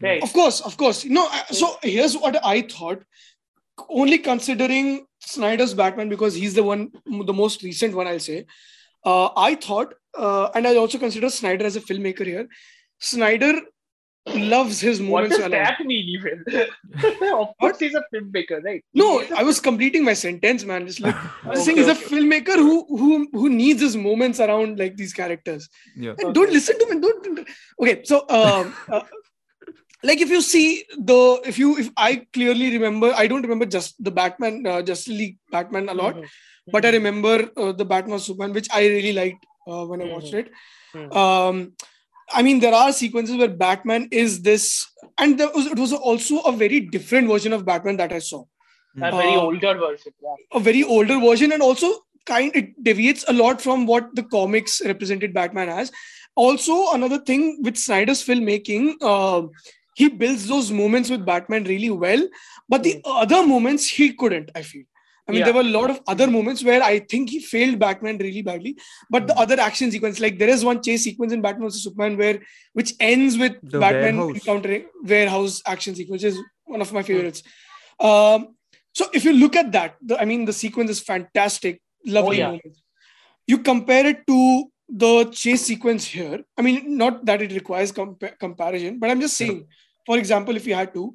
Right. 0.00 0.22
Of 0.22 0.32
course, 0.32 0.60
of 0.60 0.76
course. 0.76 1.04
No, 1.04 1.28
so 1.50 1.78
here's 1.82 2.16
what 2.16 2.38
I 2.44 2.62
thought. 2.62 3.02
Only 3.88 4.18
considering 4.18 5.06
Snyder's 5.20 5.74
Batman 5.74 6.08
because 6.08 6.34
he's 6.34 6.54
the 6.54 6.62
one, 6.62 6.90
the 7.06 7.32
most 7.32 7.62
recent 7.62 7.94
one, 7.94 8.06
I'll 8.06 8.20
say. 8.20 8.46
Uh, 9.04 9.28
I 9.36 9.54
thought, 9.54 9.94
uh, 10.18 10.48
and 10.54 10.66
I 10.66 10.76
also 10.76 10.98
consider 10.98 11.28
Snyder 11.30 11.64
as 11.64 11.76
a 11.76 11.80
filmmaker 11.80 12.26
here. 12.26 12.48
Snyder 12.98 13.60
loves 14.34 14.80
his 14.80 15.00
What 15.00 15.06
moments. 15.30 15.36
does 15.36 15.46
a 15.46 15.48
that 15.50 15.78
mean 15.84 16.08
even? 16.08 16.44
of 17.34 17.48
course 17.60 17.78
he's 17.78 17.94
a 17.94 18.02
filmmaker, 18.12 18.62
right? 18.64 18.84
No, 18.94 19.22
I 19.36 19.42
was 19.42 19.60
completing 19.60 20.04
my 20.04 20.14
sentence, 20.14 20.64
man. 20.64 20.86
Just 20.86 21.00
like 21.00 21.14
I 21.44 21.50
was 21.50 21.60
Okay, 21.60 21.64
saying, 21.64 21.76
he's 21.78 21.88
a 21.88 21.94
filmmaker 21.94 22.56
who 22.56 22.84
who 22.88 23.28
who 23.32 23.48
needs 23.48 23.80
his 23.80 23.96
moments 23.96 24.40
around 24.40 24.78
like 24.78 24.96
these 24.96 25.12
characters. 25.12 25.68
Yeah. 25.96 26.10
And 26.10 26.20
Okay. 26.24 26.32
don't 26.32 26.52
listen 26.52 26.78
to 26.78 26.86
me. 26.94 27.00
Don't. 27.00 27.24
don't- 27.24 27.48
Okay, 27.80 28.02
so 28.04 28.24
um, 28.30 28.74
uh, 28.92 29.02
like 30.02 30.20
if 30.20 30.30
you 30.30 30.40
see 30.40 30.84
the 30.98 31.40
if 31.44 31.58
you 31.58 31.76
if 31.78 31.90
I 31.96 32.26
clearly 32.32 32.72
remember, 32.72 33.12
I 33.14 33.26
don't 33.26 33.42
remember 33.42 33.66
just 33.66 34.02
the 34.02 34.10
Batman 34.10 34.66
uh, 34.66 34.82
Justice 34.82 35.08
League 35.22 35.38
Batman 35.50 35.88
a 35.88 35.94
lot, 35.94 36.16
Mhm. 36.16 36.28
but 36.72 36.84
I 36.84 36.90
remember 36.90 37.50
uh, 37.56 37.72
the 37.72 37.84
Batman 37.84 38.18
Superman, 38.18 38.52
which 38.54 38.68
I 38.72 38.86
really 38.86 39.12
liked 39.12 39.44
uh, 39.68 39.84
when 39.86 40.00
I 40.02 40.06
watched 40.06 40.34
it. 40.34 40.50
Mhm. 40.94 41.14
Um, 41.14 41.72
I 42.32 42.42
mean, 42.42 42.60
there 42.60 42.74
are 42.74 42.92
sequences 42.92 43.36
where 43.36 43.48
Batman 43.48 44.08
is 44.10 44.42
this, 44.42 44.86
and 45.18 45.38
there 45.38 45.48
was, 45.54 45.66
it 45.66 45.78
was 45.78 45.92
also 45.92 46.40
a 46.40 46.52
very 46.52 46.80
different 46.80 47.28
version 47.28 47.52
of 47.52 47.64
Batman 47.64 47.96
that 47.98 48.12
I 48.12 48.18
saw 48.18 48.44
a 49.02 49.10
very 49.10 49.34
Uh, 49.36 49.40
older 49.40 49.74
version. 49.74 50.12
Yeah. 50.22 50.34
a 50.54 50.60
very 50.60 50.82
older 50.82 51.20
version 51.20 51.52
and 51.52 51.62
also 51.62 51.88
kind 52.24 52.50
it 52.56 52.82
deviates 52.82 53.24
a 53.28 53.32
lot 53.32 53.60
from 53.60 53.86
what 53.86 54.08
the 54.14 54.22
comics 54.22 54.80
represented 54.84 55.34
batman 55.34 55.68
as 55.68 55.92
also 56.34 56.92
another 56.92 57.18
thing 57.18 57.60
with 57.62 57.76
snyder's 57.76 58.22
filmmaking 58.28 58.94
uh, 59.02 59.42
he 59.94 60.08
builds 60.08 60.48
those 60.48 60.72
moments 60.72 61.10
with 61.10 61.26
batman 61.26 61.64
really 61.64 61.90
well 61.90 62.26
but 62.68 62.82
the 62.82 62.94
other 63.04 63.46
moments 63.46 63.86
he 63.98 64.12
couldn't 64.14 64.50
i 64.54 64.62
feel 64.62 64.84
I 65.28 65.32
mean, 65.32 65.40
Yeah. 65.40 65.46
there 65.46 65.54
were 65.54 65.68
a 65.68 65.74
lot 65.78 65.90
of 65.90 66.00
other 66.06 66.26
moments 66.30 66.62
where 66.62 66.82
I 66.82 67.00
think 67.00 67.30
he 67.30 67.40
failed 67.40 67.78
Batman 67.78 68.18
really 68.18 68.42
badly. 68.42 68.76
But 69.10 69.26
the 69.26 69.34
Hmm. 69.34 69.40
other 69.40 69.60
action 69.60 69.90
sequence, 69.90 70.20
like 70.20 70.38
there 70.38 70.48
is 70.48 70.64
one 70.64 70.82
chase 70.82 71.02
sequence 71.04 71.32
in 71.32 71.40
Batman 71.40 71.68
vs 71.68 71.82
Superman 71.84 72.16
where 72.16 72.40
which 72.74 72.94
ends 73.00 73.36
with 73.36 73.54
The 73.62 73.80
Batman 73.80 74.18
warehouse. 74.18 74.36
encountering 74.36 74.84
warehouse 75.04 75.62
action 75.66 75.94
sequence, 75.96 76.22
which 76.22 76.32
is 76.32 76.38
one 76.64 76.80
of 76.80 76.92
my 76.92 77.02
favorites. 77.02 77.42
Um, 77.98 78.54
so 78.92 79.06
if 79.12 79.24
you 79.24 79.32
look 79.32 79.56
at 79.56 79.72
that, 79.72 79.96
the, 80.00 80.20
I 80.20 80.24
mean, 80.24 80.44
the 80.44 80.52
sequence 80.52 80.90
is 80.90 81.00
fantastic, 81.00 81.80
lovely 82.04 82.36
oh, 82.36 82.40
yeah. 82.40 82.46
moments. 82.46 82.82
You 83.46 83.58
compare 83.58 84.06
it 84.06 84.26
to 84.26 84.70
the 84.88 85.24
chase 85.32 85.62
sequence 85.62 86.04
here. 86.06 86.44
I 86.56 86.62
mean, 86.62 86.96
not 86.96 87.24
that 87.26 87.42
it 87.42 87.52
requires 87.52 87.90
compa- 87.90 88.38
comparison, 88.38 88.98
but 89.00 89.10
I'm 89.10 89.20
just 89.20 89.36
saying. 89.36 89.66
For 90.06 90.16
example, 90.18 90.54
if 90.56 90.66
you 90.68 90.74
had 90.76 90.94
to, 90.94 91.14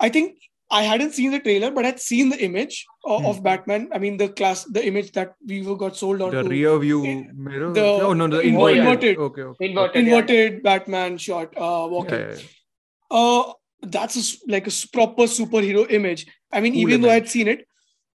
I 0.00 0.08
think 0.08 0.36
I 0.78 0.82
hadn't 0.88 1.12
seen 1.12 1.30
the 1.32 1.38
trailer, 1.46 1.70
but 1.70 1.84
I'd 1.88 2.00
seen 2.00 2.28
the 2.30 2.38
image 2.44 2.76
of, 3.04 3.20
Hmm. 3.20 3.26
of 3.30 3.42
Batman. 3.46 3.88
I 3.96 3.98
mean, 4.04 4.16
the 4.16 4.28
class, 4.28 4.64
the 4.76 4.84
image 4.90 5.12
that 5.12 5.34
we 5.46 5.60
were 5.66 5.76
got 5.76 5.96
sold 6.02 6.22
on 6.22 6.30
The 6.34 6.42
to 6.42 6.48
rear 6.48 6.78
view 6.84 7.04
in- 7.04 7.30
mirror. 7.48 7.72
the 7.72 7.84
oh 8.08 8.12
no, 8.14 8.26
the 8.28 8.40
inverted- 8.40 8.78
inverted. 8.78 8.78
inverted. 8.78 9.18
Okay, 9.18 9.42
okay. 9.42 9.66
Inverted. 10.00 10.52
yeah. 10.54 10.58
Batman 10.68 11.18
shot 11.18 11.52
uh, 11.56 11.86
walking. 11.96 12.18
Yeah, 12.18 12.28
yeah, 12.30 12.36
yeah. 12.36 13.18
Uh, 13.18 13.52
that's 13.96 14.16
a 14.16 14.20
s 14.20 14.30
like 14.48 14.66
a 14.66 14.74
proper 14.92 15.24
superhero 15.38 15.84
image. 15.98 16.26
I 16.52 16.60
mean, 16.60 16.72
Cool 16.74 16.82
even 16.82 17.00
though. 17.02 17.10
I'd 17.10 17.28
seen 17.28 17.48
it, 17.48 17.66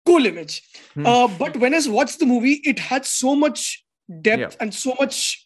cool 0.05 0.27
image. 0.27 0.61
Hmm. 0.95 1.07
Uh, 1.07 1.29
but 1.39 1.57
when 1.57 1.75
I 1.75 1.81
watched 1.89 2.19
the 2.19 2.27
movie, 2.27 2.61
it 2.65 2.79
had 2.79 3.07
so 3.07 3.35
much 3.35 3.85
depth 4.21 4.41
Yeah. 4.41 4.61
and 4.61 4.75
so 4.75 4.95
much. 5.01 5.42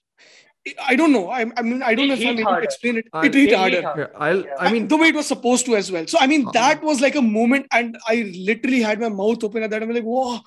I 0.84 0.96
don't 0.96 1.12
know. 1.12 1.28
I, 1.30 1.40
I 1.56 1.62
mean, 1.62 1.82
I 1.82 1.94
don't 1.94 2.06
It 2.06 2.08
know 2.08 2.14
if 2.14 2.26
I'm 2.26 2.38
able 2.38 2.56
to 2.56 2.62
explain 2.62 2.96
it. 2.98 3.06
I- 3.12 3.26
it 3.26 3.34
hit 3.34 3.44
It 3.44 3.48
hit 3.50 3.58
harder. 3.58 3.82
harder. 3.82 4.10
Yeah, 4.12 4.18
I'll. 4.26 4.44
Yeah. 4.44 4.54
I 4.58 4.72
mean, 4.72 4.88
the 4.88 4.96
way 4.96 5.08
it 5.08 5.14
was 5.14 5.26
supposed 5.26 5.66
to 5.66 5.76
as 5.76 5.90
well. 5.92 6.06
So 6.06 6.18
I 6.20 6.26
mean, 6.26 6.46
Uh, 6.48 6.50
that 6.52 6.82
was 6.82 7.00
like 7.00 7.14
a 7.14 7.22
moment, 7.22 7.66
and 7.72 7.96
I 8.08 8.32
literally 8.50 8.80
had 8.82 9.00
my 9.00 9.08
mouth 9.08 9.44
open 9.44 9.62
at 9.62 9.70
that. 9.70 9.82
I'm 9.82 9.90
like, 9.92 10.04
whoa, 10.04 10.40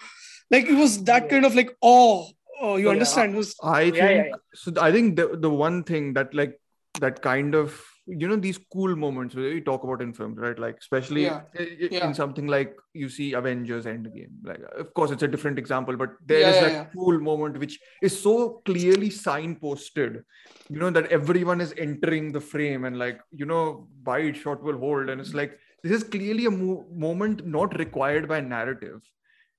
like 0.52 0.66
it 0.66 0.76
was 0.76 1.04
that 1.06 1.24
Yeah. 1.24 1.30
kind 1.30 1.46
of 1.46 1.56
like, 1.56 1.72
oh, 1.82 2.28
oh 2.62 2.76
you 2.78 2.86
Yeah. 2.86 2.92
understand? 2.92 3.34
It 3.36 3.38
was 3.38 3.56
I 3.64 3.82
Yeah, 3.82 3.92
think 3.92 3.96
yeah, 4.02 4.26
yeah. 4.26 4.36
so. 4.56 4.74
I 4.82 4.92
think 4.92 5.16
the 5.16 5.30
the 5.48 5.50
one 5.50 5.84
thing 5.84 6.14
that 6.14 6.34
like 6.34 6.60
that 7.06 7.22
kind 7.22 7.56
of 7.56 7.82
you 8.18 8.28
know 8.28 8.36
these 8.36 8.58
cool 8.74 8.96
moments 8.96 9.36
where 9.36 9.54
we 9.54 9.62
talk 9.62 9.84
about 9.84 10.02
in 10.02 10.12
films, 10.14 10.38
right? 10.40 10.58
Like 10.58 10.78
especially 10.80 11.24
Yeah. 11.24 11.42
i- 11.60 11.64
i- 11.64 11.90
Yeah. 11.92 12.08
in 12.08 12.14
something 12.14 12.48
like 12.48 12.76
you 12.94 13.10
see 13.10 13.34
Avengers 13.34 13.86
Endgame. 13.86 14.32
Like 14.44 14.62
of 14.84 14.94
course 14.94 15.12
it's 15.12 15.24
a 15.24 15.28
different 15.28 15.60
example, 15.60 15.96
but 15.96 16.14
there 16.26 16.40
is 16.40 16.46
Yeah, 16.46 16.54
yeah, 16.56 16.62
that 16.68 16.72
yeah. 16.74 16.86
cool 16.96 17.20
moment 17.20 17.60
which 17.60 17.80
is 18.02 18.20
so 18.20 18.36
clearly 18.66 19.10
signposted. 19.10 20.24
You 20.70 20.80
know 20.80 20.90
that 20.92 21.12
everyone 21.20 21.62
is 21.62 21.74
entering 21.78 22.32
the 22.32 22.42
frame 22.42 22.86
and 22.86 22.98
like 22.98 23.20
you 23.32 23.46
know 23.46 23.88
wide 24.06 24.38
shot 24.38 24.64
will 24.64 24.78
hold, 24.78 25.10
and 25.10 25.22
it's 25.22 25.34
like 25.34 25.58
this 25.84 25.92
is 26.00 26.04
clearly 26.04 26.46
a 26.46 26.52
mo- 26.52 26.86
moment 27.08 27.46
not 27.46 27.78
required 27.78 28.28
by 28.28 28.40
narrative. 28.42 29.00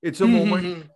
It's 0.02 0.20
a 0.20 0.26
moment 0.26 0.66
Mhm. 0.66 0.88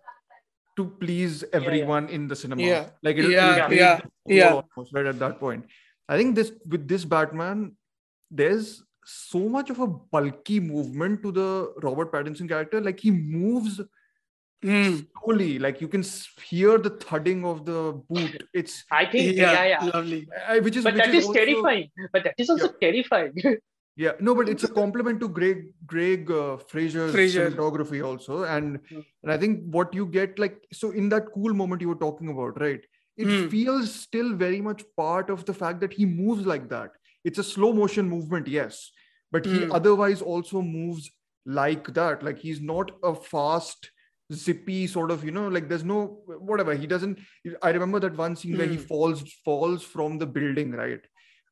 to 0.77 0.83
please 1.01 1.43
everyone 1.53 2.09
in 2.09 2.27
the 2.27 2.35
cinema. 2.35 2.61
Yeah. 2.61 2.89
Like 3.01 3.17
it'll, 3.17 3.31
Yeah, 3.31 3.55
it'll 3.55 3.67
play 3.67 3.77
yeah, 3.77 3.99
yeah. 4.27 4.53
almost 4.53 4.93
right 4.93 5.05
at 5.05 5.19
that 5.19 5.39
point. 5.39 5.65
I 6.07 6.17
think 6.17 6.35
this 6.35 6.51
with 6.67 6.87
this 6.87 7.05
Batman, 7.05 7.75
there's 8.31 8.83
so 9.05 9.47
much 9.49 9.69
of 9.69 9.79
a 9.79 9.87
bulky 9.87 10.59
movement 10.59 11.21
to 11.23 11.31
the 11.31 11.73
Robert 11.83 12.11
Pattinson 12.11 12.47
character. 12.49 12.81
Like 12.81 12.99
he 12.99 13.11
moves 13.11 13.81
Mm. 14.63 15.05
slowly. 15.21 15.59
Like 15.59 15.79
you 15.81 15.87
can 15.87 16.03
hear 16.43 16.77
the 16.79 16.89
thudding 16.89 17.45
of 17.45 17.65
the 17.65 18.01
boot. 18.09 18.43
It's 18.53 18.83
I 18.89 19.05
think 19.05 19.35
Yeah, 19.35 19.51
yeah, 19.51 19.65
yeah. 19.83 19.91
lovely. 19.93 20.27
uh, 20.47 20.59
which 20.61 20.75
is 20.77 20.83
But 20.83 20.95
which 20.95 21.03
that 21.05 21.13
is 21.13 21.25
also- 21.25 21.39
terrifying. 21.39 21.89
But 22.11 22.23
that 22.23 22.33
is 22.37 22.49
also 22.49 22.69
terrifying. 22.81 23.33
Yeah, 23.97 24.11
no, 24.19 24.35
but 24.35 24.49
it's 24.49 24.65
a 24.65 24.67
compliment 24.67 25.21
to 25.21 25.29
Greig 25.29 25.67
Greig 25.85 26.29
uh, 26.29 26.57
Fraser's 26.57 27.13
Fraser. 27.13 27.49
cinematography 27.49 28.03
also, 28.05 28.43
and 28.43 28.79
Hmm. 28.89 28.99
and 29.23 29.31
I 29.31 29.37
think 29.37 29.61
what 29.75 29.93
you 29.93 30.05
get 30.15 30.37
like 30.37 30.57
so 30.73 30.89
in 30.91 31.07
that 31.13 31.29
cool 31.33 31.53
moment 31.53 31.79
you 31.81 31.87
were 31.87 32.01
talking 32.01 32.27
about, 32.33 32.59
right? 32.59 32.81
It 33.17 33.27
Hmm. 33.27 33.47
feels 33.49 33.93
still 33.93 34.33
very 34.33 34.61
much 34.61 34.83
part 34.97 35.29
of 35.29 35.45
the 35.45 35.53
fact 35.53 35.79
that 35.81 35.93
he 35.93 36.05
moves 36.05 36.45
like 36.45 36.69
that. 36.69 36.91
It's 37.23 37.39
a 37.39 37.43
slow 37.43 37.73
motion 37.73 38.09
movement, 38.09 38.47
yes, 38.47 38.91
but 39.31 39.45
he 39.45 39.59
Hmm. 39.65 39.71
otherwise 39.71 40.21
also 40.21 40.61
moves 40.61 41.09
like 41.45 41.93
that. 41.93 42.23
Like 42.23 42.37
he's 42.39 42.61
not 42.61 42.91
a 43.03 43.15
fast, 43.15 43.91
zippy 44.33 44.87
sort 44.87 45.11
of, 45.11 45.23
you 45.23 45.31
know, 45.31 45.47
like 45.47 45.69
there's 45.69 45.83
no 45.85 45.99
whatever. 46.51 46.73
He 46.75 46.87
doesn't. 46.87 47.19
I 47.61 47.69
remember 47.71 47.99
that 47.99 48.17
one 48.17 48.35
scene 48.35 48.57
where 48.57 48.67
he 48.67 48.77
Hmm. 48.77 48.83
falls 48.93 49.23
falls 49.45 49.83
from 49.83 50.17
the 50.17 50.25
building, 50.25 50.71
right? 50.71 51.01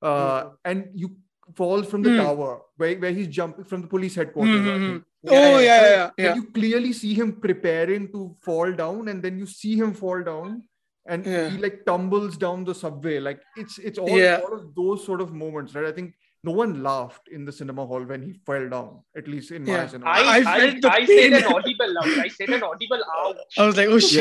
Uh, 0.01 0.49
and 0.65 0.89
you 0.93 1.15
falls 1.55 1.87
from 1.87 2.01
the 2.03 2.09
Hmm. 2.11 2.17
tower 2.17 2.61
where, 2.77 2.97
where 2.99 3.11
he's 3.11 3.27
jumping 3.27 3.65
from 3.65 3.81
the 3.81 3.87
police 3.87 4.15
headquarters. 4.15 4.61
Mhm. 4.61 4.85
think. 4.87 5.03
Oh 5.29 5.59
yeah, 5.59 5.81
yeah, 5.81 5.89
yeah. 5.89 6.05
And 6.17 6.25
yeah. 6.27 6.35
you 6.35 6.43
clearly 6.51 6.93
see 6.93 7.13
him 7.13 7.33
preparing 7.39 8.11
to 8.11 8.35
fall 8.41 8.71
down, 8.73 9.07
and 9.07 9.21
then 9.23 9.37
you 9.37 9.45
see 9.45 9.75
him 9.81 9.93
fall 9.93 10.21
down, 10.23 10.63
and 11.05 11.25
Yeah. 11.25 11.49
he 11.49 11.57
like 11.57 11.85
tumbles 11.85 12.37
down 12.37 12.63
the 12.63 12.73
subway. 12.75 13.19
Like 13.19 13.41
it's 13.57 13.77
it's 13.79 13.97
all, 13.99 14.09
Yeah. 14.09 14.41
all 14.43 14.53
of 14.59 14.73
those 14.75 15.05
sort 15.05 15.21
of 15.21 15.33
moments, 15.33 15.75
right? 15.75 15.85
I 15.85 15.91
think 15.91 16.13
no 16.43 16.51
one 16.51 16.83
laughed 16.83 17.27
in 17.29 17.45
the 17.45 17.51
cinema 17.51 17.85
hall 17.85 18.03
when 18.03 18.21
he 18.21 18.33
fell 18.45 18.67
down, 18.69 19.01
at 19.17 19.27
least 19.27 19.51
in 19.51 19.63
my 19.63 19.71
Yeah. 19.73 19.87
cinema. 19.87 20.09
I, 20.11 20.19
I 20.21 20.37
I, 20.37 20.43
felt 20.43 20.81
the 20.81 20.91
I 20.91 21.05
said 21.05 21.07
pain. 21.07 21.33
an 21.33 21.43
audible 21.55 21.97
ouch. 22.03 22.17
I 22.17 22.27
said 22.27 22.49
an 22.49 22.63
audible 22.63 23.03
ouch. 23.17 23.37
I 23.57 23.65
was 23.65 23.77
like, 23.77 23.87
oh 23.87 23.99
shit. 23.99 24.19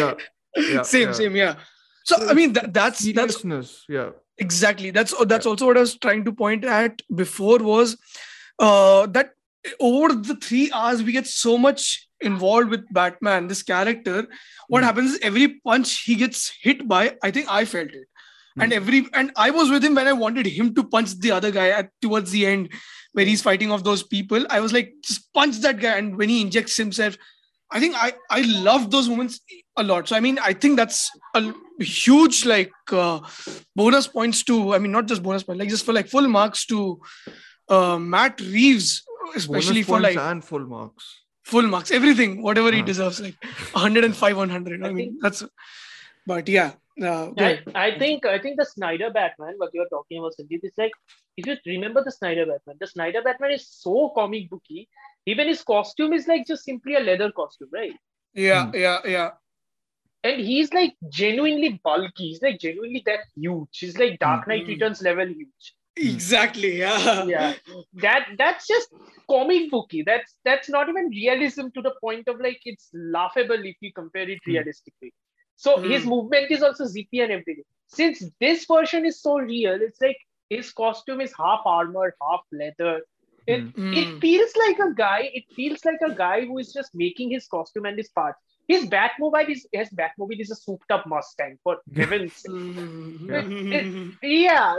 yeah, 0.56 0.74
yeah, 0.74 0.82
same, 0.94 1.08
yeah. 1.08 1.12
same, 1.12 1.36
yeah. 1.36 1.54
So 2.04 2.16
I 2.28 2.34
mean, 2.34 2.52
that, 2.54 2.72
that's 2.74 3.12
that's. 3.12 3.84
Yeah, 3.88 4.10
exactly 4.38 4.90
that's 4.90 5.14
that's 5.26 5.44
also 5.46 5.66
what 5.66 5.76
i 5.76 5.80
was 5.80 5.96
trying 5.98 6.24
to 6.24 6.32
point 6.32 6.64
at 6.64 7.00
before 7.14 7.58
was 7.58 7.96
uh 8.58 9.06
that 9.06 9.30
over 9.78 10.14
the 10.14 10.34
three 10.36 10.70
hours 10.72 11.02
we 11.02 11.12
get 11.12 11.26
so 11.26 11.56
much 11.58 12.08
involved 12.30 12.70
with 12.70 12.86
batman 12.92 13.48
this 13.48 13.62
character 13.62 14.16
what 14.68 14.80
Hmm. 14.80 14.86
happens 14.86 15.12
is 15.12 15.18
every 15.30 15.48
punch 15.70 15.92
he 16.04 16.14
gets 16.14 16.52
hit 16.62 16.86
by 16.88 17.02
i 17.22 17.30
think 17.30 17.46
i 17.58 17.64
felt 17.64 17.90
it 17.90 18.08
and 18.60 18.72
Hmm. 18.72 18.76
every 18.78 19.00
and 19.20 19.32
i 19.36 19.50
was 19.50 19.70
with 19.74 19.84
him 19.88 19.94
when 20.00 20.08
i 20.14 20.16
wanted 20.24 20.46
him 20.46 20.74
to 20.78 20.84
punch 20.96 21.14
the 21.26 21.30
other 21.40 21.50
guy 21.50 21.68
at 21.82 21.90
towards 22.06 22.30
the 22.30 22.46
end 22.54 22.72
where 23.12 23.24
he's 23.30 23.42
fighting 23.50 23.70
off 23.76 23.84
those 23.90 24.02
people 24.16 24.46
i 24.50 24.60
was 24.66 24.72
like 24.78 24.92
just 25.10 25.32
punch 25.40 25.60
that 25.66 25.80
guy 25.84 25.94
and 26.02 26.16
when 26.22 26.28
he 26.34 26.40
injects 26.46 26.76
himself 26.76 27.16
i 27.70 27.80
think 27.80 27.94
i 28.06 28.12
i 28.38 28.40
love 28.68 28.90
those 28.94 29.08
moments 29.08 29.40
a 29.82 29.82
lot 29.90 30.08
so 30.08 30.16
i 30.16 30.20
mean 30.20 30.38
i 30.50 30.52
think 30.64 30.76
that's 30.82 31.00
a 31.34 31.42
huge 31.80 32.44
like 32.44 32.72
uh, 33.04 33.18
bonus 33.82 34.06
points 34.16 34.42
to 34.50 34.58
i 34.74 34.78
mean 34.78 34.92
not 34.92 35.06
just 35.12 35.22
bonus 35.22 35.42
points 35.48 35.58
like 35.64 35.70
just 35.76 35.86
for 35.86 35.94
like 35.98 36.08
full 36.16 36.28
marks 36.36 36.66
to 36.66 37.00
uh, 37.68 37.98
matt 37.98 38.40
reeves 38.58 39.02
especially 39.34 39.82
Bonus 39.82 39.86
for 39.86 40.00
like 40.00 40.16
and 40.18 40.44
full 40.44 40.66
marks. 40.66 41.21
Full 41.50 41.66
marks 41.72 41.90
everything 41.90 42.42
whatever 42.42 42.70
he 42.72 42.80
Uh. 42.82 42.84
deserves 42.84 43.20
like 43.20 43.36
105 43.72 44.36
100 44.36 44.82
i, 44.82 44.88
I 44.88 44.92
mean 44.92 44.96
think- 44.96 45.22
that's 45.22 45.42
but 46.26 46.48
yeah 46.48 46.72
uh, 47.02 47.30
I. 47.38 47.60
I 47.74 47.98
think 47.98 48.26
I 48.26 48.38
think 48.38 48.58
the 48.58 48.66
Snyder 48.66 49.08
Batman, 49.10 49.54
what 49.56 49.70
you're 49.72 49.88
talking 49.88 50.18
about, 50.18 50.34
Sanjeet, 50.38 50.60
is 50.62 50.74
like 50.76 50.92
if 51.38 51.46
you 51.46 51.56
remember 51.66 52.04
the 52.04 52.12
Snyder 52.12 52.44
Batman, 52.44 52.76
the 52.78 52.86
Snyder 52.86 53.22
Batman 53.22 53.52
is 53.52 53.66
so 53.66 54.10
comic 54.14 54.50
booky. 54.50 54.88
Even 55.24 55.48
his 55.48 55.62
costume 55.62 56.12
is 56.12 56.28
like 56.28 56.46
just 56.46 56.64
simply 56.64 56.96
a 56.96 57.00
leather 57.00 57.32
costume, 57.32 57.70
right? 57.72 57.94
yeah 58.34 58.66
Hmm. 58.66 58.76
yeah 58.84 58.98
yeah 59.14 59.30
And 60.22 60.40
he's 60.48 60.72
like 60.74 60.92
genuinely 61.08 61.70
bulky. 61.82 62.28
He's 62.28 62.42
like 62.42 62.58
genuinely 62.60 63.02
that 63.06 63.20
huge. 63.36 63.78
He's 63.84 63.96
like 64.02 64.18
Dark 64.18 64.46
Knight 64.46 64.64
Hmm. 64.64 64.72
Returns 64.74 65.00
level 65.08 65.26
huge. 65.40 65.74
Exactly 65.96 66.78
yeah. 66.78 67.24
Yeah. 67.26 67.54
That 67.94 68.26
that's 68.38 68.66
just 68.66 68.88
comic 69.30 69.70
booky. 69.70 70.02
That's 70.02 70.34
that's 70.44 70.68
not 70.68 70.88
even 70.88 71.08
realism 71.08 71.68
to 71.74 71.82
the 71.82 71.94
point 72.00 72.28
of 72.28 72.40
like 72.40 72.60
it's 72.64 72.90
laughable 72.94 73.62
if 73.64 73.76
you 73.80 73.92
compare 73.92 74.28
it 74.28 74.40
Hmm. 74.46 74.52
realistically. 74.52 75.12
So 75.56 75.80
Hmm. 75.80 75.86
his 75.88 76.04
movement 76.06 76.50
is 76.50 76.62
also 76.62 76.84
zippy 76.86 77.20
and 77.20 77.32
everything. 77.32 77.64
Since 77.86 78.24
this 78.40 78.64
version 78.66 79.06
is 79.06 79.20
so 79.20 79.38
real 79.38 79.80
it's 79.80 80.00
like 80.00 80.16
his 80.48 80.72
costume 80.72 81.20
is 81.20 81.32
half 81.36 81.60
armor 81.64 82.14
half 82.22 82.40
leather. 82.52 83.02
It, 83.46 83.64
Hmm. 83.74 83.80
it 83.90 84.08
Mm. 84.08 84.20
feels 84.20 84.52
like 84.56 84.78
a 84.78 84.94
guy 84.94 85.30
it 85.34 85.44
feels 85.56 85.84
like 85.84 86.00
a 86.06 86.14
guy 86.14 86.44
who 86.46 86.58
is 86.58 86.72
just 86.72 86.90
making 86.94 87.30
his 87.30 87.46
costume 87.48 87.86
and 87.86 87.98
his 87.98 88.08
parts. 88.10 88.38
His 88.68 88.86
batmobile 88.86 89.50
is 89.50 89.66
his 89.72 89.90
batmobile 89.90 90.40
is 90.40 90.50
a 90.50 90.56
souped 90.56 90.90
up 90.90 91.06
mustang 91.06 91.58
for 91.62 91.78
heaven's 91.96 92.36
sake. 92.40 92.56
Yeah 94.22 94.76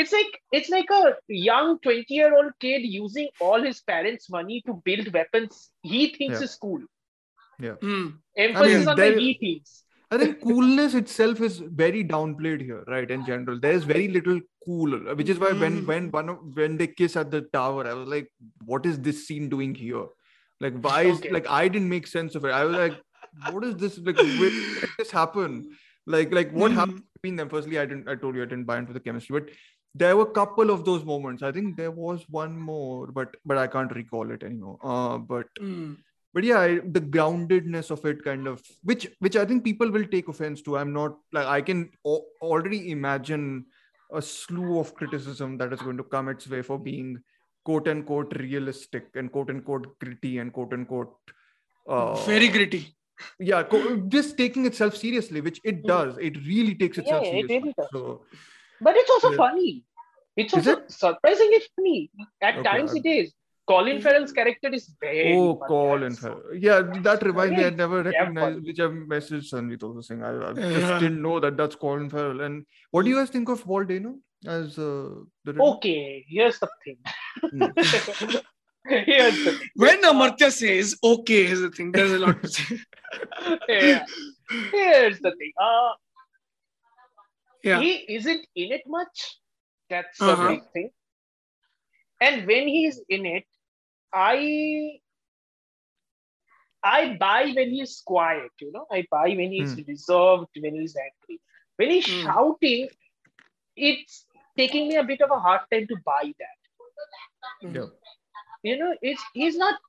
it's 0.00 0.12
like 0.12 0.32
it's 0.52 0.68
like 0.76 0.90
a 0.98 1.14
young 1.28 1.78
20 1.80 2.04
year 2.16 2.34
old 2.36 2.52
kid 2.60 2.82
using 2.82 3.28
all 3.40 3.62
his 3.62 3.80
parents 3.92 4.28
money 4.36 4.62
to 4.66 4.74
build 4.84 5.12
weapons 5.12 5.70
he 5.82 6.00
thinks 6.18 6.38
Yeah. 6.40 6.44
is 6.48 6.54
cool 6.66 6.82
Hmm. 7.80 8.06
emphasis 8.46 8.86
on 8.86 8.96
the 8.96 9.02
there- 9.02 9.18
he 9.26 9.34
thinks 9.42 9.82
I 10.14 10.18
think 10.18 10.34
coolness 10.40 10.92
itself 10.98 11.40
is 11.46 11.54
very 11.78 12.00
downplayed 12.10 12.60
here, 12.66 12.82
right? 12.86 13.10
In 13.14 13.24
general, 13.28 13.58
there 13.62 13.72
is 13.78 13.82
very 13.82 14.04
little 14.16 14.38
cool, 14.64 14.92
which 15.20 15.28
is 15.34 15.40
why 15.44 15.48
when 15.62 15.78
Mm. 15.80 15.88
when 15.88 16.04
one 16.12 16.28
of, 16.34 16.44
when 16.58 16.76
they 16.82 16.86
kiss 17.00 17.16
at 17.22 17.32
the 17.32 17.40
tower, 17.56 17.84
I 17.92 17.94
was 18.00 18.06
like, 18.12 18.28
what 18.72 18.86
is 18.90 19.00
this 19.06 19.26
scene 19.26 19.48
doing 19.54 19.74
here? 19.80 20.04
Like, 20.66 20.78
why 20.86 21.00
is 21.08 21.18
Okay. 21.18 21.32
like 21.38 21.48
I 21.56 21.66
didn't 21.66 21.88
make 21.94 22.06
sense 22.12 22.36
of 22.40 22.44
it. 22.44 22.52
I 22.60 22.62
was 22.68 22.76
like, 22.76 22.94
what 23.56 23.66
is 23.70 23.74
this? 23.82 23.98
Like, 24.10 24.22
where 24.42 24.52
did 24.58 24.94
this 25.00 25.10
happen? 25.10 25.58
Like, 26.16 26.32
like 26.40 26.52
what 26.62 26.70
Mm. 26.70 26.80
happened 26.82 27.02
between 27.16 27.42
them? 27.42 27.48
Firstly, 27.56 27.80
I 27.84 27.86
didn't. 27.94 28.08
I 28.14 28.16
told 28.26 28.36
you 28.36 28.46
I 28.46 28.50
didn't 28.54 28.70
buy 28.70 28.78
into 28.84 28.96
the 29.00 29.04
chemistry, 29.08 29.40
but 29.40 29.50
there 30.02 30.16
were 30.16 30.24
a 30.28 30.32
couple 30.38 30.70
of 30.70 30.84
those 30.84 31.04
moments. 31.04 31.42
I 31.42 31.52
think 31.52 31.76
there 31.76 31.90
was 31.90 32.24
one 32.28 32.58
more, 32.58 33.06
but 33.18 33.36
but 33.44 33.58
I 33.58 33.66
can't 33.66 33.94
recall 33.94 34.30
it 34.30 34.42
anymore. 34.42 34.78
Uh, 34.82 35.18
but 35.18 35.46
Hmm. 35.58 35.94
but 36.34 36.44
yeah 36.44 36.58
I, 36.60 36.80
the 36.96 37.00
groundedness 37.16 37.90
of 37.94 38.04
it 38.08 38.22
kind 38.24 38.46
of 38.50 38.62
which 38.90 39.04
which 39.26 39.36
i 39.42 39.44
think 39.50 39.64
people 39.68 39.90
will 39.94 40.04
take 40.14 40.26
offense 40.32 40.60
to 40.66 40.74
i'm 40.80 40.90
not 40.96 41.14
like 41.36 41.46
i 41.52 41.60
can 41.68 41.78
o- 42.14 42.26
already 42.48 42.80
imagine 42.94 43.44
a 44.20 44.20
slew 44.30 44.78
of 44.80 44.90
criticism 44.98 45.56
that 45.62 45.72
is 45.76 45.80
going 45.86 45.96
to 46.02 46.04
come 46.16 46.28
its 46.34 46.48
way 46.54 46.60
for 46.68 46.78
being 46.88 47.14
quote 47.70 47.88
unquote 47.92 48.36
realistic 48.42 49.06
and 49.22 49.32
quote 49.36 49.48
unquote 49.54 49.88
gritty 50.04 50.34
and 50.42 50.52
quote 50.58 50.74
unquote 50.78 51.14
uh, 51.88 52.14
very 52.26 52.48
gritty 52.58 52.82
yeah 53.52 53.62
co- 53.62 53.96
just 54.18 54.36
taking 54.42 54.66
itself 54.72 54.94
seriously 55.04 55.40
which 55.48 55.62
it 55.64 55.82
Mm. 55.84 55.86
does 55.94 56.18
it 56.30 56.36
really 56.52 56.74
takes 56.84 56.98
itself 57.04 57.24
Yeah, 57.24 57.28
it 57.28 57.48
seriously 57.48 57.58
really 57.60 57.74
does. 57.78 57.88
so 57.96 58.04
but 58.80 58.96
it's 58.96 59.10
also 59.10 59.30
Yeah. 59.32 59.36
funny 59.36 59.84
it's 60.36 60.52
Is 60.54 60.68
also 60.68 60.82
surprisingly 60.88 61.60
funny 61.74 62.10
at 62.42 62.54
Okay, 62.58 62.62
times 62.70 62.92
I- 62.94 62.98
it 63.02 63.06
is 63.18 63.34
colin 63.70 64.00
farrell's 64.00 64.32
character 64.32 64.68
is 64.78 64.84
very 65.00 65.32
Oh, 65.36 65.54
funny. 65.58 65.68
Colin 65.68 66.14
Farrell. 66.14 66.42
Yeah, 66.66 66.82
that 67.06 67.22
reminds 67.28 67.56
me. 67.58 67.64
I 67.64 67.70
never 67.70 68.02
recognized, 68.02 68.58
funny. 68.58 68.66
which 68.68 68.78
I 68.78 68.88
messaged 69.12 69.48
Sanjeet 69.52 69.82
also 69.82 70.02
saying. 70.08 70.22
I, 70.22 70.28
I 70.50 70.52
just 70.52 70.80
Yeah. 70.90 70.98
didn't 71.00 71.20
know 71.20 71.40
that 71.40 71.56
that's 71.56 71.74
Colin 71.74 72.08
Farrell. 72.08 72.42
And 72.42 72.64
what 72.92 73.02
do 73.04 73.10
you 73.10 73.16
guys 73.16 73.30
think 73.30 73.48
of 73.48 73.64
Paul 73.64 73.84
Dano 73.84 74.12
as 74.46 74.78
uh, 74.78 75.08
the 75.44 75.52
Riddler? 75.52 75.64
okay 75.72 76.24
here's 76.28 76.60
the 76.60 76.68
thing 76.84 76.98
Hmm. 77.50 77.62
Here's 78.88 79.44
the 79.44 79.50
thing. 79.58 79.68
When 79.74 80.00
Amartya 80.02 80.52
says 80.52 80.96
okay, 81.02 81.44
is 81.46 81.60
the 81.60 81.70
thing. 81.70 81.90
There's 81.90 82.12
a 82.12 82.18
lot 82.20 82.40
to 82.42 82.48
say. 82.48 82.78
Yeah. 83.68 84.04
Here's 84.72 85.18
the 85.18 85.32
thing. 85.38 85.52
Uh, 85.60 85.90
Yeah. 87.66 87.82
he 87.82 88.14
isn't 88.16 88.46
in 88.56 88.72
it 88.72 88.82
much. 88.86 89.40
That's 89.90 90.22
Uh-huh. 90.22 90.36
the 90.36 90.48
big 90.48 90.62
thing. 90.72 90.90
And 92.20 92.46
when 92.46 92.68
he's 92.68 93.00
in 93.08 93.26
it, 93.26 93.46
I 94.12 95.00
I 96.84 97.16
buy 97.16 97.52
when 97.54 97.70
he's 97.70 98.02
quiet, 98.06 98.52
you 98.60 98.72
know. 98.72 98.86
I 98.90 99.06
buy 99.10 99.28
when 99.30 99.52
he's 99.52 99.76
reserved, 99.86 100.48
when 100.60 100.74
he's 100.74 100.96
angry. 100.96 101.40
When 101.76 101.90
he's 101.90 102.04
Hmm. 102.06 102.26
shouting, 102.26 102.88
it's 103.76 104.26
taking 104.56 104.88
me 104.88 104.96
a 104.96 105.04
bit 105.04 105.22
of 105.22 105.30
a 105.30 105.38
hard 105.40 105.62
time 105.72 105.86
to 105.88 105.96
buy 106.04 106.32
that. 106.38 106.58
Yeah. 107.62 107.86
You 108.62 108.78
know, 108.78 108.96
it's 109.02 109.24
he's 109.34 109.56
not 109.56 109.80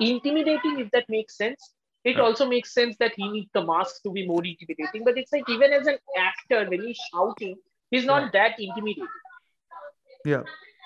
intimidating, 0.00 0.80
if 0.80 0.90
that 0.92 1.06
makes 1.08 1.36
sense. 1.36 1.74
It 2.04 2.16
Yeah. 2.16 2.22
also 2.22 2.48
makes 2.48 2.72
sense 2.72 2.96
that 2.98 3.12
he 3.14 3.28
needs 3.28 3.50
the 3.52 3.62
mask 3.64 4.02
to 4.04 4.10
be 4.10 4.26
more 4.26 4.42
intimidating, 4.42 5.04
but 5.04 5.18
it's 5.18 5.32
like 5.32 5.48
even 5.48 5.72
as 5.72 5.86
an 5.86 5.98
actor, 6.16 6.68
when 6.68 6.82
he's 6.82 6.98
shouting, 7.12 7.56
he's 7.90 8.06
not 8.06 8.32
that 8.32 8.58
intimidating. 8.58 9.08
Yeah. 10.24 10.42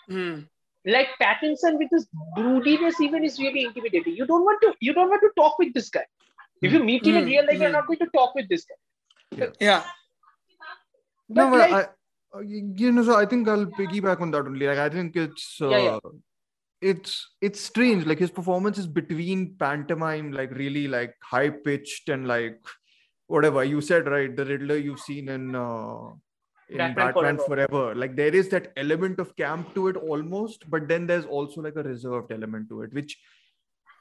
Hmm. 0.08 0.40
Like 0.84 1.08
Pattinson 1.20 1.78
with 1.78 1.88
his 1.90 2.06
broodiness, 2.36 3.00
even 3.00 3.24
is 3.24 3.38
really 3.38 3.64
intimidating. 3.64 4.16
You 4.16 4.26
don't 4.26 4.44
want 4.44 4.60
to, 4.62 4.74
you 4.80 4.92
don't 4.92 5.08
want 5.08 5.22
to 5.22 5.30
talk 5.36 5.58
with 5.58 5.72
this 5.72 5.88
guy. 5.88 6.04
If 6.60 6.72
you 6.72 6.82
meet 6.82 7.06
him 7.06 7.16
in 7.16 7.24
Hmm. 7.24 7.30
real 7.30 7.46
life, 7.46 7.58
you're 7.58 7.68
Hmm. 7.68 7.72
not 7.72 7.86
going 7.86 7.98
to 8.00 8.06
talk 8.06 8.34
with 8.34 8.48
this 8.48 8.64
guy. 8.64 9.48
Yeah. 9.60 9.84
no, 11.28 11.44
But 11.46 11.50
but 11.50 11.58
like, 11.60 11.72
I, 11.72 12.38
uh, 12.38 12.40
you 12.40 12.92
know, 12.92 13.02
so 13.04 13.16
I 13.16 13.24
think 13.24 13.48
I'll 13.48 13.66
piggyback 13.66 14.20
on 14.20 14.30
that 14.32 14.46
only. 14.46 14.66
Like, 14.66 14.78
I 14.78 14.88
think 14.88 15.16
it's, 15.16 15.60
uh, 15.60 15.70
Yeah, 15.70 15.78
yeah. 15.78 15.98
It's, 16.90 17.12
it's 17.40 17.60
strange. 17.60 18.06
Like 18.06 18.18
his 18.18 18.30
performance 18.30 18.78
is 18.78 18.86
between 18.86 19.56
pantomime, 19.58 20.32
like 20.32 20.50
really 20.52 20.86
like 20.88 21.14
high 21.22 21.50
pitched 21.50 22.08
and 22.10 22.28
like 22.28 22.60
whatever 23.26 23.64
you 23.64 23.80
said, 23.80 24.06
right? 24.06 24.34
The 24.36 24.44
Riddler 24.44 24.76
you've 24.76 25.00
seen 25.00 25.28
in, 25.28 25.54
uh, 25.54 26.10
in 26.68 26.78
Batman 26.78 26.94
Batman, 26.96 27.36
Forever. 27.38 27.66
Forever. 27.68 27.94
Like 27.94 28.16
there 28.16 28.34
is 28.34 28.48
that 28.50 28.72
element 28.76 29.18
of 29.18 29.34
camp 29.36 29.74
to 29.74 29.88
it 29.88 29.96
almost, 29.96 30.68
but 30.70 30.88
then 30.88 31.06
there's 31.06 31.26
also 31.26 31.60
like 31.60 31.76
a 31.76 31.82
reserved 31.82 32.32
element 32.32 32.68
to 32.70 32.82
it, 32.82 32.92
which 32.94 33.18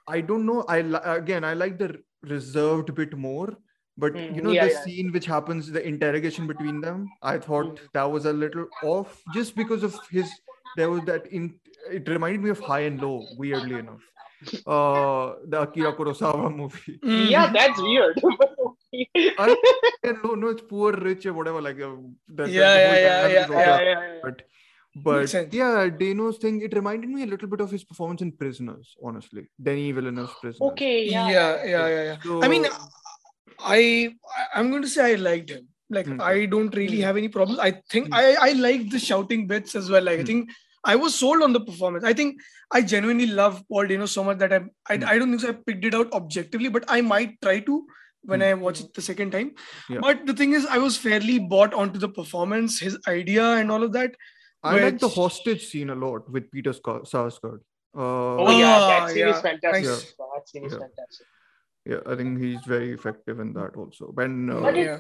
I 0.08 0.22
don't 0.22 0.46
know. 0.46 0.64
I 0.68 0.78
again, 1.18 1.44
I 1.44 1.54
like 1.54 1.78
the 1.78 2.02
reserved 2.24 2.94
bit 2.96 3.18
more. 3.18 3.58
But 3.96 4.14
Mm, 4.14 4.36
you 4.36 4.42
know 4.42 4.52
yeah, 4.52 4.66
the 4.66 4.72
yeah. 4.72 4.84
scene 4.84 5.12
which 5.12 5.28
happens, 5.28 5.68
the 5.72 5.88
interrogation 5.88 6.48
between 6.48 6.82
them. 6.82 7.10
I 7.22 7.38
thought 7.38 7.76
Mm. 7.76 7.92
that 7.94 8.12
was 8.12 8.26
a 8.26 8.34
little 8.34 8.66
off, 8.84 9.22
just 9.36 9.56
because 9.56 9.84
of 9.84 10.00
his. 10.10 10.32
There 10.78 10.90
was 10.90 11.02
that 11.06 11.28
in. 11.28 11.56
It 11.92 12.08
reminded 12.08 12.42
me 12.42 12.50
of 12.50 12.60
High 12.60 12.82
and 12.82 13.02
Low, 13.02 13.26
weirdly 13.38 13.80
enough. 13.80 14.02
Uh, 14.66 15.36
the 15.48 15.62
Akira 15.62 15.94
Kurosawa 15.96 16.54
movie. 16.56 17.00
Hmm. 17.04 17.26
yeah, 17.30 17.52
that's 17.52 17.80
weird. 17.82 18.22
I, 19.40 19.56
no, 20.24 20.36
no, 20.36 20.48
it's 20.50 20.62
poor, 20.62 20.94
rich, 20.94 21.26
or 21.26 21.34
whatever. 21.34 21.62
Like, 21.62 21.80
uh, 21.82 21.92
that, 22.30 22.50
Yeah, 22.50 22.62
that 22.62 22.86
whole 22.86 22.96
yeah, 22.96 23.28
yeah, 23.28 23.28
yeah, 23.28 23.48
yeah, 23.50 23.82
yeah, 23.82 23.82
yeah. 23.82 24.20
But, 24.24 24.42
but 24.96 25.54
yeah, 25.54 25.90
Dano's 25.90 26.38
thing. 26.38 26.62
It 26.62 26.74
reminded 26.76 27.10
me 27.10 27.24
a 27.24 27.26
little 27.26 27.48
bit 27.48 27.62
of 27.62 27.72
his 27.72 27.84
performance 27.84 28.22
in 28.22 28.32
Prisoners. 28.34 28.96
Honestly, 29.04 29.48
Denis 29.62 29.96
Villeneuve's 29.96 30.34
Prisoners. 30.40 30.72
Okay, 30.72 31.10
Yeah, 31.10 31.30
yeah. 31.30 31.64
yeah, 31.66 31.88
yeah, 31.88 32.04
yeah. 32.04 32.18
So, 32.24 32.44
I 32.44 32.48
mean, 32.48 32.66
I 33.60 34.14
I- 34.40 34.60
I'm 34.60 34.70
going 34.70 34.84
to 34.84 34.88
say 34.90 35.14
I 35.14 35.16
liked 35.16 35.50
him. 35.52 35.68
Like 35.94 36.08
Hmm. 36.12 36.22
I 36.22 36.46
don't 36.54 36.76
really 36.82 37.00
have 37.08 37.18
any 37.22 37.30
problems. 37.38 37.60
I 37.60 37.72
think 37.96 38.08
Hmm. 38.08 38.14
I 38.22 38.26
I 38.50 38.52
like 38.68 38.90
the 38.96 39.00
shouting 39.08 39.48
bits 39.48 39.76
as 39.82 39.90
well. 39.96 40.04
Like 40.10 40.20
I 40.20 40.22
Hmm. 40.22 40.32
think 40.32 40.50
I 40.92 40.96
was 41.02 41.16
sold 41.24 41.42
on 41.48 41.54
the 41.58 41.62
performance. 41.72 42.04
I 42.12 42.14
think 42.22 42.42
I 42.78 42.82
genuinely 42.94 43.28
love 43.42 43.60
Paul 43.70 43.88
Dano 43.92 44.06
so 44.14 44.24
much 44.30 44.40
that 44.46 44.54
I 44.60 44.62
I. 44.94 45.00
I 45.14 45.18
don't 45.20 45.30
think 45.36 45.42
so 45.48 45.50
I 45.56 45.58
picked 45.72 45.86
it 45.92 45.96
out 46.00 46.12
objectively, 46.22 46.70
but 46.78 46.86
I 46.98 47.02
might 47.16 47.36
try 47.48 47.60
to 47.72 47.78
when. 48.32 48.42
I 48.48 48.54
watch 48.66 48.82
it 48.86 48.94
the 48.98 49.02
second 49.10 49.32
time. 49.38 49.52
Yeah. 49.94 50.00
But 50.08 50.26
the 50.32 50.34
thing 50.42 50.54
is, 50.62 50.66
I 50.78 50.78
was 50.88 50.98
fairly 51.06 51.38
bought 51.54 51.74
onto 51.84 52.00
the 52.04 52.10
performance, 52.22 52.80
his 52.88 52.98
idea, 53.14 53.46
and 53.62 53.72
all 53.78 53.84
of 53.90 53.94
that. 54.00 54.16
I 54.72 54.76
like 54.82 55.00
the 55.00 55.10
hostage 55.16 55.64
scene 55.70 55.90
a 55.90 55.96
lot 56.04 56.30
with 56.36 56.50
Peter 56.52 56.74
Scar- 56.82 57.02
Sarsgaard. 57.14 57.60
Uh, 58.04 58.36
Oh 58.44 58.52
yeah, 58.60 58.76
Ah, 58.76 58.86
that 58.92 59.10
scene 59.14 59.28
is 59.32 59.42
fantastic. 59.48 59.88
Nice. 59.90 60.06
That 60.36 60.48
scene 60.52 60.66
is 60.70 60.72
Yeah. 60.76 60.80
fantastic. 60.86 61.28
yeah, 61.94 62.00
I 62.14 62.16
think 62.20 62.40
he's 62.44 62.62
very 62.76 62.92
effective 63.00 63.42
in 63.46 63.52
that 63.58 63.76
also. 63.84 64.08
When 64.22 64.50
uh, 64.50 64.62
But 64.68 64.78
it- 64.78 64.86
yeah. 64.86 65.00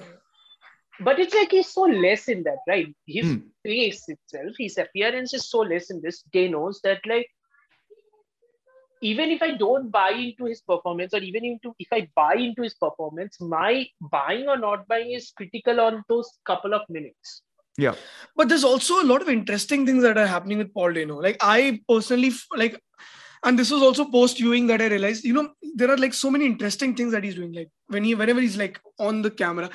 But 1.00 1.20
it's 1.20 1.34
like 1.34 1.52
he's 1.52 1.70
so 1.70 1.82
less 1.82 2.28
in 2.28 2.44
that, 2.44 2.60
right? 2.68 2.96
His 3.08 3.26
Hmm. 3.26 3.39
face 3.64 4.08
itself, 4.08 4.54
his 4.58 4.78
appearance 4.78 5.34
is 5.34 5.50
so 5.50 5.60
less 5.60 5.89
in 5.89 6.02
this. 6.02 6.22
Day 6.32 6.48
knows 6.48 6.82
that, 6.84 7.02
like, 7.06 7.30
even 9.02 9.32
if 9.32 9.41
I 9.41 9.58
don't 9.58 9.89
buy 9.89 10.12
into 10.12 10.46
his 10.46 10.62
performance, 10.62 11.14
or 11.14 11.20
even 11.20 11.44
into 11.44 11.76
if 11.80 11.88
I 11.91 12.08
buy 12.16 12.36
into 12.36 12.62
his 12.62 12.76
performance, 12.76 13.41
my 13.41 13.86
buying 14.00 14.48
or 14.48 14.58
not 14.58 14.88
buying 14.88 15.12
is 15.12 15.32
critical 15.36 15.82
on 15.82 16.04
those 16.08 16.39
couple 16.46 16.74
of 16.74 16.82
minutes. 16.89 17.41
Yeah, 17.78 17.96
but 18.36 18.48
there's 18.48 18.64
also 18.64 19.02
a 19.02 19.04
lot 19.04 19.22
of 19.22 19.30
interesting 19.30 19.86
things 19.86 20.04
that 20.04 20.18
are 20.18 20.28
happening 20.28 20.60
with 20.60 20.74
Paul 20.74 20.94
Dano. 20.94 21.18
Like 21.20 21.38
I 21.41 21.82
personally 21.89 22.32
like, 22.56 22.80
and 23.44 23.58
this 23.58 23.72
was 23.72 23.82
also 23.82 24.06
post 24.06 24.38
viewing 24.38 24.68
that 24.68 24.82
I 24.82 24.88
realized. 24.88 25.26
You 25.26 25.34
know, 25.34 25.50
there 25.76 25.89
are 25.89 25.98
like 25.98 26.14
so 26.14 26.30
many 26.30 26.46
interesting 26.46 26.96
things 26.96 27.12
that 27.14 27.24
he's 27.24 27.36
doing. 27.36 27.52
Like 27.52 27.70
when 27.88 28.04
he, 28.04 28.16
whenever 28.16 28.39
he's 28.39 28.58
like 28.58 28.80
on 29.00 29.22
the 29.22 29.32
camera. 29.32 29.70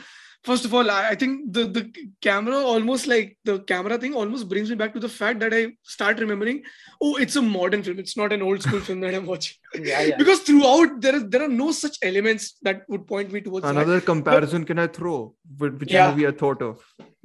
First 0.48 0.64
of 0.68 0.74
all, 0.76 0.90
I, 0.90 1.00
I 1.10 1.14
think 1.22 1.52
the 1.56 1.64
the 1.76 1.82
camera 2.26 2.58
almost 2.72 3.06
like 3.12 3.36
the 3.48 3.54
camera 3.70 3.96
thing 4.04 4.14
almost 4.20 4.48
brings 4.52 4.70
me 4.72 4.76
back 4.82 4.94
to 4.96 5.00
the 5.06 5.10
fact 5.20 5.40
that 5.44 5.52
I 5.58 5.62
start 5.94 6.20
remembering. 6.24 6.60
Oh, 7.06 7.16
it's 7.24 7.36
a 7.40 7.42
modern 7.42 7.82
film. 7.88 7.98
It's 8.04 8.16
not 8.20 8.32
an 8.36 8.42
old 8.46 8.62
school 8.66 8.80
film 8.88 9.00
that 9.06 9.14
I'm 9.18 9.26
watching. 9.32 9.56
Yeah, 9.88 10.00
yeah. 10.10 10.16
Because 10.20 10.40
throughout 10.48 10.94
there 11.06 11.16
is 11.16 11.24
there 11.32 11.42
are 11.46 11.54
no 11.62 11.68
such 11.78 11.98
elements 12.10 12.46
that 12.68 12.82
would 12.88 13.06
point 13.06 13.32
me 13.36 13.42
towards 13.48 13.64
that. 13.66 13.74
another 13.76 14.00
comparison 14.12 14.64
can 14.70 14.78
I 14.78 14.86
throw? 14.98 15.16
Which 15.58 15.92
Yeah. 15.92 16.10
movie 16.10 16.26
I 16.26 16.32
thought 16.44 16.62
of? 16.62 16.80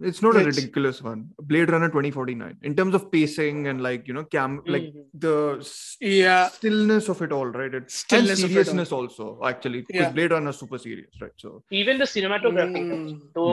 It's 0.10 0.22
not 0.22 0.36
a 0.36 0.44
ridiculous 0.44 1.02
one. 1.02 1.20
Blade 1.52 1.70
Runner 1.74 1.88
2049. 1.90 2.58
In 2.70 2.76
terms 2.80 2.94
of 2.98 3.12
pacing 3.12 3.68
and 3.68 3.82
like 3.88 4.08
you 4.08 4.14
know, 4.18 4.24
cam 4.36 4.62
like 4.66 4.84
Mhm. 4.84 5.06
the 5.26 5.36
s- 5.60 5.98
Yeah. 6.02 6.50
stillness 6.50 7.08
of 7.14 7.22
it 7.26 7.32
all, 7.38 7.48
right? 7.60 7.74
It, 7.80 7.90
Stillness 7.90 8.30
and 8.30 8.40
it 8.40 8.44
all. 8.44 8.50
seriousness 8.50 8.92
also, 9.00 9.28
actually, 9.52 9.82
because 9.82 10.02
Yeah. 10.08 10.12
Blade 10.18 10.32
Runner 10.32 10.50
is 10.56 10.60
super 10.64 10.78
serious, 10.88 11.22
right? 11.22 11.32
So 11.46 11.64
Even 11.82 11.98
the 12.04 12.10
cinematography. 12.16 12.84
Mm. 12.90 13.22
So, 13.38 13.46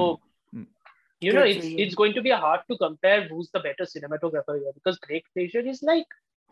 Mm. 0.54 0.66
you 1.28 1.32
know, 1.38 1.44
it's 1.52 1.66
it's 1.86 1.94
going 2.02 2.14
to 2.18 2.22
be 2.28 2.34
hard 2.46 2.62
to 2.72 2.76
compare 2.86 3.20
who's 3.28 3.50
the 3.58 3.60
better 3.68 3.84
cinematographer 3.94 4.58
here 4.62 4.72
because 4.80 4.98
Greig 5.08 5.24
Fraser 5.32 5.64
is 5.74 5.82
like 5.92 6.06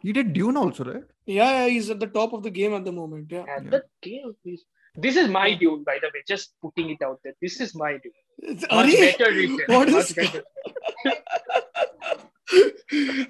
he 0.06 0.12
did 0.16 0.32
Dune 0.34 0.56
also, 0.56 0.84
right? 0.88 1.06
Yeah, 1.26 1.50
yeah, 1.54 1.68
he's 1.74 1.90
at 1.90 1.98
the 1.98 2.06
top 2.18 2.32
of 2.32 2.42
the 2.44 2.50
game 2.58 2.74
at 2.80 2.84
the 2.88 2.92
moment. 3.02 3.32
Yeah. 3.36 3.46
at 3.56 3.64
Yeah. 3.64 3.70
the 3.76 3.82
game. 4.08 4.34
This, 4.44 4.60
this 4.96 5.16
is 5.16 5.28
my 5.28 5.54
dune, 5.54 5.84
by 5.84 5.98
the 6.00 6.08
way. 6.08 6.22
Just 6.26 6.52
putting 6.62 6.90
it 6.90 7.02
out 7.02 7.20
there. 7.24 7.34
This 7.40 7.60
is 7.60 7.74
my 7.74 7.92
dune. 7.92 8.12
It's- 8.42 8.62
Much 8.70 8.86
Arey, 8.86 9.18
better 9.18 9.30
written. 9.32 9.58
What 9.66 9.90
much 9.90 10.10
is- 10.10 10.12
better. 10.14 10.42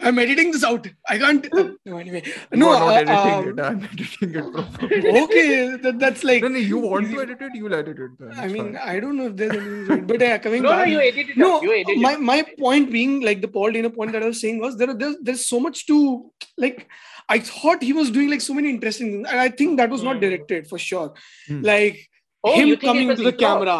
I'm 0.00 0.16
editing 0.20 0.52
this 0.52 0.62
out. 0.62 0.86
I 1.08 1.18
can't. 1.18 1.46
No, 1.84 1.96
anyway. 1.98 2.22
You 2.52 2.58
No, 2.58 2.70
are 2.70 3.04
not 3.04 3.08
uh, 3.08 3.24
editing 3.24 3.34
um, 3.34 3.58
it. 3.58 3.62
I'm 3.62 3.82
editing 3.82 4.34
it 4.36 4.52
properly. 4.52 5.22
okay, 5.24 5.76
that, 5.76 5.98
that's 5.98 6.22
like. 6.22 6.42
no, 6.42 6.48
no, 6.48 6.58
you 6.58 6.78
want 6.78 7.10
to 7.10 7.20
edit 7.22 7.38
it, 7.42 7.52
you'll 7.54 7.74
edit 7.74 7.98
it. 7.98 8.10
Then. 8.20 8.32
I 8.38 8.44
It's 8.44 8.52
mean, 8.52 8.74
fine. 8.74 8.76
I 8.76 9.00
don't 9.00 9.16
know 9.16 9.26
if 9.26 9.36
there's 9.36 9.56
anything 9.56 10.06
but 10.06 10.20
yeah, 10.20 10.38
coming 10.38 10.62
No, 10.62 10.76
no, 10.76 10.84
you 10.84 11.00
edit 11.00 11.30
it 11.30 11.36
no, 11.36 11.56
out. 11.56 11.62
You 11.64 11.72
edit 11.74 11.98
my, 11.98 12.12
it. 12.12 12.20
my 12.20 12.46
point 12.60 12.92
being 12.92 13.20
like 13.22 13.40
the 13.40 13.48
Paul 13.48 13.72
Dano 13.72 13.90
point 13.90 14.12
that 14.12 14.22
I 14.22 14.26
was 14.26 14.40
saying 14.40 14.60
was 14.60 14.76
there 14.76 14.94
there's, 14.94 15.16
there's 15.20 15.46
so 15.46 15.58
much 15.58 15.86
to 15.86 16.30
like 16.56 16.88
I 17.28 17.38
thought 17.40 17.82
he 17.82 17.92
was 17.92 18.10
doing 18.10 18.30
like 18.30 18.40
so 18.40 18.54
many 18.54 18.70
interesting 18.70 19.10
things 19.12 19.28
and 19.30 19.40
I 19.40 19.48
think 19.48 19.76
that 19.78 19.90
was 19.90 20.02
not 20.02 20.16
Hmm. 20.16 20.20
directed 20.26 20.66
for 20.68 20.78
sure 20.78 21.12
Hmm. 21.46 21.62
like 21.62 22.08
Oh, 22.44 22.54
him 22.58 22.76
coming 22.76 23.08
was 23.08 23.18
to 23.18 23.24
the 23.24 23.32
improv? 23.32 23.38
camera 23.38 23.78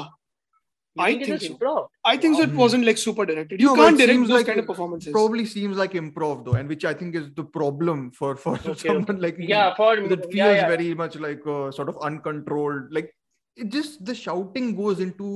You 0.96 1.03
I 1.05 1.11
think 1.11 1.22
it 1.22 1.26
think 1.26 1.40
was 1.40 1.46
so. 1.49 1.55
improv? 1.55 1.88
I 2.05 2.16
think 2.16 2.36
so 2.36 2.42
it 2.42 2.51
Hmm. 2.51 2.57
wasn't 2.62 2.84
like 2.90 2.99
super 2.99 3.24
directed 3.30 3.61
you 3.61 3.68
No, 3.68 3.74
can't 3.76 3.96
direct 3.99 4.12
seems 4.14 4.28
those 4.28 4.38
like 4.38 4.46
kind 4.46 4.59
of 4.59 4.64
it 4.64 4.68
performances 4.72 5.12
Probably 5.12 5.44
seems 5.46 5.76
like 5.82 5.92
improv 5.92 6.44
though, 6.44 6.55
and 6.61 6.68
which 6.68 6.84
I 6.84 6.94
think 6.94 7.14
is 7.20 7.30
the 7.40 7.44
problem 7.59 8.11
for 8.22 8.34
for 8.36 8.55
Okay, 8.57 8.74
someone 8.88 9.03
okay. 9.11 9.22
like 9.26 9.38
me. 9.38 9.46
Yeah, 9.55 9.74
for 9.76 9.96
Because 9.96 10.12
it 10.18 10.24
feels 10.24 10.34
yeah, 10.34 10.53
yeah. 10.62 10.68
very 10.74 10.94
much 11.03 11.16
like 11.28 11.46
uh, 11.46 11.70
sort 11.78 11.88
of 11.94 11.99
uncontrolled. 12.11 12.92
Like 12.99 13.14
it 13.57 13.70
just 13.76 14.05
the 14.11 14.14
shouting 14.24 14.74
goes 14.82 15.01
into 15.07 15.30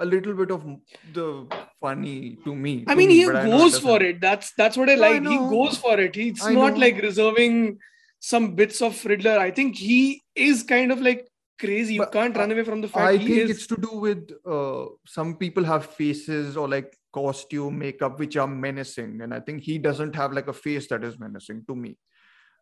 a 0.00 0.04
little 0.04 0.34
bit 0.34 0.50
of 0.50 0.64
the 1.12 1.46
funny 1.80 2.38
to 2.44 2.54
me. 2.54 2.84
I 2.88 2.94
mean, 2.94 3.08
me, 3.08 3.14
he 3.18 3.26
but 3.26 3.36
I 3.36 3.48
know 3.48 3.56
it 3.56 3.58
goes 3.58 3.78
for 3.78 4.02
it. 4.02 4.20
That's 4.20 4.52
that's 4.54 4.76
what 4.76 4.90
I 4.90 4.94
like. 4.94 5.22
he 5.22 5.36
goes 5.36 5.76
for 5.78 5.98
it. 6.00 6.14
He's 6.14 6.44
I 6.44 6.52
not 6.54 6.74
know. 6.74 6.80
like 6.80 7.00
reserving 7.02 7.78
some 8.18 8.54
bits 8.54 8.82
of 8.82 9.04
Riddler. 9.04 9.38
I 9.38 9.50
think 9.50 9.76
he 9.76 10.22
is 10.34 10.62
kind 10.62 10.92
of 10.92 11.00
like 11.00 11.28
crazy. 11.58 11.94
You 11.94 12.00
But 12.00 12.12
can't 12.12 12.36
run 12.36 12.50
away 12.52 12.64
from 12.64 12.80
the 12.80 12.88
fact 12.88 13.06
I 13.06 13.18
think 13.18 13.30
is. 13.30 13.50
it's 13.50 13.66
to 13.68 13.76
do 13.76 13.92
with 14.06 14.30
uh, 14.46 14.86
some 15.06 15.36
people 15.36 15.64
have 15.64 15.86
faces 15.86 16.56
or 16.56 16.68
like 16.68 16.96
costume, 17.12 17.78
makeup, 17.78 18.18
which 18.18 18.36
are 18.36 18.46
menacing, 18.46 19.20
and 19.20 19.34
I 19.34 19.40
think 19.40 19.62
he 19.62 19.78
doesn't 19.78 20.14
have 20.16 20.32
like 20.32 20.48
a 20.48 20.52
face 20.52 20.88
that 20.88 21.04
is 21.04 21.18
menacing 21.18 21.64
to 21.68 21.74
me. 21.74 21.96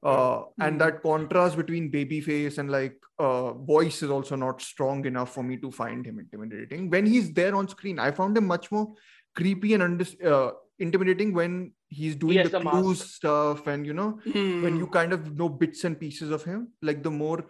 Uh, 0.03 0.45
and 0.61 0.75
Hmm. 0.75 0.79
that 0.79 1.03
contrast 1.03 1.57
between 1.57 1.91
baby 1.91 2.21
face 2.21 2.59
and 2.59 2.71
like 2.71 2.97
uh, 3.19 3.53
voice 3.53 4.03
is 4.03 4.11
also 4.11 4.37
not 4.37 4.63
strong 4.63 5.05
enough 5.07 5.35
for 5.35 5.43
me 5.43 5.57
to 5.57 5.71
find 5.73 6.07
him 6.07 6.21
intimidating. 6.21 6.89
When 6.89 7.05
he's 7.05 7.33
there 7.33 7.55
on 7.57 7.69
screen, 7.69 7.99
I 7.99 8.13
found 8.13 8.37
him 8.37 8.47
much 8.47 8.71
more 8.71 8.95
creepy 9.35 9.75
and 9.75 9.83
under, 9.83 10.05
uh, 10.25 10.51
intimidating 10.79 11.33
when 11.33 11.73
he's 11.89 12.15
doing 12.15 12.37
He 12.39 12.43
the 12.45 12.51
the 12.51 12.61
clues 12.61 13.01
stuff 13.03 13.67
and 13.67 13.85
you 13.87 13.93
know 13.93 14.21
when 14.61 14.77
you 14.77 14.87
kind 14.87 15.13
of 15.13 15.37
know 15.37 15.49
bits 15.49 15.85
and 15.85 15.99
pieces 15.99 16.31
of 16.31 16.45
him 16.45 16.69
like 16.83 17.03
the 17.03 17.11
more 17.11 17.47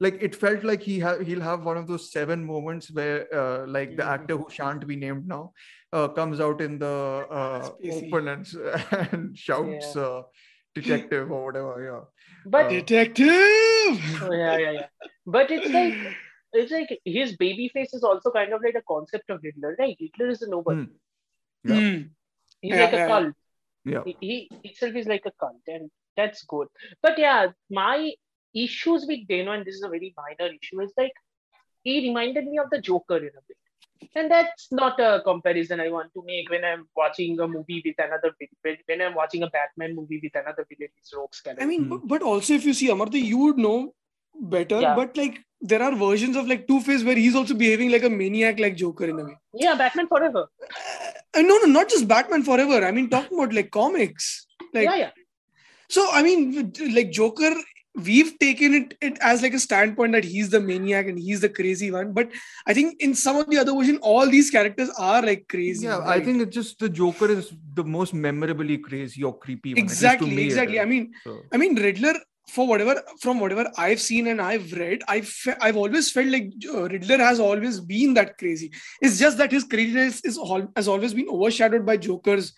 like 0.00 0.18
it 0.20 0.34
felt 0.34 0.64
like 0.64 0.82
he 0.82 0.98
ha- 0.98 1.18
he'll 1.18 1.40
have 1.40 1.64
one 1.64 1.76
of 1.76 1.86
those 1.86 2.10
seven 2.10 2.44
moments 2.44 2.90
where 2.90 3.32
uh, 3.32 3.66
like 3.66 3.96
the 3.96 4.02
Mhm. 4.02 4.14
actor 4.14 4.36
who 4.36 4.46
shan't 4.50 4.86
be 4.86 4.96
named 4.96 5.28
now 5.28 5.52
uh, 5.92 6.08
comes 6.08 6.40
out 6.40 6.60
in 6.60 6.78
the 6.78 7.26
uh, 7.40 7.70
open 7.92 8.28
and, 8.28 8.46
and 9.12 9.38
shouts 9.38 9.94
uh, 9.94 10.22
detective 10.74 11.30
or 11.30 11.44
whatever 11.46 11.74
yeah 11.84 12.02
But 12.54 12.66
Uh, 12.66 12.70
detective. 12.70 13.30
Oh, 14.22 14.32
yeah, 14.32 14.56
yeah, 14.58 14.70
yeah. 14.78 14.86
But 15.26 15.50
it's 15.50 15.70
like 15.74 15.94
it's 16.60 16.72
like 16.72 16.90
his 17.04 17.36
baby 17.36 17.68
face 17.74 17.94
is 17.98 18.04
also 18.04 18.30
kind 18.30 18.52
of 18.52 18.62
like 18.62 18.74
a 18.80 18.82
concept 18.92 19.30
of 19.30 19.40
Hitler, 19.42 19.76
right? 19.78 19.96
Hitler 19.98 20.28
is 20.28 20.42
a 20.42 20.48
nobody. 20.54 20.82
Hmm. 20.82 21.72
Yeah. 21.72 21.80
Hmm. 21.80 22.02
He's 22.60 22.74
Yeah, 22.76 22.82
like 22.84 22.92
a 22.92 22.96
yeah, 22.96 23.06
yeah. 23.06 23.12
cult. 23.12 23.34
yeah 23.84 24.02
He, 24.06 24.16
he 24.20 24.70
itself 24.70 24.94
is 25.02 25.06
like 25.06 25.26
a 25.26 25.32
cult, 25.44 25.72
and 25.76 25.90
that's 26.16 26.44
good. 26.54 26.68
But 27.02 27.18
yeah, 27.18 27.46
my 27.70 28.12
issues 28.54 29.06
with 29.12 29.26
Dano, 29.28 29.52
and 29.52 29.64
this 29.64 29.76
is 29.76 29.82
a 29.82 29.88
very 29.96 30.14
minor 30.22 30.50
issue, 30.60 30.80
is 30.88 30.92
like 30.96 31.12
he 31.82 32.00
reminded 32.08 32.46
me 32.46 32.58
of 32.58 32.70
the 32.70 32.80
Joker 32.90 33.16
in 33.16 33.34
a 33.42 33.44
bit. 33.48 33.56
And 34.14 34.30
that's 34.30 34.68
not 34.70 34.98
a 35.00 35.20
comparison 35.24 35.80
I 35.80 35.88
want 35.90 36.12
to 36.14 36.22
make 36.26 36.50
when 36.50 36.64
I'm 36.64 36.86
watching 36.96 37.38
a 37.40 37.48
movie 37.48 37.82
with 37.84 37.94
another 37.98 38.32
villain. 38.38 38.78
When 38.86 39.02
I'm 39.02 39.14
watching 39.14 39.42
a 39.42 39.50
Batman 39.50 39.94
movie 39.94 40.20
with 40.22 40.34
another 40.34 40.66
villain, 40.68 40.90
it's 40.98 41.14
Rogue's 41.14 41.40
character. 41.40 41.62
I 41.62 41.66
mean, 41.66 41.84
Hmm. 41.84 41.88
but, 41.90 42.08
but 42.08 42.22
also 42.22 42.54
if 42.54 42.64
you 42.64 42.74
see 42.74 42.88
Amartya, 42.88 43.22
you 43.22 43.38
would 43.38 43.58
know 43.58 43.94
better. 44.40 44.80
Yeah. 44.80 44.94
But 44.94 45.16
like 45.16 45.40
there 45.60 45.82
are 45.82 45.94
versions 45.94 46.36
of 46.36 46.46
like 46.48 46.66
Two 46.66 46.80
Face 46.80 47.04
where 47.04 47.14
he's 47.16 47.34
also 47.36 47.54
behaving 47.54 47.90
like 47.90 48.02
a 48.02 48.10
maniac, 48.10 48.58
like 48.58 48.76
Joker 48.76 49.04
in 49.04 49.18
a 49.20 49.24
way. 49.24 49.36
yeah, 49.54 49.74
Batman 49.74 50.08
Forever. 50.08 50.46
Uh, 51.34 51.42
no, 51.42 51.58
no, 51.58 51.66
not 51.66 51.88
just 51.88 52.08
Batman 52.08 52.42
Forever. 52.42 52.84
I 52.84 52.90
mean, 52.90 53.08
talking 53.08 53.38
about 53.38 53.52
like 53.54 53.70
comics. 53.70 54.46
Like 54.74 54.84
yeah, 54.84 54.96
yeah. 54.96 55.10
so, 55.88 56.08
I 56.12 56.22
mean, 56.22 56.72
like 56.94 57.10
Joker. 57.10 57.54
We've 57.94 58.38
taken 58.38 58.72
it, 58.72 58.96
it 59.02 59.18
as 59.20 59.42
like 59.42 59.52
a 59.52 59.58
standpoint 59.58 60.12
that 60.12 60.24
he's 60.24 60.48
the 60.48 60.60
maniac 60.60 61.08
and 61.08 61.18
he's 61.18 61.40
the 61.40 61.48
crazy 61.48 61.90
one. 61.90 62.12
But 62.14 62.30
I 62.66 62.72
think 62.72 63.00
in 63.00 63.14
some 63.14 63.36
of 63.36 63.50
the 63.50 63.58
other 63.58 63.74
version, 63.74 63.98
all 63.98 64.26
these 64.28 64.50
characters 64.50 64.90
are 64.98 65.20
like 65.22 65.46
crazy. 65.48 65.86
yeah 65.86 65.98
i 66.06 66.18
think 66.18 66.40
it's 66.40 66.54
just 66.54 66.78
the 66.78 66.88
joker 66.88 67.30
is 67.30 67.52
the 67.74 67.84
most 67.84 68.14
memorably 68.14 68.78
crazy 68.78 69.22
or 69.22 69.38
creepy 69.38 69.74
one, 69.74 69.78
at 69.84 69.88
least 69.88 70.00
to 70.00 70.06
exactly, 70.06 70.34
me 70.34 70.44
exactly. 70.44 70.80
I 70.80 70.84
mean, 70.84 71.12
So- 71.24 71.40
I 71.52 71.56
mean, 71.56 71.74
Riddler, 71.76 72.14
for 72.48 72.66
whatever, 72.66 73.00
from 73.20 73.40
whatever 73.40 73.70
I've 73.76 74.00
seen 74.00 74.26
and 74.26 74.40
I've 74.40 74.72
read, 74.72 75.02
I've, 75.08 75.28
fe- 75.28 75.56
I've 75.60 75.76
always 75.76 76.10
felt 76.10 76.26
like 76.26 76.52
uh, 76.72 76.88
Riddler 76.88 77.18
has 77.18 77.40
always 77.40 77.80
been 77.80 78.14
that 78.14 78.36
crazy. 78.38 78.72
It's 79.00 79.18
just 79.18 79.38
that 79.38 79.52
his 79.52 79.64
craziness 79.64 80.20
is 80.24 80.36
all, 80.38 80.66
has 80.76 80.88
always 80.88 81.14
been 81.14 81.28
overshadowed 81.28 81.86
by 81.86 81.96
Joker's. 81.98 82.52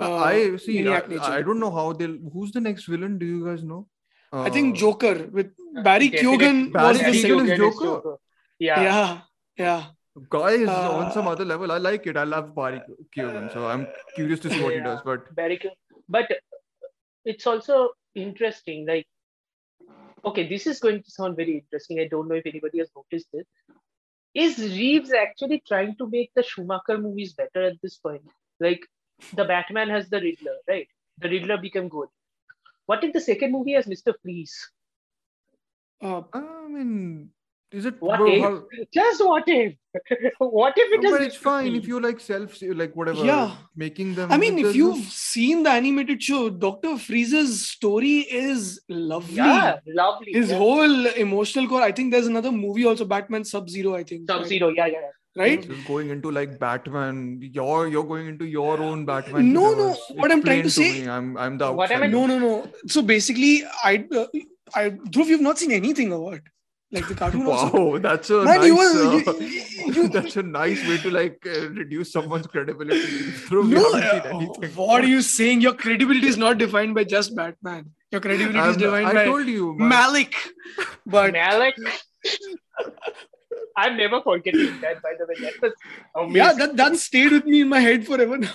Uh, 0.00 0.14
I 0.16 0.56
see. 0.56 0.86
I. 0.88 1.02
I 1.38 1.42
don't 1.42 1.60
know 1.60 1.70
how 1.70 1.92
they'll. 1.92 2.16
Who's 2.32 2.52
the 2.52 2.60
next 2.60 2.86
villain? 2.86 3.18
Do 3.18 3.26
you 3.26 3.44
guys 3.46 3.62
know? 3.62 3.86
I 4.32 4.50
think 4.50 4.74
Uh, 4.74 4.78
Joker 4.80 5.28
with 5.32 5.50
Barry 5.82 6.08
Definite- 6.08 6.40
Keoghan 6.40 6.72
Barry 6.72 6.88
was 6.88 6.98
the 6.98 7.04
Keoghan 7.04 7.20
second. 7.20 7.50
is 7.50 7.58
Joker? 7.58 8.16
Yeah. 8.58 8.82
Yeah, 8.82 9.20
yeah. 9.58 9.84
Guy 10.30 10.50
is 10.64 10.68
on 10.68 11.12
some 11.12 11.26
Uh, 11.28 11.32
other 11.32 11.44
level. 11.44 11.72
I 11.72 11.78
like 11.78 12.06
it. 12.06 12.16
I 12.16 12.24
love 12.24 12.54
Barry 12.54 12.80
Keoghan, 13.16 13.52
so 13.52 13.66
I'm 13.66 13.86
curious 14.14 14.40
to 14.40 14.50
see 14.50 14.62
what 14.62 14.74
he 14.74 14.80
does. 14.80 15.00
But 15.04 15.28
Very 15.34 15.56
good. 15.58 15.72
But 16.08 16.30
it's 17.24 17.46
also 17.46 17.90
interesting. 18.14 18.86
Like, 18.86 19.06
okay, 20.24 20.48
this 20.48 20.66
is 20.66 20.78
going 20.80 21.02
to 21.02 21.10
sound 21.10 21.36
very 21.36 21.58
interesting. 21.58 22.00
I 22.00 22.08
don't 22.08 22.28
know 22.28 22.34
if 22.36 22.46
anybody 22.46 22.78
has 22.78 22.90
noticed 22.96 23.28
this. 23.32 23.46
Is 24.34 24.58
Reeves 24.58 25.12
actually 25.12 25.62
trying 25.66 25.96
to 25.96 26.08
make 26.08 26.30
the 26.34 26.42
Schumacher 26.42 26.98
movies 26.98 27.34
better 27.34 27.64
at 27.64 27.80
this 27.82 27.96
point? 27.98 28.22
Like, 28.60 28.84
the 29.32 29.44
Batman 29.44 29.88
has 29.90 30.08
the 30.10 30.20
Riddler, 30.20 30.56
right? 30.68 30.88
The 31.18 31.28
Riddler 31.28 31.58
become 31.58 31.88
good. 31.88 32.08
What 32.86 33.02
if 33.04 33.12
the 33.12 33.20
second 33.20 33.52
movie 33.52 33.72
has 33.72 33.86
Mr. 33.86 34.14
Freeze? 34.22 34.70
Uh, 36.02 36.22
I 36.32 36.68
mean, 36.68 37.30
is 37.72 37.86
it? 37.86 38.00
What 38.00 38.18
bro, 38.18 38.30
if? 38.30 38.42
how- 38.42 38.62
Just 38.92 39.24
what 39.24 39.44
if? 39.46 39.74
what 40.38 40.74
if 40.76 40.92
it 40.92 41.02
No, 41.02 41.08
is 41.08 41.18
but 41.18 41.22
it's 41.26 41.36
Mr. 41.36 41.40
fine 41.40 41.74
if 41.74 41.88
you 41.88 42.00
like 42.00 42.20
self, 42.20 42.60
like 42.62 42.94
whatever. 42.94 43.24
Yeah. 43.24 43.56
Making 43.74 44.14
them. 44.14 44.30
I 44.30 44.36
mean, 44.36 44.58
if 44.58 44.76
you've 44.76 45.04
seen 45.06 45.62
the 45.62 45.70
animated 45.70 46.22
show, 46.22 46.50
Doctor 46.50 46.98
Freeze's 46.98 47.66
story 47.68 48.18
is 48.18 48.80
lovely. 48.88 49.36
Yeah, 49.36 49.78
lovely. 49.86 50.32
His 50.32 50.50
yeah. 50.50 50.58
whole 50.58 51.06
emotional 51.06 51.68
core. 51.68 51.82
I 51.82 51.92
think 51.92 52.12
there's 52.12 52.26
another 52.26 52.52
movie 52.52 52.84
also, 52.84 53.04
Batman 53.04 53.44
Sub 53.44 53.68
Zero. 53.70 53.94
I 53.94 54.04
think. 54.04 54.28
Sub 54.28 54.40
right? 54.40 54.48
Zero, 54.48 54.68
yeah, 54.68 54.86
yeah, 54.86 55.00
yeah. 55.00 55.10
Right? 55.36 55.62
This 55.66 55.78
is 55.78 55.84
going 55.84 56.10
into 56.10 56.30
like 56.30 56.58
Batman. 56.60 57.40
You're 57.42 57.88
you're 57.88 58.04
going 58.04 58.28
into 58.28 58.44
your 58.44 58.80
own 58.80 59.04
Batman. 59.04 59.52
No, 59.52 59.62
no, 59.62 59.68
universe. 59.70 60.12
what 60.14 60.30
I'm 60.30 60.42
trying 60.42 60.62
to 60.62 60.68
Explain 60.68 60.92
say- 60.94 61.00
me. 61.02 61.08
I'm 61.08 61.36
I'm 61.36 61.58
the 61.58 61.72
What 61.72 61.90
am 61.90 62.02
I- 62.02 62.06
outsider. 62.06 62.12
No, 62.16 62.26
no, 62.26 62.38
no. 62.38 62.68
So 62.86 63.02
basically, 63.02 63.64
I, 63.82 64.04
uh, 64.14 64.26
I, 64.74 64.90
Dhruv, 64.90 65.26
you've 65.26 65.40
not 65.40 65.58
seen 65.58 65.72
anything 65.72 66.12
about? 66.12 66.38
Like 66.92 67.08
the 67.08 67.14
cartoon. 67.16 67.46
also? 67.46 67.84
Wow, 67.90 67.98
that's 67.98 68.30
a 68.30 68.44
Man, 68.44 68.58
nice. 68.60 68.66
you 68.66 68.76
were- 68.76 69.32
uh, 69.32 69.38
you- 69.40 69.92
you- 69.96 70.08
that's 70.16 70.36
a 70.36 70.44
nice 70.44 70.86
way 70.88 70.98
to 70.98 71.10
like 71.10 71.38
uh, 71.44 71.68
reduce 71.70 72.12
someone's 72.12 72.46
credibility. 72.46 73.00
Through 73.48 73.64
No, 73.74 73.90
we 73.94 74.00
haven't 74.02 74.64
uh, 74.64 74.68
what 74.76 75.02
are 75.02 75.06
you 75.16 75.20
saying? 75.20 75.62
Your 75.62 75.74
credibility 75.74 76.28
is 76.28 76.36
not 76.36 76.58
defined 76.58 76.94
by 76.94 77.02
just 77.02 77.34
Batman. 77.34 77.90
Your 78.12 78.20
credibility 78.20 78.58
is 78.60 78.64
I'm- 78.76 78.78
defined 78.78 79.06
I 79.08 79.14
by 79.14 79.24
told 79.24 79.48
you, 79.48 79.74
man. 79.76 79.88
Malik. 79.88 80.36
But 81.04 81.32
Malik. 81.32 81.74
I'm 83.76 83.96
never 83.96 84.20
forgetting 84.22 84.80
that, 84.80 85.02
by 85.02 85.12
the 85.18 85.26
way. 85.26 85.34
That 85.40 85.60
was 85.62 85.72
amazing. 86.16 86.36
yeah, 86.36 86.52
that 86.54 86.76
that 86.76 86.96
stayed 86.96 87.32
with 87.32 87.44
me 87.46 87.60
in 87.62 87.68
my 87.68 87.80
head 87.80 88.06
forever 88.06 88.38
now. 88.38 88.54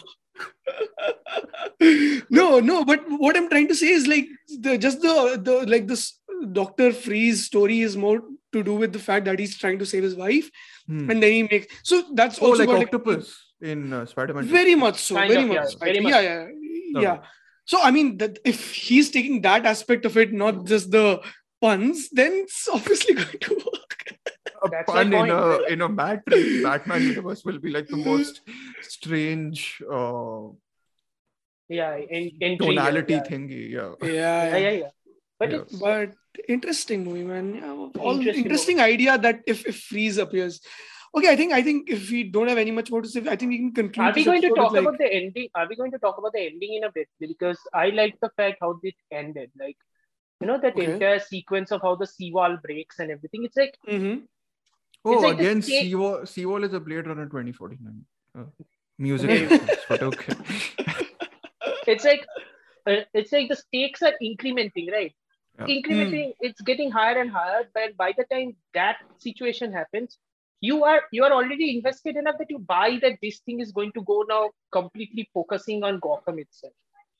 no, 2.29 2.59
no, 2.59 2.85
but 2.85 3.03
what 3.09 3.35
I'm 3.37 3.49
trying 3.49 3.67
to 3.69 3.75
say 3.75 3.89
is 3.89 4.07
like 4.07 4.27
the 4.59 4.77
just 4.77 5.01
the 5.01 5.39
the 5.41 5.65
like 5.67 5.87
this 5.87 6.17
Doctor 6.53 6.91
Freeze 6.93 7.45
story 7.45 7.81
is 7.81 7.97
more 7.97 8.21
to 8.53 8.63
do 8.63 8.75
with 8.75 8.93
the 8.93 8.99
fact 8.99 9.25
that 9.25 9.39
he's 9.39 9.57
trying 9.57 9.79
to 9.79 9.85
save 9.85 10.03
his 10.03 10.15
wife, 10.15 10.49
Hmm. 10.87 11.09
and 11.11 11.21
then 11.21 11.31
he 11.31 11.43
makes 11.43 11.67
so 11.83 12.03
that's 12.13 12.41
Oh, 12.41 12.47
also 12.47 12.63
like 12.65 12.69
got, 12.69 12.81
octopus 12.85 13.35
in 13.61 13.91
uh, 13.93 14.05
Spider-Man. 14.05 14.45
very 14.45 14.75
much 14.75 14.97
so, 15.03 15.15
Kind 15.15 15.31
very 15.33 15.43
of, 15.43 15.49
much, 15.49 15.57
yeah, 15.73 15.79
very 15.83 15.99
much. 15.99 16.11
yeah, 16.13 16.21
yeah, 16.21 16.47
Okay. 16.95 17.03
yeah. 17.03 17.17
So 17.65 17.81
I 17.81 17.91
mean 17.91 18.17
that 18.17 18.39
if 18.45 18.71
he's 18.73 19.11
taking 19.11 19.41
that 19.41 19.65
aspect 19.65 20.05
of 20.05 20.17
it, 20.17 20.31
not 20.33 20.65
just 20.65 20.89
the 20.91 21.21
puns, 21.61 22.09
then 22.11 22.31
it's 22.33 22.67
obviously 22.71 23.13
going 23.21 23.39
to 23.41 23.55
work. 23.55 24.13
A 24.63 24.69
That's 24.69 24.91
pun 24.91 25.13
in 25.13 25.29
a 25.29 25.63
in 25.63 25.81
a 25.81 25.89
Matrix 25.89 26.63
Batman 26.63 27.03
universe 27.03 27.43
will 27.43 27.59
be 27.59 27.71
like 27.71 27.87
the 27.87 27.97
most 28.11 28.41
strange 28.81 29.81
uh, 29.91 30.49
yeah, 31.69 31.95
in, 31.97 32.31
in 32.41 32.57
tonality 32.57 33.13
yeah. 33.13 33.21
thingy. 33.21 33.69
Yeah. 33.69 33.93
Yeah, 34.01 34.47
Yeah, 34.47 34.57
yeah, 34.57 34.71
yeah. 34.71 34.89
But 35.39 35.51
Yeah. 35.51 35.57
it's 35.57 35.75
but 35.79 36.13
interesting 36.47 37.03
movie 37.05 37.23
man 37.23 37.55
yeah, 37.55 37.71
all 37.71 38.15
Interesting 38.17 38.45
interesting, 38.45 38.79
idea 38.79 39.17
that 39.17 39.41
if, 39.47 39.65
if 39.65 39.77
freeze 39.83 40.17
appears 40.17 40.61
okay 41.15 41.29
i 41.31 41.35
think 41.35 41.53
i 41.53 41.61
think 41.61 41.89
if 41.89 42.09
we 42.11 42.23
don't 42.23 42.47
have 42.47 42.57
any 42.57 42.71
much 42.71 42.91
more 42.91 43.01
to 43.01 43.09
say 43.09 43.21
i 43.27 43.35
think 43.35 43.49
we 43.49 43.57
can 43.57 43.71
conclude 43.71 44.05
Are 44.07 44.11
we 44.11 44.21
this 44.21 44.25
going 44.25 44.41
to 44.41 44.49
talk 44.49 44.71
with, 44.71 44.81
about 44.81 44.97
the 44.99 45.11
ending? 45.11 45.49
Are 45.55 45.67
we 45.67 45.75
going 45.75 45.91
to 45.91 45.97
talk 45.97 46.17
about 46.17 46.33
the 46.33 46.41
ending 46.41 46.75
in 46.75 46.83
a 46.83 46.91
bit? 46.91 47.07
Because 47.19 47.59
I 47.73 47.89
like 47.89 48.19
the 48.21 48.29
fact 48.37 48.57
how 48.61 48.79
it 48.83 48.95
ended. 49.11 49.51
Like, 49.59 49.77
you 50.39 50.47
know, 50.47 50.59
that 50.59 50.77
Okay. 50.77 50.93
entire 50.93 51.19
sequence 51.19 51.71
of 51.71 51.81
how 51.81 51.95
the 51.95 52.07
seawall 52.07 52.57
breaks 52.63 52.99
and 52.99 53.11
everything. 53.11 53.43
It's 53.45 53.57
like 53.57 53.77
Mhm. 53.87 54.27
Oh, 55.05 55.11
like 55.19 55.39
again, 55.39 55.61
same- 55.61 55.85
Seawall, 55.85 56.25
Seawall 56.25 56.63
is 56.63 56.73
a 56.73 56.79
Blade 56.79 57.07
Runner 57.07 57.25
2049. 57.25 58.05
Uh, 58.37 58.43
music, 58.97 59.29
reference, 59.29 59.79
but 59.87 60.03
okay. 60.03 60.33
it's 61.87 62.03
like 62.03 62.25
uh, 62.85 63.01
it's 63.13 63.31
like 63.31 63.49
the 63.49 63.55
stakes 63.55 64.01
are 64.01 64.13
incrementing, 64.21 64.91
right? 64.91 65.13
Yeah. 65.57 65.65
Incrementing, 65.67 66.33
it's 66.39 66.61
getting 66.61 66.91
higher 66.91 67.19
and 67.19 67.31
higher. 67.31 67.63
But 67.73 67.97
by 67.97 68.13
the 68.17 68.25
time 68.25 68.55
that 68.73 68.97
situation 69.17 69.73
happens, 69.73 70.17
you 70.61 70.83
are 70.83 71.01
you 71.11 71.23
are 71.23 71.31
already 71.31 71.75
invested 71.77 72.15
enough 72.17 72.37
that 72.39 72.49
you 72.49 72.59
buy 72.59 72.99
that 73.01 73.17
this 73.21 73.39
thing 73.39 73.59
is 73.59 73.71
going 73.71 73.91
to 73.93 74.03
go 74.03 74.23
now 74.27 74.49
completely 74.71 75.29
focusing 75.33 75.83
on 75.83 75.99
Gotham 75.99 76.39
itself. 76.39 76.73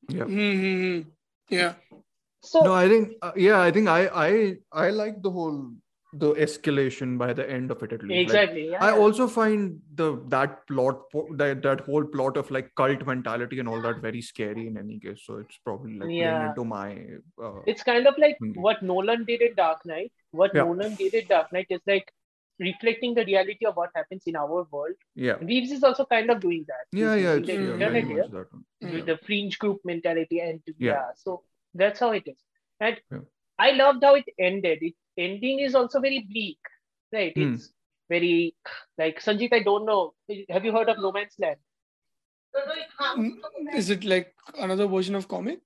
Yeah. 0.09 0.23
Mhm. 0.25 1.05
yeah 1.49 1.73
So 2.41 2.61
No, 2.63 2.73
I 2.73 2.87
think 2.87 3.13
uh, 3.21 3.31
yeah, 3.35 3.59
I 3.61 3.71
think 3.71 3.87
I 3.89 4.01
I 4.27 4.29
I 4.71 4.89
like 4.91 5.21
the 5.21 5.31
whole 5.31 5.71
the 6.13 6.33
escalation 6.33 7.17
by 7.17 7.33
the 7.33 7.49
end 7.49 7.71
of 7.71 7.81
it 7.83 7.93
at 7.93 8.01
least. 8.03 8.11
Like, 8.11 8.21
exactly, 8.43 8.69
yeah. 8.71 8.83
I 8.83 8.91
also 8.97 9.27
find 9.27 9.79
the 9.93 10.21
that 10.29 10.65
plot 10.67 11.01
that 11.37 11.61
that 11.63 11.81
whole 11.81 12.03
plot 12.03 12.37
of 12.37 12.49
like 12.49 12.73
cult 12.75 13.05
mentality 13.05 13.59
and 13.59 13.69
all 13.69 13.81
that 13.81 14.01
very 14.01 14.21
scary 14.21 14.67
in 14.67 14.77
any 14.77 14.99
case. 14.99 15.21
So 15.25 15.37
it's 15.37 15.57
probably 15.63 15.99
like 15.99 16.09
Yeah. 16.11 16.49
into 16.49 16.65
my. 16.65 17.05
Uh, 17.43 17.61
it's 17.67 17.83
kind 17.83 18.07
of 18.07 18.15
like 18.17 18.37
what 18.55 18.81
Nolan 18.81 19.25
did 19.25 19.41
in 19.41 19.53
Dark 19.55 19.85
Knight. 19.85 20.11
What 20.31 20.51
Yeah. 20.53 20.63
Nolan 20.63 20.95
did 20.95 21.13
in 21.13 21.27
Dark 21.27 21.53
Knight 21.53 21.67
is 21.69 21.81
like 21.85 22.11
reflecting 22.59 23.13
the 23.13 23.23
reality 23.25 23.65
of 23.65 23.75
what 23.75 23.89
happens 23.95 24.23
in 24.25 24.35
our 24.35 24.65
world. 24.71 24.95
yeah, 25.15 25.37
Reeves 25.41 25.71
is 25.71 25.83
also 25.83 26.05
kind 26.05 26.29
of 26.29 26.39
doing 26.41 26.65
that. 26.67 26.85
yeah, 26.91 27.15
He's 27.15 27.23
yeah. 27.23 27.33
It's 27.35 27.47
the 27.47 27.53
yeah, 27.53 27.59
internet 27.59 27.91
very 27.91 28.01
internet 28.01 28.17
much 28.17 28.31
here 28.31 28.39
that 28.39 28.53
one. 28.53 28.93
With 28.95 29.05
the 29.05 29.17
fringe 29.25 29.59
group 29.59 29.79
mentality 29.85 30.39
and 30.41 30.61
yeah. 30.77 31.11
So 31.15 31.43
that's 31.73 31.99
how 31.99 32.11
it 32.11 32.23
is. 32.27 32.37
And. 32.79 32.97
I 33.61 33.71
loved 33.71 34.01
how 34.05 34.15
it 34.15 34.23
ended. 34.39 34.79
It 34.81 34.93
ending 35.25 35.59
is 35.59 35.75
also 35.75 35.99
very 35.99 36.19
bleak, 36.31 36.59
right? 37.13 37.33
Hmm. 37.35 37.53
It's 37.55 37.71
very 38.09 38.55
like 38.97 39.19
Sanjeet. 39.21 39.53
I 39.53 39.63
don't 39.63 39.85
know. 39.85 40.13
Have 40.49 40.65
you 40.65 40.71
heard 40.71 40.89
of 40.89 40.97
No 40.99 41.11
Man's 41.11 41.35
Land? 41.39 41.57
Mm, 43.01 43.33
Is 43.75 43.89
it 43.91 44.03
like 44.03 44.33
another 44.57 44.87
version 44.87 45.15
of 45.15 45.27
comic? 45.27 45.59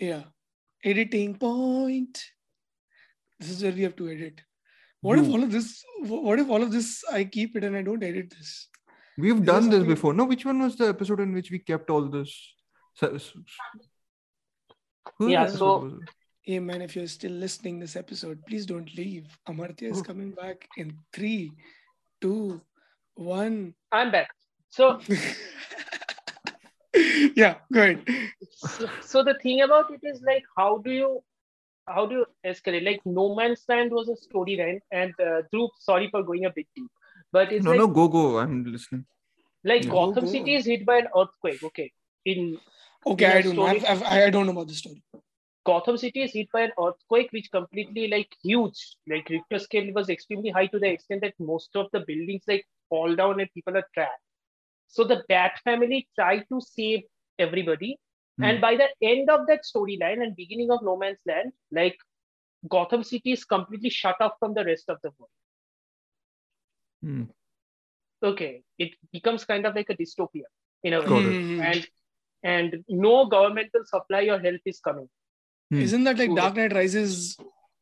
Yeah. 0.00 0.24
Editing 0.84 1.36
point. 1.38 2.22
This 3.38 3.50
is 3.50 3.62
where 3.62 3.72
we 3.72 3.82
have 3.82 3.96
to 3.96 4.08
edit. 4.08 4.40
What 5.00 5.18
if 5.18 5.28
all 5.28 5.42
of 5.42 5.52
this? 5.52 5.84
What 6.00 6.38
if 6.40 6.48
all 6.50 6.62
of 6.62 6.72
this 6.72 7.04
I 7.12 7.24
keep 7.24 7.56
it 7.56 7.64
and 7.64 7.76
I 7.76 7.82
don't 7.82 8.02
edit 8.02 8.30
this? 8.36 8.68
We've 9.18 9.40
Is 9.40 9.46
done 9.46 9.64
this 9.70 9.78
something- 9.80 9.88
before. 9.94 10.12
No, 10.14 10.24
which 10.24 10.44
one 10.44 10.60
was 10.60 10.76
the 10.76 10.88
episode 10.88 11.20
in 11.20 11.32
which 11.32 11.50
we 11.50 11.58
kept 11.60 11.90
all 11.90 12.08
this? 12.16 12.34
So- 12.94 13.14
s- 13.14 13.32
Yeah, 15.20 15.46
so- 15.46 15.78
was 15.84 15.92
it? 15.94 16.10
Hey 16.48 16.60
man, 16.60 16.80
if 16.80 16.94
you're 16.94 17.08
still 17.08 17.32
listening 17.32 17.80
this 17.80 17.96
episode, 17.96 18.40
please 18.46 18.66
don't 18.66 18.94
leave. 18.94 19.36
Amartya 19.48 19.90
is 19.90 19.98
Oh. 19.98 20.02
coming 20.04 20.30
back 20.30 20.68
in 20.76 20.96
three, 21.12 21.50
two, 22.20 22.60
one. 23.16 23.74
I'm 23.90 24.12
back. 24.12 24.30
So, 24.68 25.00
yeah, 27.34 27.56
go 27.72 27.82
ahead. 27.82 28.04
so, 28.52 28.88
so 29.02 29.24
the 29.24 29.34
thing 29.42 29.62
about 29.62 29.90
it 29.90 29.98
is 30.04 30.22
like, 30.22 30.44
how 30.56 30.78
do 30.78 30.92
you, 30.92 31.20
how 31.88 32.06
do 32.06 32.14
you 32.18 32.26
escalate? 32.46 32.84
Like, 32.84 33.00
No 33.04 33.34
Man's 33.34 33.64
Land 33.68 33.90
was 33.90 34.08
a 34.08 34.14
story 34.16 34.56
storyline, 34.56 34.78
and 34.92 35.12
uh, 35.18 35.42
Dhruv, 35.52 35.70
sorry 35.80 36.08
for 36.12 36.22
going 36.22 36.44
a 36.44 36.50
bit 36.50 36.68
deep, 36.76 36.90
but 37.32 37.50
it's 37.50 37.64
No, 37.64 37.72
like, 37.72 37.78
no, 37.80 37.88
go, 37.88 38.06
go. 38.06 38.38
I'm 38.38 38.62
listening. 38.64 39.04
like 39.64 39.82
Yeah. 39.84 39.90
Gotham 39.90 40.26
Go, 40.26 40.32
go. 40.32 40.38
City 40.38 40.54
is 40.54 40.66
hit 40.66 40.86
by 40.86 40.98
an 40.98 41.08
earthquake. 41.16 41.60
Okay, 41.64 41.90
in 42.24 42.60
Okay, 43.04 43.24
Yeah, 43.24 43.34
I 43.34 43.42
don't 43.42 43.56
know. 43.56 43.66
I've, 43.66 43.84
I've, 43.84 44.02
I 44.04 44.30
don't 44.30 44.46
know 44.46 44.52
about 44.52 44.68
the 44.68 44.74
story. 44.74 45.02
Gotham 45.66 45.98
City 45.98 46.22
is 46.22 46.32
hit 46.32 46.50
by 46.52 46.62
an 46.62 46.72
earthquake, 46.82 47.32
which 47.32 47.50
completely 47.52 48.08
like 48.08 48.34
huge, 48.42 48.96
like 49.08 49.28
Richter 49.28 49.58
scale 49.58 49.92
was 49.94 50.08
extremely 50.08 50.50
high 50.50 50.66
to 50.68 50.78
the 50.78 50.88
extent 50.88 51.22
that 51.22 51.34
most 51.40 51.76
of 51.76 51.88
the 51.92 52.00
buildings 52.00 52.44
like 52.48 52.66
fall 52.88 53.14
down 53.16 53.40
and 53.40 53.52
people 53.54 53.76
are 53.76 53.88
trapped. 53.94 54.22
So 54.88 55.04
the 55.04 55.24
Bat 55.28 55.60
family 55.64 56.08
tried 56.14 56.46
to 56.50 56.60
save 56.60 57.04
everybody, 57.38 57.98
and 58.40 58.60
by 58.60 58.76
the 58.76 58.88
end 59.02 59.30
of 59.30 59.46
that 59.48 59.62
storyline 59.64 60.22
and 60.22 60.36
beginning 60.36 60.70
of 60.70 60.82
No 60.82 60.96
Man's 60.96 61.18
Land, 61.26 61.52
like 61.72 61.98
Gotham 62.68 63.02
City 63.04 63.32
is 63.32 63.44
completely 63.44 63.90
shut 63.90 64.20
off 64.20 64.32
from 64.40 64.54
the 64.54 64.64
rest 64.64 64.88
of 64.90 64.98
the 65.02 65.10
world. 65.18 65.30
Hmm. 67.02 67.24
Okay, 68.22 68.62
it 68.78 68.92
becomes 69.12 69.44
kind 69.44 69.66
of 69.66 69.74
like 69.74 69.90
a 69.90 69.96
dystopia 69.96 70.44
in 70.82 70.94
a 70.94 71.02
way, 71.02 71.40
and 71.58 71.86
and 72.42 72.84
no 72.88 73.26
governmental 73.26 73.84
supply 73.84 74.24
or 74.28 74.38
help 74.40 74.60
is 74.66 74.80
coming. 74.80 75.08
Hmm. 75.70 75.80
Isn't 75.80 76.04
that 76.04 76.18
like 76.18 76.34
Dark 76.34 76.56
Knight 76.56 76.72
Rises? 76.72 77.36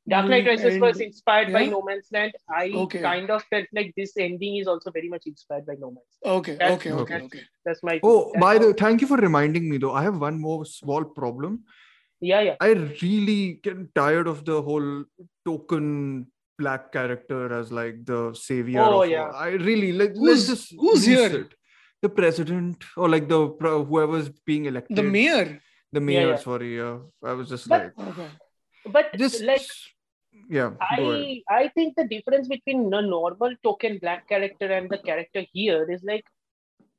Dark 0.08 0.26
Knight 0.28 0.44
movie 0.44 0.62
Rises 0.64 0.80
was 0.80 0.96
and- 0.96 1.06
inspired 1.06 1.52
by 1.52 1.60
yeah? 1.62 1.70
No 1.70 1.82
Man's 1.82 2.08
Land. 2.12 2.32
I 2.48 2.70
Okay. 2.84 3.00
kind 3.00 3.30
of 3.30 3.42
felt 3.44 3.66
like 3.74 3.92
this 3.96 4.12
ending 4.18 4.56
is 4.56 4.66
also 4.66 4.90
very 4.90 5.08
much 5.08 5.22
inspired 5.26 5.66
by 5.66 5.74
No 5.78 5.90
Man's 5.90 6.16
Land. 6.24 6.36
Okay, 6.38 6.52
That's- 6.56 6.76
okay, 6.78 6.92
okay, 6.92 7.14
okay. 7.14 7.24
okay. 7.24 7.40
That's 7.64 7.82
my. 7.82 8.00
Oh, 8.02 8.30
that's 8.32 8.40
by 8.40 8.52
how- 8.54 8.58
the 8.66 8.74
thank 8.74 9.00
you 9.00 9.06
for 9.06 9.16
reminding 9.16 9.68
me 9.70 9.78
though. 9.78 9.92
I 9.92 10.02
have 10.02 10.18
one 10.20 10.40
more 10.40 10.64
small 10.66 11.04
problem. 11.04 11.64
yeah, 12.20 12.40
yeah. 12.40 12.56
I 12.60 12.70
really 13.02 13.60
get 13.62 13.78
tired 13.94 14.28
of 14.28 14.44
the 14.46 14.60
whole 14.62 15.04
token 15.44 16.26
black 16.58 16.92
character 16.92 17.52
as 17.52 17.72
like 17.72 18.04
the 18.06 18.32
savior. 18.34 18.80
Oh, 18.80 19.02
of, 19.02 19.10
yeah. 19.10 19.28
I 19.46 19.48
really 19.68 19.92
like. 19.92 20.12
Who's- 20.14 20.28
let's 20.28 20.46
just 20.52 20.74
who's 20.78 21.04
here? 21.04 21.30
it. 21.40 21.54
The 22.02 22.08
president 22.08 22.84
or 22.96 23.08
like 23.08 23.28
the 23.28 23.40
whoever's 23.90 24.28
being 24.52 24.66
elected. 24.66 24.96
The 24.96 25.02
mayor. 25.02 25.60
The 25.94 26.00
mayor. 26.00 26.28
yeah. 26.28 26.36
Sorry, 26.36 26.76
yeah. 26.76 26.98
I 27.32 27.32
was 27.40 27.48
just 27.54 27.68
But- 27.68 27.92
like 27.96 28.08
Okay. 28.12 28.28
But 28.94 29.12
just 29.24 29.42
like 29.50 29.66
yeah. 30.50 30.70
I, 30.80 31.42
I 31.48 31.68
think 31.74 31.94
the 31.96 32.04
difference 32.12 32.48
between 32.48 32.92
a 32.92 33.00
normal 33.02 33.54
token 33.62 33.98
black 34.02 34.28
character 34.28 34.66
and 34.78 34.90
the 34.90 34.98
character 34.98 35.42
here 35.52 35.90
is 35.90 36.02
like 36.12 36.24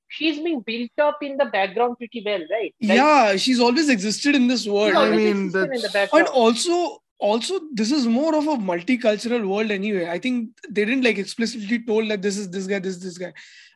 she's 0.07 0.39
being 0.45 0.61
built 0.61 1.03
up 1.07 1.17
in 1.21 1.37
the 1.37 1.45
background 1.45 1.97
pretty 1.97 2.23
well, 2.25 2.39
right? 2.51 2.73
Like, 2.81 2.97
yeah, 2.97 3.35
she's 3.35 3.59
always 3.59 3.89
existed 3.89 4.35
in 4.35 4.47
this 4.47 4.65
world. 4.65 4.95
I 4.95 5.09
mean, 5.11 5.27
existed 5.27 5.73
in 5.75 5.81
the 5.81 5.89
background. 5.93 6.27
and 6.27 6.35
also 6.43 6.99
also 7.17 7.59
this 7.73 7.91
is 7.91 8.07
more 8.07 8.35
of 8.35 8.47
a 8.53 8.57
multicultural 8.69 9.43
world 9.49 9.71
anyway 9.71 10.09
i 10.13 10.17
think 10.23 10.49
they 10.69 10.83
didn't 10.87 11.05
like 11.07 11.17
explicitly 11.17 11.77
told 11.89 12.09
that 12.11 12.21
this 12.21 12.37
is 12.41 12.49
this 12.55 12.67
guy 12.71 12.77
this 12.87 12.97
is 12.97 13.03
this 13.03 13.17
guy 13.17 13.31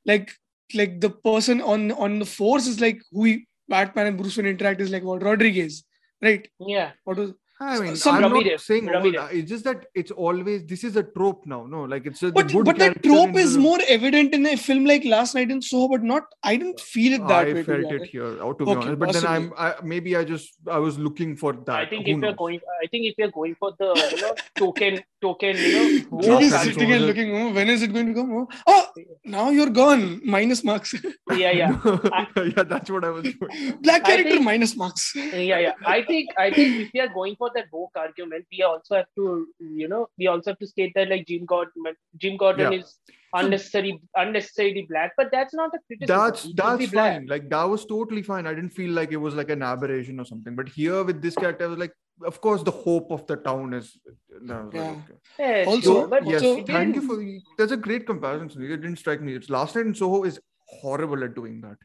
like 0.05 0.33
like 0.79 0.99
the 1.05 1.09
person 1.09 1.61
on 1.61 1.85
on 1.93 2.19
the 2.19 2.25
force 2.25 2.67
is 2.67 2.81
like 2.81 2.99
who 3.13 3.23
he, 3.23 3.47
batman 3.69 4.07
and 4.07 4.17
bruce 4.17 4.37
wayne 4.37 4.47
interact 4.47 4.81
is 4.81 4.91
like 4.91 5.03
what 5.03 5.23
rodriguez 5.23 5.83
right 6.21 6.47
yeah. 6.59 6.91
what 7.03 7.17
was 7.17 7.31
I 7.61 7.79
mean, 7.79 7.95
some 7.95 8.15
I'm 8.15 8.21
not 8.21 8.31
Ramirez, 8.31 8.63
saying 8.63 8.87
all 8.87 8.95
Ramirez. 8.95 9.15
that. 9.15 9.33
It's 9.33 9.49
just 9.49 9.63
that 9.65 9.85
it's 9.93 10.11
always 10.11 10.65
this 10.65 10.83
is 10.83 10.95
a 10.95 11.03
trope 11.03 11.45
now. 11.45 11.65
No, 11.65 11.83
like 11.83 12.05
it's 12.05 12.23
a 12.23 12.27
the 12.27 12.31
but 12.31 12.47
good 12.51 12.65
but 12.65 12.77
that 12.77 13.03
trope 13.03 13.35
is 13.35 13.55
the- 13.55 13.59
more 13.59 13.79
evident 13.87 14.33
in 14.33 14.45
a 14.45 14.55
film 14.55 14.85
like 14.85 15.03
last 15.03 15.35
night 15.35 15.51
in 15.51 15.61
soho 15.61 15.89
but 15.89 16.03
not 16.03 16.23
i 16.43 16.55
didn't 16.55 16.79
feel 16.79 17.13
it 17.13 17.27
that 17.27 17.31
I 17.31 17.43
way 17.43 17.49
to 17.49 17.55
be 17.55 17.63
felt 17.63 17.93
it 17.93 18.03
here, 18.09 18.41
oh, 18.41 18.53
to 18.53 18.65
be 18.65 18.71
honest. 18.71 18.99
But 18.99 19.13
then 19.13 19.25
I'm. 19.25 19.53
I, 19.57 19.75
maybe 19.83 20.15
I 20.15 20.23
just 20.23 20.53
I 20.67 20.79
was 20.79 20.97
looking 20.97 21.35
for 21.35 21.53
that. 21.53 21.75
I 21.75 21.85
think 21.85 22.05
Who 22.05 22.13
if 22.13 22.23
you're 22.23 22.33
going, 22.33 22.59
I 22.83 22.87
think 22.87 23.05
if 23.05 23.15
you're 23.17 23.31
going 23.31 23.55
for 23.55 23.73
the 23.77 23.89
you 24.15 24.21
know 24.21 24.35
token 24.55 25.01
token, 25.21 25.57
you 25.57 26.09
know, 26.11 26.21
Jude 26.21 26.43
is 26.43 26.61
sitting 26.61 26.91
and 26.91 27.05
looking 27.05 27.35
oh, 27.35 27.53
when 27.53 27.69
is 27.69 27.81
it 27.81 27.93
going 27.93 28.07
to 28.07 28.13
come 28.13 28.31
oh, 28.31 28.47
oh 28.67 28.87
now 29.25 29.49
you're 29.49 29.69
gone 29.69 30.21
minus 30.23 30.63
marks 30.63 30.93
yeah, 31.31 31.51
yeah. 31.51 31.79
yeah, 32.35 32.63
that's 32.63 32.89
what 32.89 33.03
I 33.03 33.09
was 33.09 33.23
doing. 33.23 33.77
black 33.81 34.05
character 34.05 34.31
think- 34.31 34.43
minus 34.43 34.75
marks 34.75 35.13
yeah 35.15 35.59
yeah 35.59 35.73
i 35.85 36.01
think 36.03 36.29
i 36.37 36.51
think 36.51 36.75
if 36.81 36.89
we 36.93 36.99
are 36.99 37.09
going 37.09 37.35
for 37.35 37.48
that 37.55 37.65
woke 37.71 37.91
argument 37.95 38.45
we 38.51 38.61
also 38.63 38.95
have 38.95 39.07
to 39.15 39.47
you 39.59 39.87
know 39.87 40.07
we 40.17 40.27
also 40.27 40.51
have 40.51 40.59
to 40.59 40.67
state 40.67 40.91
that 40.95 41.09
like 41.09 41.25
jim 41.27 41.45
gordon 41.45 41.83
jim 42.17 42.37
gordon 42.37 42.71
Yeah. 42.73 42.79
is 42.79 42.97
unnecessary 43.33 43.91
unnecessarily 44.15 44.85
black 44.89 45.11
but 45.17 45.29
that's 45.31 45.53
not 45.53 45.69
a 45.77 45.79
criticism 45.87 46.17
That's 46.21 46.43
He 46.43 46.53
that's 46.53 46.77
be 46.79 46.87
black. 46.87 47.13
fine. 47.13 47.25
Like 47.27 47.49
that 47.49 47.63
was 47.73 47.85
totally 47.85 48.23
fine. 48.23 48.47
I 48.47 48.53
didn't 48.55 48.71
feel 48.77 48.91
like 48.99 49.11
it 49.11 49.17
was 49.25 49.35
like 49.35 49.49
an 49.55 49.61
aberration 49.61 50.19
or 50.19 50.25
something. 50.25 50.55
But 50.55 50.69
here 50.69 51.03
with 51.03 51.21
this 51.21 51.35
character, 51.35 51.65
I 51.65 51.67
was 51.73 51.77
like, 51.77 51.93
of 52.31 52.41
course, 52.41 52.63
the 52.63 52.71
hope 52.71 53.11
of 53.11 53.27
the 53.27 53.35
town 53.35 53.73
is. 53.79 53.91
and 54.35 54.51
I 54.51 54.61
like, 54.63 54.73
Yeah. 54.73 54.95
okay. 54.95 55.17
Yeah, 55.39 55.63
Also- 55.73 55.93
sure, 55.93 56.07
but 56.07 56.25
yes, 56.25 56.41
also- 56.41 56.63
thank 56.71 56.95
you 56.95 57.03
for 57.09 57.17
that's 57.59 57.71
a 57.71 57.77
great 57.77 58.07
comparison. 58.07 58.49
Sunil. 58.49 58.71
It 58.77 58.81
didn't 58.87 58.97
strike 59.03 59.21
me. 59.21 59.35
It's 59.41 59.49
last 59.57 59.75
night 59.75 59.85
in 59.85 59.93
Soho 59.93 60.23
is 60.31 60.39
horrible 60.81 61.23
at 61.23 61.33
doing 61.35 61.61
that. 61.61 61.77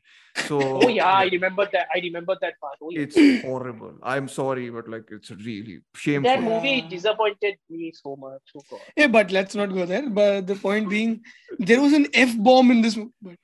So 0.49 0.59
oh 0.82 0.89
yeah 0.89 1.07
i 1.22 1.26
remember 1.35 1.64
that 1.72 1.87
i 1.95 2.01
remember 2.07 2.35
that 2.41 2.55
part 2.64 2.76
oh, 2.82 2.91
yeah. 2.91 3.01
it's 3.07 3.43
horrible. 3.45 3.93
I'm 4.03 4.28
sorry, 4.28 4.68
but 4.70 4.89
like 4.95 5.05
it's 5.11 5.30
really 5.30 5.78
shameful. 5.95 6.30
that 6.30 6.43
movie 6.43 6.74
Yeah. 6.82 6.89
disappointed 6.89 7.57
me 7.70 7.93
so 8.03 8.16
much 8.24 8.43
oh 8.59 8.62
god 8.70 8.80
Yeah, 8.97 9.07
but 9.18 9.30
let's 9.30 9.55
not 9.55 9.72
go 9.78 9.87
there. 9.87 10.09
But 10.20 10.47
the 10.47 10.57
point 10.57 10.89
being, 10.91 11.22
there 11.59 11.80
was 11.80 11.93
an 12.01 12.07
F 12.12 12.37
bomb 12.49 12.70
in 12.76 12.82
this 12.82 12.97
movie. 12.97 13.12
But 13.22 13.39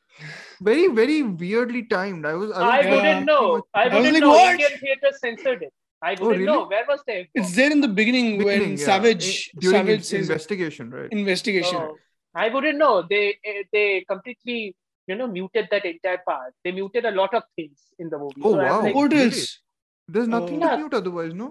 Very, 0.68 0.88
very 0.88 1.22
weirdly 1.22 1.82
timed. 1.93 2.26
I 2.26 2.34
was. 2.41 2.51
I, 2.51 2.61
was 2.61 2.72
i 2.74 2.80
Yeah. 2.80 2.95
wouldn't 2.97 3.26
know 3.30 3.45
i 3.74 3.84
was 3.86 3.95
wouldn't 3.95 4.14
like, 4.14 4.24
know 4.26 4.34
what? 4.38 4.51
indian 4.53 4.74
theater 4.82 5.11
censored 5.22 5.62
it 5.68 5.72
i 6.03 6.11
wouldn't 6.11 6.26
Oh, 6.26 6.30
really? 6.34 6.45
know 6.51 6.66
where 6.72 6.84
was 6.91 7.01
the 7.07 7.14
F-bomb? 7.20 7.43
it's 7.43 7.55
there 7.61 7.72
in 7.76 7.80
the 7.86 7.93
beginning, 8.01 8.28
Beginning, 8.43 8.68
when 8.70 8.78
yeah. 8.82 8.86
Savage 8.91 9.28
during 9.64 9.78
Savage 9.78 10.01
its 10.01 10.09
says 10.14 10.28
investigation, 10.28 10.91
right? 10.99 11.11
investigation. 11.22 11.80
Oh, 11.86 11.97
I 12.45 12.49
wouldn't 12.55 12.78
know. 12.84 12.95
They 13.12 13.24
eh, 13.53 13.62
they 13.76 13.86
completely 14.12 14.59
you 15.11 15.16
know 15.20 15.28
muted 15.38 15.68
that 15.72 15.84
entire 15.94 16.20
part. 16.28 16.54
They 16.64 16.72
muted 16.78 17.04
a 17.11 17.16
lot 17.22 17.34
of 17.40 17.44
things 17.56 17.80
in 17.98 18.11
the 18.14 18.18
movie. 18.22 18.42
Oh, 18.50 18.52
So 18.54 18.62
wow. 18.62 18.78
like, 18.86 18.94
what 19.00 19.12
else? 19.24 19.42
There's 20.16 20.28
nothing 20.36 20.62
Oh. 20.64 20.70
to 20.70 20.78
mute 20.84 20.94
otherwise, 21.02 21.34
no? 21.42 21.50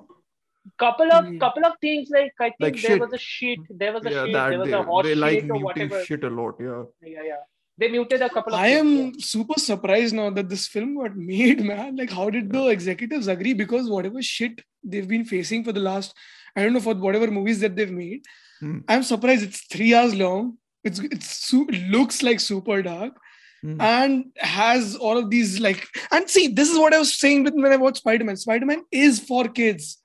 couple 0.84 1.12
of 1.18 1.26
Hmm. 1.28 1.38
couple 1.44 1.66
of 1.68 1.74
things 1.84 2.10
like 2.16 2.34
I 2.40 2.50
think 2.50 2.56
Like 2.66 2.74
there 2.82 2.92
shit. 2.92 3.00
was 3.04 3.14
a 3.18 3.18
shit, 3.18 3.60
there 3.84 3.94
was 3.94 4.06
a 4.10 4.12
yeah, 4.16 4.26
shit, 4.26 4.34
that 4.34 4.50
there 4.50 4.60
was 4.64 4.68
they, 4.70 4.74
a 4.80 4.84
hot 4.90 5.04
they 5.06 5.10
shit 5.14 5.18
like 5.24 5.40
or 5.44 5.46
muting 5.46 5.64
whatever. 5.64 6.02
shit 6.10 6.24
a 6.30 6.30
lot. 6.40 6.56
Yeah. 6.66 6.84
Yeah, 7.14 7.24
yeah. 7.30 7.44
They 7.82 7.88
muted 7.94 8.22
a 8.22 8.30
couple 8.30 8.54
of. 8.54 8.60
I 8.60 8.74
things, 8.74 9.16
am 9.16 9.20
super 9.22 9.58
surprised 9.60 10.14
now 10.20 10.30
that 10.38 10.50
this 10.54 10.68
film 10.74 10.92
got 11.02 11.16
made, 11.16 11.64
man. 11.72 11.96
Like, 12.02 12.12
how 12.20 12.30
did 12.30 12.52
the 12.58 12.64
executives 12.76 13.28
agree? 13.36 13.54
Because 13.64 13.90
whatever 13.96 14.22
shit 14.22 14.62
they've 14.84 15.08
been 15.16 15.26
facing 15.34 15.64
for 15.64 15.72
the 15.72 15.80
last, 15.90 16.14
I 16.56 16.64
don't 16.64 16.74
know, 16.74 16.82
for 16.88 16.94
whatever 17.08 17.32
movies 17.40 17.62
that 17.62 17.76
they've 17.78 17.98
made, 18.04 18.22
Hmm. 18.60 18.80
I'm 18.90 19.04
surprised 19.04 19.44
it's 19.50 19.62
three 19.74 19.94
hours 19.96 20.14
long. 20.26 20.58
It's 20.84 21.00
it's 21.18 21.30
su- 21.48 21.68
it 21.70 21.82
looks 21.98 22.22
like 22.30 22.42
super 22.52 22.82
dark. 22.92 23.14
Hmm. 23.62 23.82
and 23.82 24.26
has 24.38 24.96
all 24.96 25.18
of 25.18 25.30
these 25.30 25.60
like 25.60 25.86
and 26.12 26.30
see 26.30 26.48
this 26.48 26.70
is 26.70 26.78
what 26.80 26.94
i 26.94 27.00
was 27.00 27.18
saying 27.20 27.44
with 27.44 27.54
when 27.56 27.74
i 27.74 27.76
watched 27.76 27.98
spider-man 27.98 28.38
spider-man 28.38 28.84
is 28.92 29.20
for 29.20 29.50
kids 29.50 29.98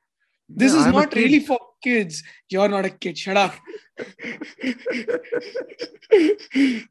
this 0.49 0.73
Yeah, 0.73 0.81
is 0.81 0.87
I'm 0.87 0.93
not 0.93 1.15
really 1.15 1.41
for 1.41 1.59
kids 1.83 2.23
you're 2.49 2.69
not 2.69 2.85
a 2.87 2.91
kid 2.91 3.17
shut 3.19 3.37
up 3.37 3.55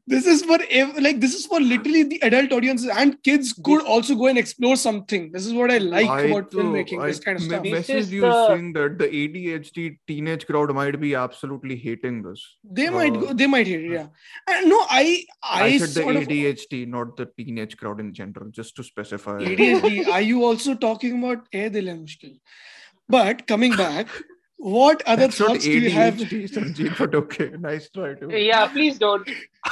this 0.06 0.26
is 0.26 0.42
for 0.42 0.58
ev- 0.70 0.96
like 0.98 1.20
this 1.20 1.34
is 1.34 1.46
for 1.46 1.60
literally 1.60 2.02
the 2.04 2.18
adult 2.22 2.52
audiences 2.52 2.88
and 2.88 3.20
kids 3.22 3.52
could 3.52 3.82
also 3.84 4.14
go 4.14 4.26
and 4.26 4.38
explore 4.38 4.76
something 4.76 5.30
this 5.32 5.44
is 5.46 5.52
what 5.52 5.70
i 5.70 5.78
like 5.78 6.08
I 6.08 6.20
about 6.22 6.50
too- 6.50 6.58
filmmaking 6.58 7.02
I 7.02 7.06
this 7.08 7.20
kind 7.20 7.36
of 7.38 7.42
stuff 7.44 7.62
This 7.62 7.88
messaged 7.88 8.10
you 8.10 8.20
the- 8.22 8.46
saying 8.48 8.72
that 8.74 8.98
the 8.98 9.08
ADHD 9.08 9.98
teenage 10.06 10.46
crowd 10.46 10.72
might 10.74 11.00
be 11.00 11.14
absolutely 11.14 11.76
hating 11.76 12.22
this. 12.22 12.56
they 12.62 12.88
might 12.90 13.16
uh, 13.16 13.20
go 13.20 13.32
they 13.32 13.46
might 13.46 13.66
hate 13.66 13.84
it 13.84 13.90
yeah 13.92 14.06
and 14.48 14.68
no 14.68 14.80
i 14.88 15.24
i, 15.42 15.62
I, 15.64 15.78
said 15.78 15.88
the 15.88 16.02
sort 16.02 16.16
of 16.16 16.22
ADHD, 16.28 16.86
not 16.88 17.16
the 17.16 17.26
teenage 17.36 17.76
crowd 17.76 18.00
in 18.00 18.14
general, 18.14 18.50
just 18.50 18.76
to 18.76 18.82
specify. 18.84 19.38
ADHD. 19.40 20.06
Are 20.08 20.20
you 20.20 20.44
also 20.44 20.74
talking 20.74 21.18
about 21.22 21.50
Dil 21.52 21.86
Hai 21.90 21.96
Mushkil? 22.04 22.38
But 23.08 23.46
coming 23.46 23.76
back, 23.76 24.08
what 24.56 25.02
other 25.06 25.26
That's 25.26 25.36
thoughts 25.36 25.64
do 25.64 25.72
you 25.72 25.90
have? 25.90 26.14
ADHD, 26.14 26.50
Sanjeet, 26.50 26.98
but 26.98 27.14
okay. 27.14 27.50
Nice 27.58 27.90
try 27.90 28.14
too. 28.14 28.30
Yeah, 28.30 28.66
please 28.68 28.98
don't. 28.98 29.28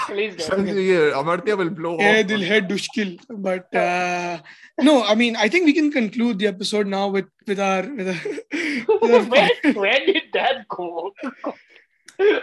Please 0.06 0.36
don't. 0.36 0.66
Sanjeet, 0.66 0.86
yeah, 0.86 1.18
Amartya 1.20 1.56
will 1.56 1.70
blow 1.70 1.94
off. 1.94 2.26
dil 2.26 2.44
hai 2.46 2.60
dushkil. 2.60 3.18
But 3.30 3.74
uh, 3.74 4.40
no, 4.80 5.02
I 5.02 5.14
mean, 5.14 5.36
I 5.36 5.48
think 5.48 5.64
we 5.64 5.72
can 5.72 5.90
conclude 5.90 6.38
the 6.38 6.46
episode 6.46 6.86
now 6.86 7.08
with 7.08 7.26
with 7.46 7.58
our 7.58 7.82
with 7.82 8.08
our, 8.08 8.98
with 9.00 9.12
our 9.14 9.24
where, 9.34 9.72
where 9.72 10.06
did 10.06 10.24
that 10.34 10.68
go? 10.68 11.12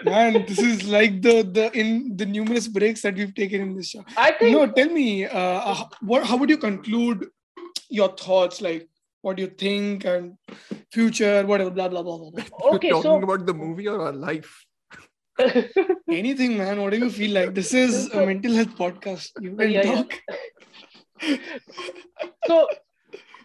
man. 0.03 0.45
This 0.47 0.59
is 0.59 0.87
like 0.87 1.21
the 1.21 1.43
the 1.43 1.71
in 1.77 2.17
the 2.17 2.25
numerous 2.25 2.67
breaks 2.67 3.01
that 3.03 3.15
we've 3.15 3.33
taken 3.33 3.61
in 3.61 3.75
this 3.75 3.89
show. 3.89 4.03
I 4.17 4.31
think 4.31 4.57
No, 4.57 4.65
tell 4.71 4.89
me, 4.89 5.25
uh, 5.25 5.39
uh, 5.39 5.83
what 6.01 6.25
how 6.25 6.37
would 6.37 6.49
you 6.49 6.57
conclude 6.57 7.27
your 7.89 8.09
thoughts? 8.15 8.61
Like, 8.61 8.88
what 9.21 9.37
do 9.37 9.43
you 9.43 9.49
think 9.49 10.05
and 10.05 10.37
future, 10.91 11.45
whatever, 11.45 11.69
blah 11.71 11.87
blah 11.89 12.03
blah 12.03 12.17
blah. 12.17 12.31
blah. 12.31 12.73
okay, 12.75 12.89
You're 12.89 13.01
so 13.03 13.09
talking 13.09 13.23
about 13.23 13.45
the 13.45 13.53
movie 13.53 13.87
or 13.87 14.01
our 14.01 14.13
life? 14.13 14.65
Anything, 16.09 16.57
man. 16.57 16.81
Whatever 16.81 17.05
you 17.05 17.11
feel 17.11 17.33
like. 17.33 17.53
This 17.53 17.73
is 17.73 18.09
a 18.13 18.25
mental 18.25 18.53
health 18.53 18.75
podcast. 18.75 19.29
You 19.41 19.55
can 19.55 19.71
Yeah, 19.71 19.83
yeah. 19.85 19.95
talk. 19.95 20.13
so 22.47 22.67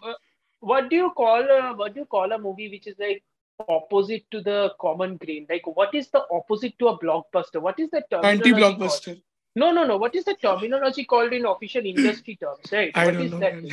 uh, 0.03 0.13
what 0.59 0.89
do 0.89 0.95
you 0.95 1.09
call 1.11 1.41
a 1.41 1.73
what 1.75 1.93
do 1.93 1.99
you 2.01 2.05
call 2.05 2.31
a 2.31 2.37
movie 2.37 2.69
which 2.69 2.87
is 2.87 2.95
like 2.99 3.23
opposite 3.69 4.23
to 4.31 4.41
the 4.41 4.71
common 4.79 5.17
grain 5.17 5.45
like 5.49 5.65
what 5.79 5.93
is 5.95 6.07
the 6.09 6.21
opposite 6.31 6.77
to 6.79 6.87
a 6.89 6.99
blockbuster 6.99 7.61
what 7.61 7.79
is 7.79 7.89
the 7.91 8.01
term? 8.09 8.23
Anti-blockbuster. 8.25 9.21
no 9.55 9.71
no 9.71 9.85
no 9.85 9.97
what 9.97 10.15
is 10.15 10.25
the 10.25 10.35
terminology 10.35 11.05
called 11.05 11.33
in 11.33 11.45
official 11.45 11.85
industry 11.85 12.37
terms 12.41 12.71
right 12.71 12.91
I 12.95 13.05
What 13.05 13.13
don't 13.15 13.23
is 13.25 13.31
know. 13.31 13.39
that 13.39 13.55
man. 13.63 13.71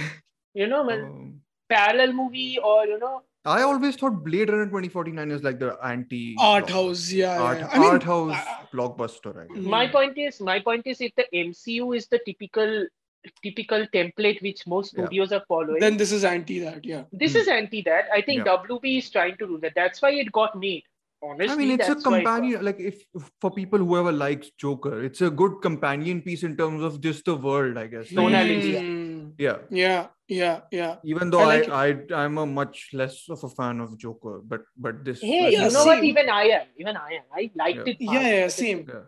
you 0.55 0.67
know 0.67 0.85
man, 0.85 1.01
Um, 1.05 1.41
parallel 1.75 2.13
movie 2.23 2.59
or 2.73 2.79
you 2.87 2.99
know 3.05 3.13
I 3.45 3.63
always 3.63 3.97
thought 4.01 4.19
Blade 4.25 4.51
Runner 4.51 4.67
2049 4.67 5.31
is 5.37 5.43
like 5.43 5.59
the 5.59 5.71
anti 5.83 6.37
Art 6.39 6.71
house, 6.71 7.11
yeah. 7.11 7.41
art, 7.43 7.59
yeah. 7.59 7.69
I 7.73 7.79
mean, 7.81 7.89
art 7.95 8.03
house 8.11 8.37
uh, 8.37 8.67
blockbuster. 8.73 9.33
I 9.45 9.47
guess. 9.53 9.65
my 9.77 9.89
point 9.95 10.17
is 10.27 10.41
my 10.41 10.61
point 10.61 10.87
is 10.93 11.01
if 11.01 11.13
the 11.17 11.25
mcu 11.41 11.97
is 11.97 12.07
the 12.07 12.21
typical 12.27 12.87
typical 13.43 13.87
template 13.97 14.41
which 14.43 14.63
most 14.67 14.95
Yeah. 14.95 15.05
studios 15.07 15.33
are 15.33 15.43
following 15.49 15.81
then 15.81 15.97
this 15.97 16.13
is 16.13 16.25
anti 16.31 16.61
that, 16.61 16.85
yeah. 16.93 17.03
this 17.13 17.33
Hmm. 17.35 17.39
is 17.43 17.49
anti 17.57 17.83
that 17.91 18.07
i 18.13 18.21
think 18.29 18.47
wb 18.47 18.95
is 19.03 19.11
trying 19.11 19.37
to 19.43 19.47
do 19.47 19.59
that 19.67 19.75
that's 19.77 20.03
why 20.03 20.11
it 20.23 20.31
got 20.41 20.57
made 20.65 20.83
honestly 21.23 21.53
I 21.53 21.57
mean, 21.57 21.71
it's 21.73 21.89
a 21.89 21.95
that's 21.95 22.05
why 22.07 22.19
it 22.19 22.25
got- 22.25 22.35
companion. 22.35 22.65
Like, 22.65 22.81
if 22.81 23.05
for 23.41 23.51
people 23.51 23.79
whoever 23.79 24.13
likes 24.13 24.51
Joker, 24.59 25.03
it's 25.05 25.21
a 25.21 25.31
good 25.31 25.61
companion 25.63 26.21
piece 26.23 26.43
in 26.43 26.57
terms 26.57 26.83
of 26.83 27.01
just 27.01 27.25
the 27.25 27.35
world. 27.37 27.79
I 27.79 27.87
guess. 27.87 28.11
Like, 28.13 28.27
Tonality, 28.27 28.71
it's- 28.75 28.83
Hmm. 28.83 29.29
Yeah. 29.39 29.59
Yeah, 29.71 30.07
yeah, 30.29 30.61
yeah. 30.71 30.97
Even 31.05 31.31
though 31.31 31.41
I 31.41 31.45
I, 31.45 31.59
like 31.61 32.13
I, 32.13 32.25
I'm 32.25 32.37
a 32.39 32.45
much 32.47 32.91
less 32.93 33.29
of 33.31 33.43
a 33.45 33.49
fan 33.49 33.81
of 33.81 33.97
Joker, 33.97 34.41
but 34.45 34.63
but 34.77 35.05
this. 35.05 35.21
Hey, 35.21 35.47
I 35.47 35.49
Yeah, 35.49 35.49
you 35.49 35.59
think- 35.63 35.73
know 35.75 35.85
what? 35.87 36.05
Even 36.05 36.29
I 36.29 36.45
am. 36.59 36.67
Even 36.79 36.97
I 36.97 37.11
am. 37.21 37.25
I 37.33 37.51
liked 37.55 37.87
Yeah. 37.87 37.93
it. 37.93 37.97
Yeah, 38.01 38.13
fast, 38.13 38.25
yeah, 38.35 38.45
but 38.45 38.53
same. 38.53 38.87
yeah. 38.89 39.05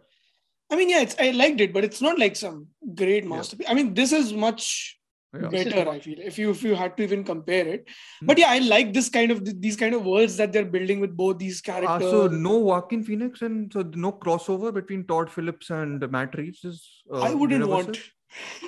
I 0.71 0.77
mean, 0.77 0.89
yeah, 0.89 1.03
it's 1.03 1.17
I 1.21 1.31
liked 1.33 1.61
it, 1.61 1.73
but 1.75 1.85
it's 1.85 2.01
not 2.01 2.19
like 2.19 2.37
some 2.37 2.69
great 2.95 3.25
Yeah. 3.25 3.29
masterpiece. 3.31 3.67
I 3.69 3.75
mean, 3.75 3.93
this 3.95 4.13
is 4.13 4.33
much 4.33 4.99
Yeah. 5.43 5.49
Better. 5.49 5.89
I 5.91 5.99
feel 6.01 6.19
if 6.21 6.39
you 6.39 6.51
if 6.51 6.63
you 6.63 6.75
had 6.75 6.97
to 6.97 7.03
even 7.03 7.25
compare 7.25 7.67
it. 7.67 7.89
Hmm. 8.21 8.27
But 8.27 8.39
yeah, 8.39 8.51
I 8.51 8.59
like 8.59 8.93
this 8.95 9.09
kind 9.09 9.31
of 9.31 9.41
these 9.61 9.77
kind 9.77 9.95
of 9.95 10.05
worlds 10.05 10.37
that 10.37 10.53
they're 10.53 10.65
building 10.65 11.01
with 11.01 11.17
both 11.17 11.39
these 11.39 11.61
Ah, 11.69 11.73
characters. 11.73 12.11
so 12.11 12.27
no 12.29 12.59
Joaquin 12.59 13.03
Phoenix 13.03 13.43
and 13.43 13.73
so 13.73 13.83
no 13.95 14.13
crossover 14.13 14.73
between 14.73 15.07
Todd 15.07 15.31
Phillips 15.31 15.71
and 15.71 16.09
Matt 16.11 16.37
Reeves 16.37 16.65
is. 16.65 17.03
Uh, 17.13 17.21
I 17.23 17.35
wouldn't 17.35 17.61
universal? 17.61 17.87
want. 17.87 18.03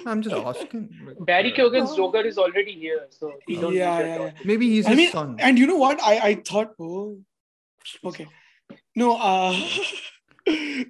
I'm 0.06 0.22
just 0.22 0.34
asking. 0.36 0.88
Barry 1.20 1.52
uh, 1.52 1.56
Keoghan's 1.56 1.90
Oh. 1.92 1.96
Joker 1.96 2.20
is 2.20 2.38
already 2.38 2.72
here, 2.72 3.06
so 3.10 3.32
we 3.48 3.56
don't 3.56 3.74
Yeah, 3.74 3.98
yeah, 4.00 4.18
yeah. 4.24 4.30
Maybe 4.44 4.68
he's 4.70 4.86
I 4.86 4.90
his 4.90 4.96
mean, 4.98 5.10
son. 5.12 5.36
and 5.38 5.58
you 5.58 5.66
know 5.66 5.76
what? 5.76 6.00
I 6.02 6.18
I 6.30 6.34
thought, 6.50 6.74
oh, 6.80 7.18
okay, 8.04 8.26
no, 8.94 9.16
uh, 9.16 9.54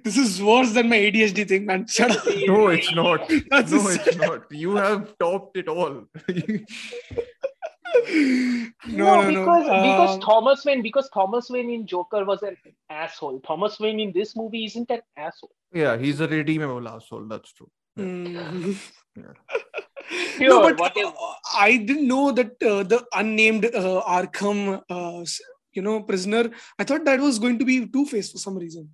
this 0.03 0.17
is 0.17 0.41
worse 0.41 0.71
than 0.73 0.89
my 0.89 0.97
ADHD 0.97 1.47
thing, 1.47 1.65
man. 1.65 1.87
Shut 1.87 2.11
up. 2.11 2.23
No, 2.45 2.67
it's 2.67 2.93
not. 2.93 3.27
That's 3.49 3.71
no, 3.71 3.87
a- 3.87 3.93
it's 3.93 4.15
not. 4.17 4.51
You 4.51 4.75
have 4.75 5.17
topped 5.17 5.57
it 5.57 5.67
all. 5.67 6.03
no, 8.09 8.67
No, 8.87 9.21
no, 9.21 9.29
no. 9.29 9.29
because 9.29 9.63
because 9.63 10.13
Um, 10.15 10.19
Thomas 10.21 10.65
Wayne 10.65 10.81
because 10.81 11.09
Thomas 11.13 11.49
Wayne 11.49 11.69
in 11.69 11.87
Joker 11.87 12.25
was 12.25 12.43
an 12.43 12.57
asshole. 12.89 13.39
Thomas 13.41 13.79
Wayne 13.79 13.99
in 13.99 14.11
this 14.13 14.35
movie 14.35 14.65
isn't 14.65 14.89
an 14.91 15.01
asshole. 15.15 15.51
yeah, 15.73 15.97
he's 15.97 16.19
a 16.19 16.27
redeemable 16.27 16.87
asshole. 16.87 17.25
That's 17.27 17.51
true. 17.53 17.69
mm. 17.97 18.77
Yeah. 19.15 19.33
Sure, 20.37 20.49
no, 20.49 20.61
but 20.61 20.79
whatever. 20.79 21.07
uh, 21.09 21.33
I 21.57 21.77
didn't 21.77 22.07
know 22.07 22.31
that 22.31 22.51
uh, 22.61 22.83
the 22.83 23.03
unnamed 23.15 23.65
uh, 23.65 24.03
Arkham, 24.07 24.81
uh, 24.89 25.25
you 25.73 25.81
know, 25.81 26.01
prisoner. 26.03 26.51
I 26.77 26.83
thought 26.83 27.03
that 27.05 27.19
was 27.19 27.39
going 27.39 27.57
to 27.59 27.65
be 27.65 27.87
Two 27.87 28.05
Face 28.05 28.31
for 28.31 28.37
some 28.37 28.57
reason. 28.57 28.89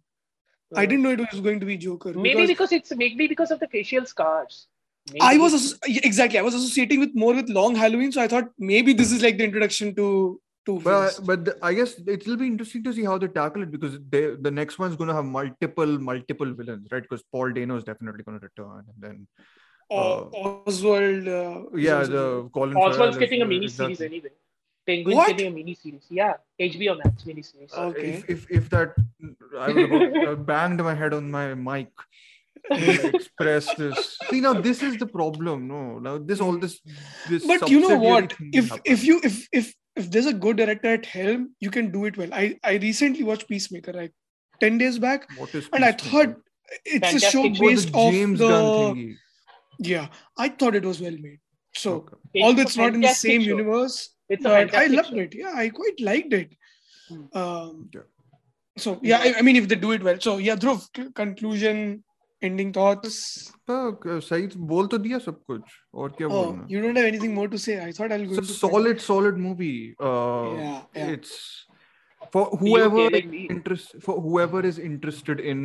I 0.76 0.86
didn't 0.86 1.04
know 1.04 1.12
it 1.12 1.20
was 1.32 1.42
going 1.42 1.60
to 1.60 1.66
be 1.66 1.78
Joker. 1.78 2.14
Maybe 2.14 2.46
because 2.48 2.70
because 2.70 2.72
it's 2.72 2.96
maybe 2.96 3.28
because 3.28 3.52
of 3.52 3.60
the 3.60 3.68
facial 3.68 4.06
scars. 4.06 4.68
Maybe. 5.12 5.22
I 5.22 5.38
was 5.38 5.78
exactly. 5.86 6.40
I 6.40 6.42
was 6.44 6.54
associating 6.54 7.00
with 7.00 7.14
more 7.14 7.34
with 7.34 7.50
Long 7.50 7.76
Halloween, 7.76 8.12
so 8.12 8.22
I 8.22 8.28
thought 8.28 8.50
maybe 8.58 8.94
this 8.94 9.12
is 9.12 9.22
like 9.22 9.38
the 9.38 9.44
introduction 9.44 9.94
to 9.96 10.40
Two 10.66 10.76
Well, 10.76 11.08
Face. 11.10 11.20
but 11.20 11.44
the- 11.46 11.58
I 11.62 11.74
guess 11.74 11.96
it 12.08 12.26
will 12.26 12.38
be 12.38 12.48
interesting 12.48 12.84
to 12.86 12.94
see 12.94 13.04
how 13.04 13.18
they 13.18 13.28
tackle 13.28 13.64
it 13.64 13.72
because 13.72 13.98
they, 14.10 14.36
the 14.36 14.50
next 14.50 14.80
one's 14.80 14.96
going 14.96 15.10
to 15.10 15.14
have 15.14 15.26
multiple, 15.26 16.00
multiple 16.00 16.54
villains, 16.54 16.88
right? 16.90 17.02
Because 17.04 17.22
Paul 17.34 17.52
Dano 17.52 17.76
is 17.76 17.84
definitely 17.84 18.24
going 18.24 18.40
to 18.40 18.46
return, 18.46 18.86
and 18.94 19.02
then 19.08 19.28
Uh, 19.92 20.22
Oswald. 20.44 21.28
Uh, 21.28 21.64
yeah, 21.76 22.04
the 22.04 22.50
Colin. 22.54 22.78
Oswald's 22.78 22.98
Farrell 22.98 23.10
is- 23.10 23.18
getting 23.18 23.42
a 23.42 23.46
mini 23.46 23.68
series 23.68 24.00
anyway. 24.02 24.30
Penguin's 24.86 25.16
What? 25.16 25.28
getting 25.30 25.48
a 25.48 25.56
mini 25.56 25.76
series. 25.76 26.06
Yeah, 26.10 26.34
HBO 26.60 26.98
Max 27.04 27.26
mini 27.26 27.42
series. 27.42 27.72
Uh, 27.74 27.84
Okay. 27.92 28.10
If, 28.14 28.30
if 28.30 28.52
if 28.52 28.70
that 28.72 28.96
I 29.60 29.72
would 29.72 29.92
have 29.92 30.28
uh, 30.32 30.36
banged 30.36 30.84
my 30.84 30.94
head 30.94 31.14
on 31.14 31.30
my 31.32 31.54
mic. 31.54 31.90
express 32.72 33.74
this. 33.76 34.18
See 34.30 34.40
now, 34.42 34.54
this 34.54 34.82
is 34.82 34.98
the 34.98 35.06
problem. 35.06 35.68
No, 35.68 36.00
now 36.00 36.18
this 36.18 36.40
all 36.40 36.58
this 36.58 36.80
this. 37.30 37.46
but 37.46 37.70
you 37.70 37.80
know 37.82 37.98
what 38.00 38.34
if 38.54 38.72
if 38.86 39.04
you 39.04 39.20
if 39.24 39.48
if 39.52 39.74
if 39.96 40.10
there's 40.10 40.26
a 40.26 40.34
good 40.34 40.58
director 40.58 40.94
at 40.94 41.06
helm 41.06 41.50
you 41.60 41.70
can 41.70 41.92
do 41.92 42.06
it 42.06 42.16
well 42.18 42.32
i 42.34 42.58
i 42.64 42.72
recently 42.84 43.24
watched 43.24 43.48
peacemaker 43.48 43.94
like 43.94 44.12
10 44.60 44.78
days 44.80 44.98
back 44.98 45.28
what 45.38 45.54
is 45.54 45.68
and 45.74 45.86
i 45.86 45.92
thought 45.92 46.36
it's 46.86 47.14
a 47.14 47.20
show 47.20 47.44
Fantastic. 47.44 47.62
Oh, 47.62 47.70
the 47.70 47.76
based 47.76 47.92
off 47.94 48.14
James 48.14 48.40
the 48.40 49.16
yeah 49.92 50.08
i 50.38 50.50
thought 50.50 50.74
it 50.74 50.84
was 50.84 51.00
well 51.02 51.12
made 51.28 51.40
so 51.76 51.94
Okay. 51.98 52.18
It's 52.34 52.44
although 52.48 52.62
it's 52.64 52.78
not 52.78 52.96
in 52.96 53.02
the 53.02 53.14
same 53.14 53.42
show. 53.42 53.50
universe 53.50 54.13
It's 54.33 54.45
a 54.45 54.49
but 54.49 54.57
i 54.59 54.89
fantastic 54.89 54.97
loved 54.97 55.11
show. 55.11 55.23
it 55.27 55.35
yeah 55.35 55.53
i 55.65 55.69
quite 55.81 56.01
liked 56.09 56.33
it 56.39 56.51
Hmm. 57.11 57.21
um 57.41 57.89
Yeah. 57.95 58.03
so 58.85 58.93
yeah 59.11 59.21
I, 59.27 59.39
I 59.39 59.43
mean 59.43 59.57
if 59.61 59.69
they 59.69 59.77
do 59.85 59.93
it 59.97 60.03
well 60.09 60.19
so 60.27 60.37
yeah 60.47 60.57
dhruv 60.65 60.83
c- 60.97 61.07
conclusion 61.21 61.81
ending 62.49 62.73
thoughts 62.79 63.17
हाँ, 63.71 64.21
सही 64.27 64.47
बोल 64.73 64.87
तो 64.93 64.99
दिया 65.07 65.19
सब 65.29 65.41
कुछ 65.51 65.63
और 65.95 66.13
क्या 66.19 66.29
oh 66.29 66.35
बोलना 66.35 66.67
you 66.75 66.83
don't 66.85 67.01
have 67.01 67.09
anything 67.13 67.35
more 67.39 67.49
to 67.55 67.59
say 67.65 67.79
i 67.87 67.89
thought 67.99 68.13
i'll 68.17 68.27
go 68.33 68.37
it's 68.37 68.39
a 68.39 68.43
into 68.43 68.59
solid 68.61 69.01
solid 69.07 69.41
movie 69.47 69.95
uh 70.01 70.53
Yeah, 70.59 70.83
yeah. 71.01 71.11
it's 71.17 71.35
for 72.37 72.45
You 72.53 72.59
whoever 72.63 73.09
telling 73.11 73.31
me? 73.35 73.43
interest 73.57 73.97
for 74.07 74.21
whoever 74.29 74.63
is 74.73 74.79
interested 74.91 75.41
in 75.55 75.65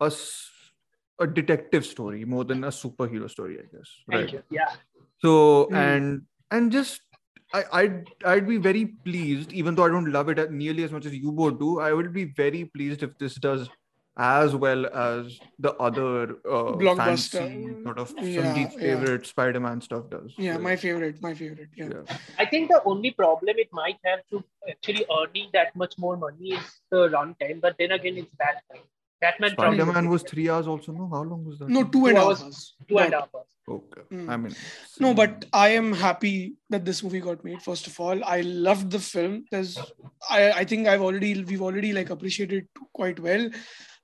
a 0.00 0.06
s- 0.06 0.72
a 1.24 1.26
detective 1.26 1.86
story 1.94 2.24
more 2.36 2.44
than 2.52 2.64
a 2.64 2.72
superhero 2.78 3.30
story 3.34 3.58
i 3.64 3.66
guess 3.76 3.92
Thank 4.10 4.32
right 4.32 4.32
you. 4.38 4.42
Yeah. 4.60 4.74
so 5.26 5.34
Mm. 5.70 5.76
and 5.82 6.22
and 6.56 6.72
just 6.72 7.02
I, 7.53 7.63
I'd 7.73 8.07
I'd 8.25 8.47
be 8.47 8.57
very 8.57 8.85
pleased, 8.85 9.51
even 9.51 9.75
though 9.75 9.85
I 9.85 9.89
don't 9.89 10.11
love 10.11 10.29
it 10.29 10.51
nearly 10.51 10.83
as 10.83 10.91
much 10.91 11.05
as 11.05 11.13
you 11.13 11.31
both 11.31 11.59
do. 11.59 11.79
I 11.79 11.93
would 11.93 12.13
be 12.13 12.25
very 12.25 12.65
pleased 12.65 13.03
if 13.03 13.17
this 13.17 13.35
does 13.35 13.69
as 14.17 14.53
well 14.55 14.85
as 14.87 15.39
the 15.57 15.73
other 15.75 16.31
uh, 16.45 16.75
Blockbuster. 16.75 17.39
fancy 17.39 17.83
sort 17.83 17.97
of 17.97 18.13
Yeah, 18.17 18.41
Sandeep's 18.41 18.73
yeah. 18.75 18.79
favorite 18.79 19.25
Spider-Man 19.25 19.79
stuff 19.81 20.09
does. 20.09 20.33
yeah 20.37 20.53
Like, 20.55 20.61
my 20.63 20.75
favorite 20.75 21.21
my 21.21 21.33
favorite 21.33 21.69
yeah. 21.75 21.89
yeah. 21.93 22.17
I 22.37 22.45
think 22.45 22.69
the 22.69 22.81
only 22.83 23.11
problem 23.11 23.55
it 23.57 23.69
might 23.71 23.97
have 24.05 24.19
to 24.31 24.43
actually 24.69 25.05
earning 25.17 25.49
that 25.53 25.73
much 25.75 25.97
more 25.97 26.17
money 26.17 26.51
is 26.53 26.81
the 26.89 27.07
runtime. 27.09 27.61
But 27.61 27.77
then 27.79 27.91
again, 27.91 28.17
it's 28.17 28.35
Batman. 28.35 28.83
Batman. 29.21 29.55
comes 29.55 29.77
Spider-Man 29.77 30.09
was 30.09 30.23
three 30.23 30.49
hours 30.49 30.67
also. 30.67 30.91
No, 30.91 31.07
how 31.09 31.21
long 31.23 31.45
was 31.45 31.59
that? 31.59 31.69
no 31.69 31.83
two 31.83 32.07
and 32.07 32.17
a 32.17 32.21
Two 32.21 32.27
half 32.27 32.27
hours. 32.27 32.43
hours 32.43 32.75
two 32.87 32.97
and 32.99 33.13
a 33.13 33.19
half 33.19 33.29
hours. 33.35 33.45
Okay. 33.69 34.01
Mm. 34.11 34.29
I 34.29 34.37
mean. 34.37 34.55
No, 34.99 35.13
but 35.13 35.45
I 35.53 35.69
am 35.69 35.93
happy 35.93 36.55
that 36.71 36.83
this 36.83 37.03
movie 37.03 37.19
got 37.21 37.43
made. 37.45 37.61
First 37.61 37.87
of 37.87 37.99
all, 37.99 38.23
I 38.25 38.41
loved 38.41 38.89
the 38.91 38.99
film. 38.99 39.45
There's, 39.51 39.77
I, 40.29 40.51
I 40.51 40.63
think 40.65 40.87
I've 40.87 41.01
already, 41.01 41.43
we've 41.43 41.61
already 41.61 41.93
like 41.93 42.09
appreciated 42.09 42.63
it 42.63 42.67
quite 42.93 43.19
well. 43.19 43.49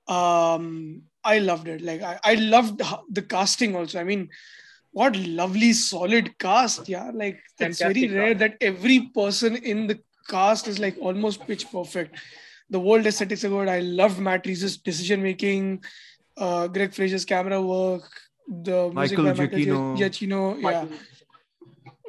Um, 0.06 1.02
I 1.24 1.40
loved 1.40 1.68
it. 1.68 1.82
Like 1.82 2.02
I, 2.02 2.18
I 2.24 2.34
loved 2.34 2.80
the 3.10 3.22
casting 3.22 3.76
also. 3.76 4.00
I 4.00 4.04
mean, 4.04 4.30
what 4.92 5.16
lovely 5.16 5.72
solid 5.74 6.38
cast, 6.38 6.88
yeah. 6.88 7.10
Like 7.12 7.38
it's 7.58 7.80
very 7.80 8.08
rare 8.08 8.34
cast. 8.34 8.38
that 8.40 8.56
every 8.60 9.10
person 9.14 9.56
in 9.56 9.86
the 9.86 9.98
cast 10.28 10.68
is 10.68 10.78
like 10.78 10.96
almost 11.00 11.46
pitch 11.46 11.70
perfect. 11.70 12.16
The 12.70 12.80
world 12.80 13.06
aesthetics 13.06 13.44
are 13.44 13.48
good. 13.48 13.68
I 13.68 13.80
loved 13.80 14.18
Matt 14.18 14.46
Reeves' 14.46 14.76
decision 14.76 15.22
making, 15.22 15.84
uh, 16.36 16.66
Greig 16.68 16.94
Fraser's 16.94 17.24
camera 17.24 17.60
work, 17.60 18.10
the 18.46 18.90
music 18.90 19.18
Michael 19.18 19.24
by 19.24 19.32
Michael 19.32 19.58
Giacchino. 19.58 19.98
Giacchino, 19.98 20.62
yeah 20.62 20.86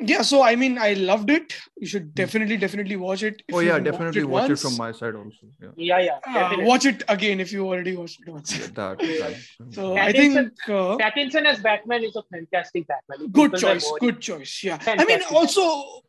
yeah 0.01 0.21
so 0.21 0.41
i 0.41 0.55
mean 0.55 0.77
i 0.77 0.93
loved 0.93 1.29
it 1.29 1.55
you 1.77 1.87
should 1.87 2.13
definitely 2.15 2.55
definitely 2.57 2.95
watch 2.95 3.21
it 3.21 3.41
if 3.47 3.55
oh 3.55 3.59
yeah, 3.59 3.73
haven't 3.73 3.83
definitely 3.83 4.23
watch 4.23 4.45
it, 4.45 4.49
once. 4.49 4.61
from 4.61 4.77
my 4.77 4.91
side 4.91 5.15
also. 5.15 5.47
Yeah, 5.61 5.69
Yeah, 5.75 6.19
yeah. 6.27 6.47
Uh, 6.47 6.55
watch 6.61 6.85
it 6.85 7.03
again 7.09 7.39
if 7.39 7.51
you 7.51 7.65
already 7.65 7.95
watched 7.95 8.21
it 8.21 8.31
once. 8.31 8.57
Yeah. 8.57 8.67
that. 8.75 9.35
so 9.71 9.97
i 9.97 10.11
think 10.11 10.37
uh, 10.37 10.97
Pattinson 10.97 11.45
as 11.45 11.59
Batman 11.59 12.03
is 12.03 12.15
a 12.15 12.23
fantastic 12.31 12.87
Batman. 12.87 13.29
Good 13.31 13.55
choice 13.55 13.91
good 13.99 14.21
choice 14.21 14.63
yeah 14.63 14.77
i 14.87 14.95
mean 15.05 15.19
Fantastic. 15.19 15.31
also 15.31 16.01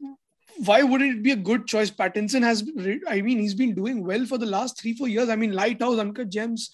why 0.64 0.82
wouldn't 0.82 1.16
it 1.16 1.22
be 1.22 1.30
a 1.32 1.36
good 1.36 1.66
choice 1.66 1.90
pattinson 1.90 2.42
has 2.42 2.64
re- 2.76 3.00
i 3.08 3.20
mean 3.20 3.38
he's 3.38 3.54
been 3.54 3.74
doing 3.74 4.04
well 4.04 4.24
for 4.26 4.38
the 4.38 4.46
last 4.46 4.80
three 4.80 4.94
four 4.94 5.08
years 5.08 5.28
i 5.28 5.36
mean 5.36 5.52
lighthouse 5.52 5.98
uncut 5.98 6.28
gems 6.28 6.70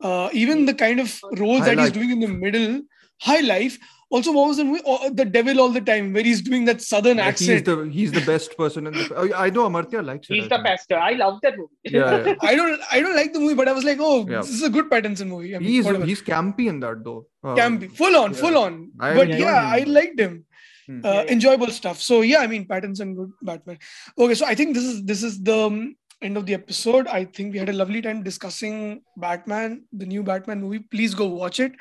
uh, 0.00 0.28
even 0.32 0.64
the 0.64 0.74
kind 0.74 1.00
of 1.00 1.20
roles 1.38 1.60
High 1.60 1.74
that 1.74 1.78
he's 1.78 1.92
doing 1.92 2.10
in 2.10 2.20
the 2.20 2.28
middle 2.28 2.82
high 3.20 3.40
life 3.40 3.78
also 4.10 4.32
what 4.32 4.48
was 4.48 4.56
the 4.56 4.64
movie 4.64 4.80
oh, 4.86 5.10
the 5.10 5.24
devil 5.24 5.60
all 5.60 5.68
the 5.68 5.80
time 5.80 6.12
where 6.12 6.22
he's 6.22 6.40
doing 6.40 6.64
that 6.64 6.80
southern 6.80 7.18
Yeah, 7.18 7.30
he's 7.30 7.50
accent 7.50 7.64
the 7.66 7.90
he's 7.92 8.12
the 8.12 8.24
best 8.24 8.56
person 8.56 8.86
in 8.86 8.94
the. 8.94 9.12
Oh, 9.14 9.30
I 9.34 9.50
know 9.50 9.68
Amartya 9.68 10.04
likes 10.04 10.30
it. 10.30 10.34
He's 10.34 10.48
the 10.48 10.58
best. 10.58 10.90
I 10.92 11.12
love 11.12 11.40
that 11.42 11.58
movie. 11.58 11.74
Yeah, 11.84 12.26
yeah. 12.26 12.34
I 12.40 12.54
don't 12.54 12.80
I 12.90 13.00
don't 13.00 13.14
like 13.14 13.32
the 13.32 13.40
movie, 13.40 13.54
but 13.54 13.68
I 13.68 13.72
was 13.72 13.84
like, 13.84 13.98
oh, 14.00 14.26
Yeah. 14.28 14.38
this 14.38 14.50
is 14.50 14.62
a 14.62 14.70
good 14.70 14.88
Pattinson 14.88 15.28
movie. 15.28 15.54
I 15.54 15.58
mean, 15.58 15.68
he's 15.68 15.84
whatever. 15.84 16.06
he's 16.06 16.22
campy 16.22 16.68
in 16.68 16.80
that 16.80 17.04
though. 17.04 17.26
Uh, 17.44 17.54
can 17.54 17.76
be 17.76 17.88
full 17.88 18.16
on, 18.16 18.32
yeah. 18.32 18.38
full 18.38 18.56
on. 18.56 18.90
I 18.98 19.14
but 19.14 19.30
enjoyed 19.30 19.40
yeah. 19.40 19.70
I 19.78 19.80
liked 19.80 20.18
him. 20.18 20.44
Uh, 20.88 20.92
Yeah, 20.94 21.12
yeah. 21.12 21.32
Enjoyable 21.32 21.70
stuff. 21.70 22.00
So 22.00 22.22
yeah, 22.22 22.38
I 22.38 22.46
mean, 22.46 22.66
Pattinson, 22.66 23.14
good 23.14 23.32
Batman. 23.42 23.78
Okay, 24.18 24.34
so 24.34 24.46
I 24.46 24.54
think 24.54 24.74
this 24.74 24.84
is 24.84 25.04
this 25.04 25.22
is 25.22 25.42
the 25.42 25.58
um, 25.66 25.96
end 26.22 26.36
of 26.36 26.46
the 26.46 26.54
episode. 26.54 27.06
I 27.06 27.24
think 27.24 27.52
we 27.52 27.58
had 27.58 27.68
a 27.68 27.78
lovely 27.80 28.00
time 28.02 28.22
discussing 28.22 29.02
Batman, 29.16 29.84
the 29.92 30.06
new 30.06 30.22
Batman 30.22 30.62
movie. 30.62 30.80
Please 30.80 31.14
go 31.14 31.26
watch 31.26 31.60
it. 31.60 31.72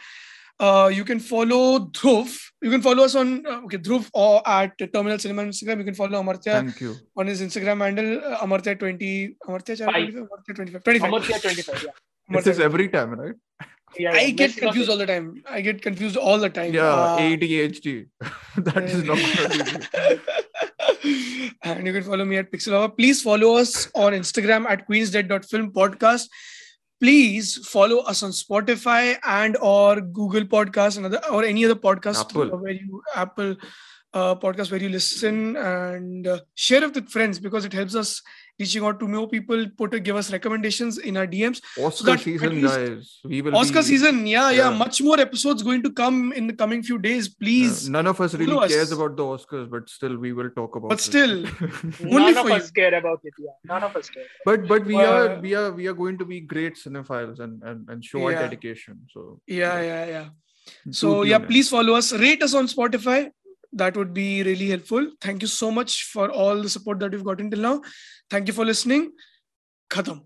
Uh, 0.60 0.90
you 0.92 1.06
can 1.06 1.20
follow 1.20 1.80
Dhruv. 1.80 2.36
You 2.62 2.72
can 2.72 2.82
follow 2.82 3.04
us 3.04 3.16
on 3.16 3.46
uh, 3.46 3.62
okay 3.66 3.78
Dhruv 3.78 4.10
or 4.14 4.42
at 4.48 4.78
Terminal 4.94 5.20
Cinema 5.20 5.44
on 5.44 5.50
Instagram. 5.50 5.78
You 5.78 5.86
can 5.86 5.94
follow 5.94 6.22
Amartya 6.22 6.54
Thank 6.60 6.82
you. 6.82 6.96
on 7.16 7.28
his 7.28 7.42
Instagram 7.42 7.84
handle 7.86 8.20
uh, 8.26 8.40
Amartya 8.40 8.78
twenty 8.78 9.36
Amartya 9.48 9.78
channel 9.78 9.94
25, 9.94 10.24
Amartya 10.28 10.56
25 10.56 10.84
25. 10.84 11.12
Amartya 11.12 11.42
25. 11.42 11.84
Yeah. 11.84 12.38
This 12.40 12.48
is 12.48 12.60
every 12.60 12.90
time, 12.90 13.12
right? 13.12 13.36
Yeah, 13.98 14.12
I 14.12 14.32
get 14.32 14.50
Let's 14.50 14.60
confused 14.60 14.90
all 14.90 14.98
the 14.98 15.06
time. 15.06 15.44
I 15.50 15.62
get 15.62 15.82
confused 15.82 16.18
all 16.18 16.38
the 16.38 16.50
time. 16.50 16.74
Yeah, 16.74 16.94
Uh, 16.94 17.18
ADHD. 17.20 18.08
that 18.58 18.84
is 18.84 19.04
not 19.04 19.18
gonna 19.18 20.20
and 21.64 21.88
you 21.88 21.94
can 21.94 22.04
follow 22.04 22.26
me 22.26 22.38
at 22.38 22.52
Pixel 22.52 22.74
Hour. 22.74 22.90
Please 22.90 23.22
follow 23.22 23.56
us 23.56 23.90
on 23.96 24.14
Instagram 24.14 24.68
at 24.70 24.88
queensdead.film 24.88 25.72
podcast. 25.72 26.28
Please 27.00 27.58
follow 27.68 28.00
us 28.00 28.24
on 28.24 28.32
Spotify 28.32 29.18
and 29.24 29.56
or 29.58 30.02
Google 30.02 30.44
Podcast 30.44 30.98
and 30.98 31.06
other, 31.06 31.22
or 31.32 31.44
any 31.44 31.64
other 31.64 31.76
podcast 31.76 32.22
Apple. 32.22 32.58
where 32.60 32.72
you 32.72 33.02
Apple 33.16 33.56
uh, 34.14 34.36
podcast 34.36 34.72
where 34.72 34.82
you 34.82 34.90
listen 34.90 35.56
and 35.58 36.28
uh, 36.28 36.40
share 36.56 36.84
it 36.84 36.96
with 36.96 37.10
friends 37.10 37.40
because 37.40 37.66
it 37.66 37.74
helps 37.74 37.96
us 37.96 38.22
reaching 38.60 38.84
out 38.84 39.00
to 39.00 39.08
more 39.08 39.28
people. 39.28 39.66
Put 39.78 39.92
give 40.04 40.16
us 40.16 40.32
recommendations 40.32 40.98
in 40.98 41.18
our 41.18 41.28
DMs. 41.28 41.62
Oscar 41.80 42.06
that 42.06 42.14
at 42.20 42.20
season, 42.22 42.62
least- 42.62 42.76
guys. 42.76 43.20
We 43.26 43.42
will 43.42 43.56
Oscar 43.56 43.80
be, 43.80 43.84
season, 43.84 44.26
yeah, 44.28 44.50
yeah, 44.50 44.70
Yeah. 44.70 44.78
much 44.78 45.02
more 45.02 45.20
episodes 45.20 45.64
going 45.64 45.84
to 45.84 45.92
come 45.92 46.34
in 46.34 46.48
the 46.48 46.54
coming 46.54 46.84
few 46.84 46.98
days. 46.98 47.28
uh, 47.28 47.32
Please, 47.40 47.90
none 47.90 48.08
of 48.08 48.20
us 48.22 48.34
really 48.34 48.58
us. 48.58 48.72
cares 48.74 48.92
about 48.92 49.16
the 49.18 49.24
Oscars, 49.24 49.70
but 49.70 49.90
still 49.90 50.18
we 50.18 50.34
will 50.34 50.50
talk 50.50 50.76
about 50.76 50.90
but 50.90 51.00
it. 51.00 51.04
still, 51.04 51.36
None 52.02 52.14
Only 52.14 52.32
of 52.36 52.46
for 52.48 52.52
us 52.54 52.72
care 52.72 52.94
about 52.96 53.22
it. 53.24 53.34
Yeah. 53.40 53.52
None 53.66 53.84
of 53.84 53.96
us 53.96 54.10
care. 54.10 54.26
but 54.46 54.68
but 54.68 54.86
we 54.86 54.96
Uh, 54.96 55.12
are 55.12 55.40
we 55.40 55.54
are 55.56 55.72
we 55.72 55.88
are 55.88 55.94
going 56.04 56.18
to 56.18 56.26
be 56.26 56.40
great 56.40 56.76
cinephiles 56.84 57.40
and 57.40 57.62
and, 57.64 57.90
and 57.90 58.04
show 58.04 58.24
our 58.28 58.34
dedication. 58.34 59.00
So 59.14 59.40
yeah, 59.48 59.82
yeah, 59.92 60.06
yeah. 60.16 60.28
do 60.86 60.92
So 61.02 61.10
yeah, 61.24 61.40
please 61.40 61.70
follow 61.70 61.94
us. 61.94 62.12
Rate 62.14 62.42
us 62.44 62.54
on 62.54 62.68
Spotify. 62.68 63.20
That 63.78 63.96
would 63.96 64.14
be 64.14 64.44
really 64.44 64.70
helpful. 64.70 65.12
Thank 65.22 65.42
you 65.42 65.48
so 65.48 65.72
much 65.72 66.04
for 66.06 66.30
all 66.32 66.62
the 66.62 66.70
support 66.70 67.00
that 67.00 67.14
you've 67.14 67.24
gotten 67.24 67.52
till 67.52 67.62
now. 67.62 67.82
Thank 68.30 68.48
you 68.48 68.54
for 68.54 68.66
listening. 68.66 69.12
Khatam. 69.90 70.24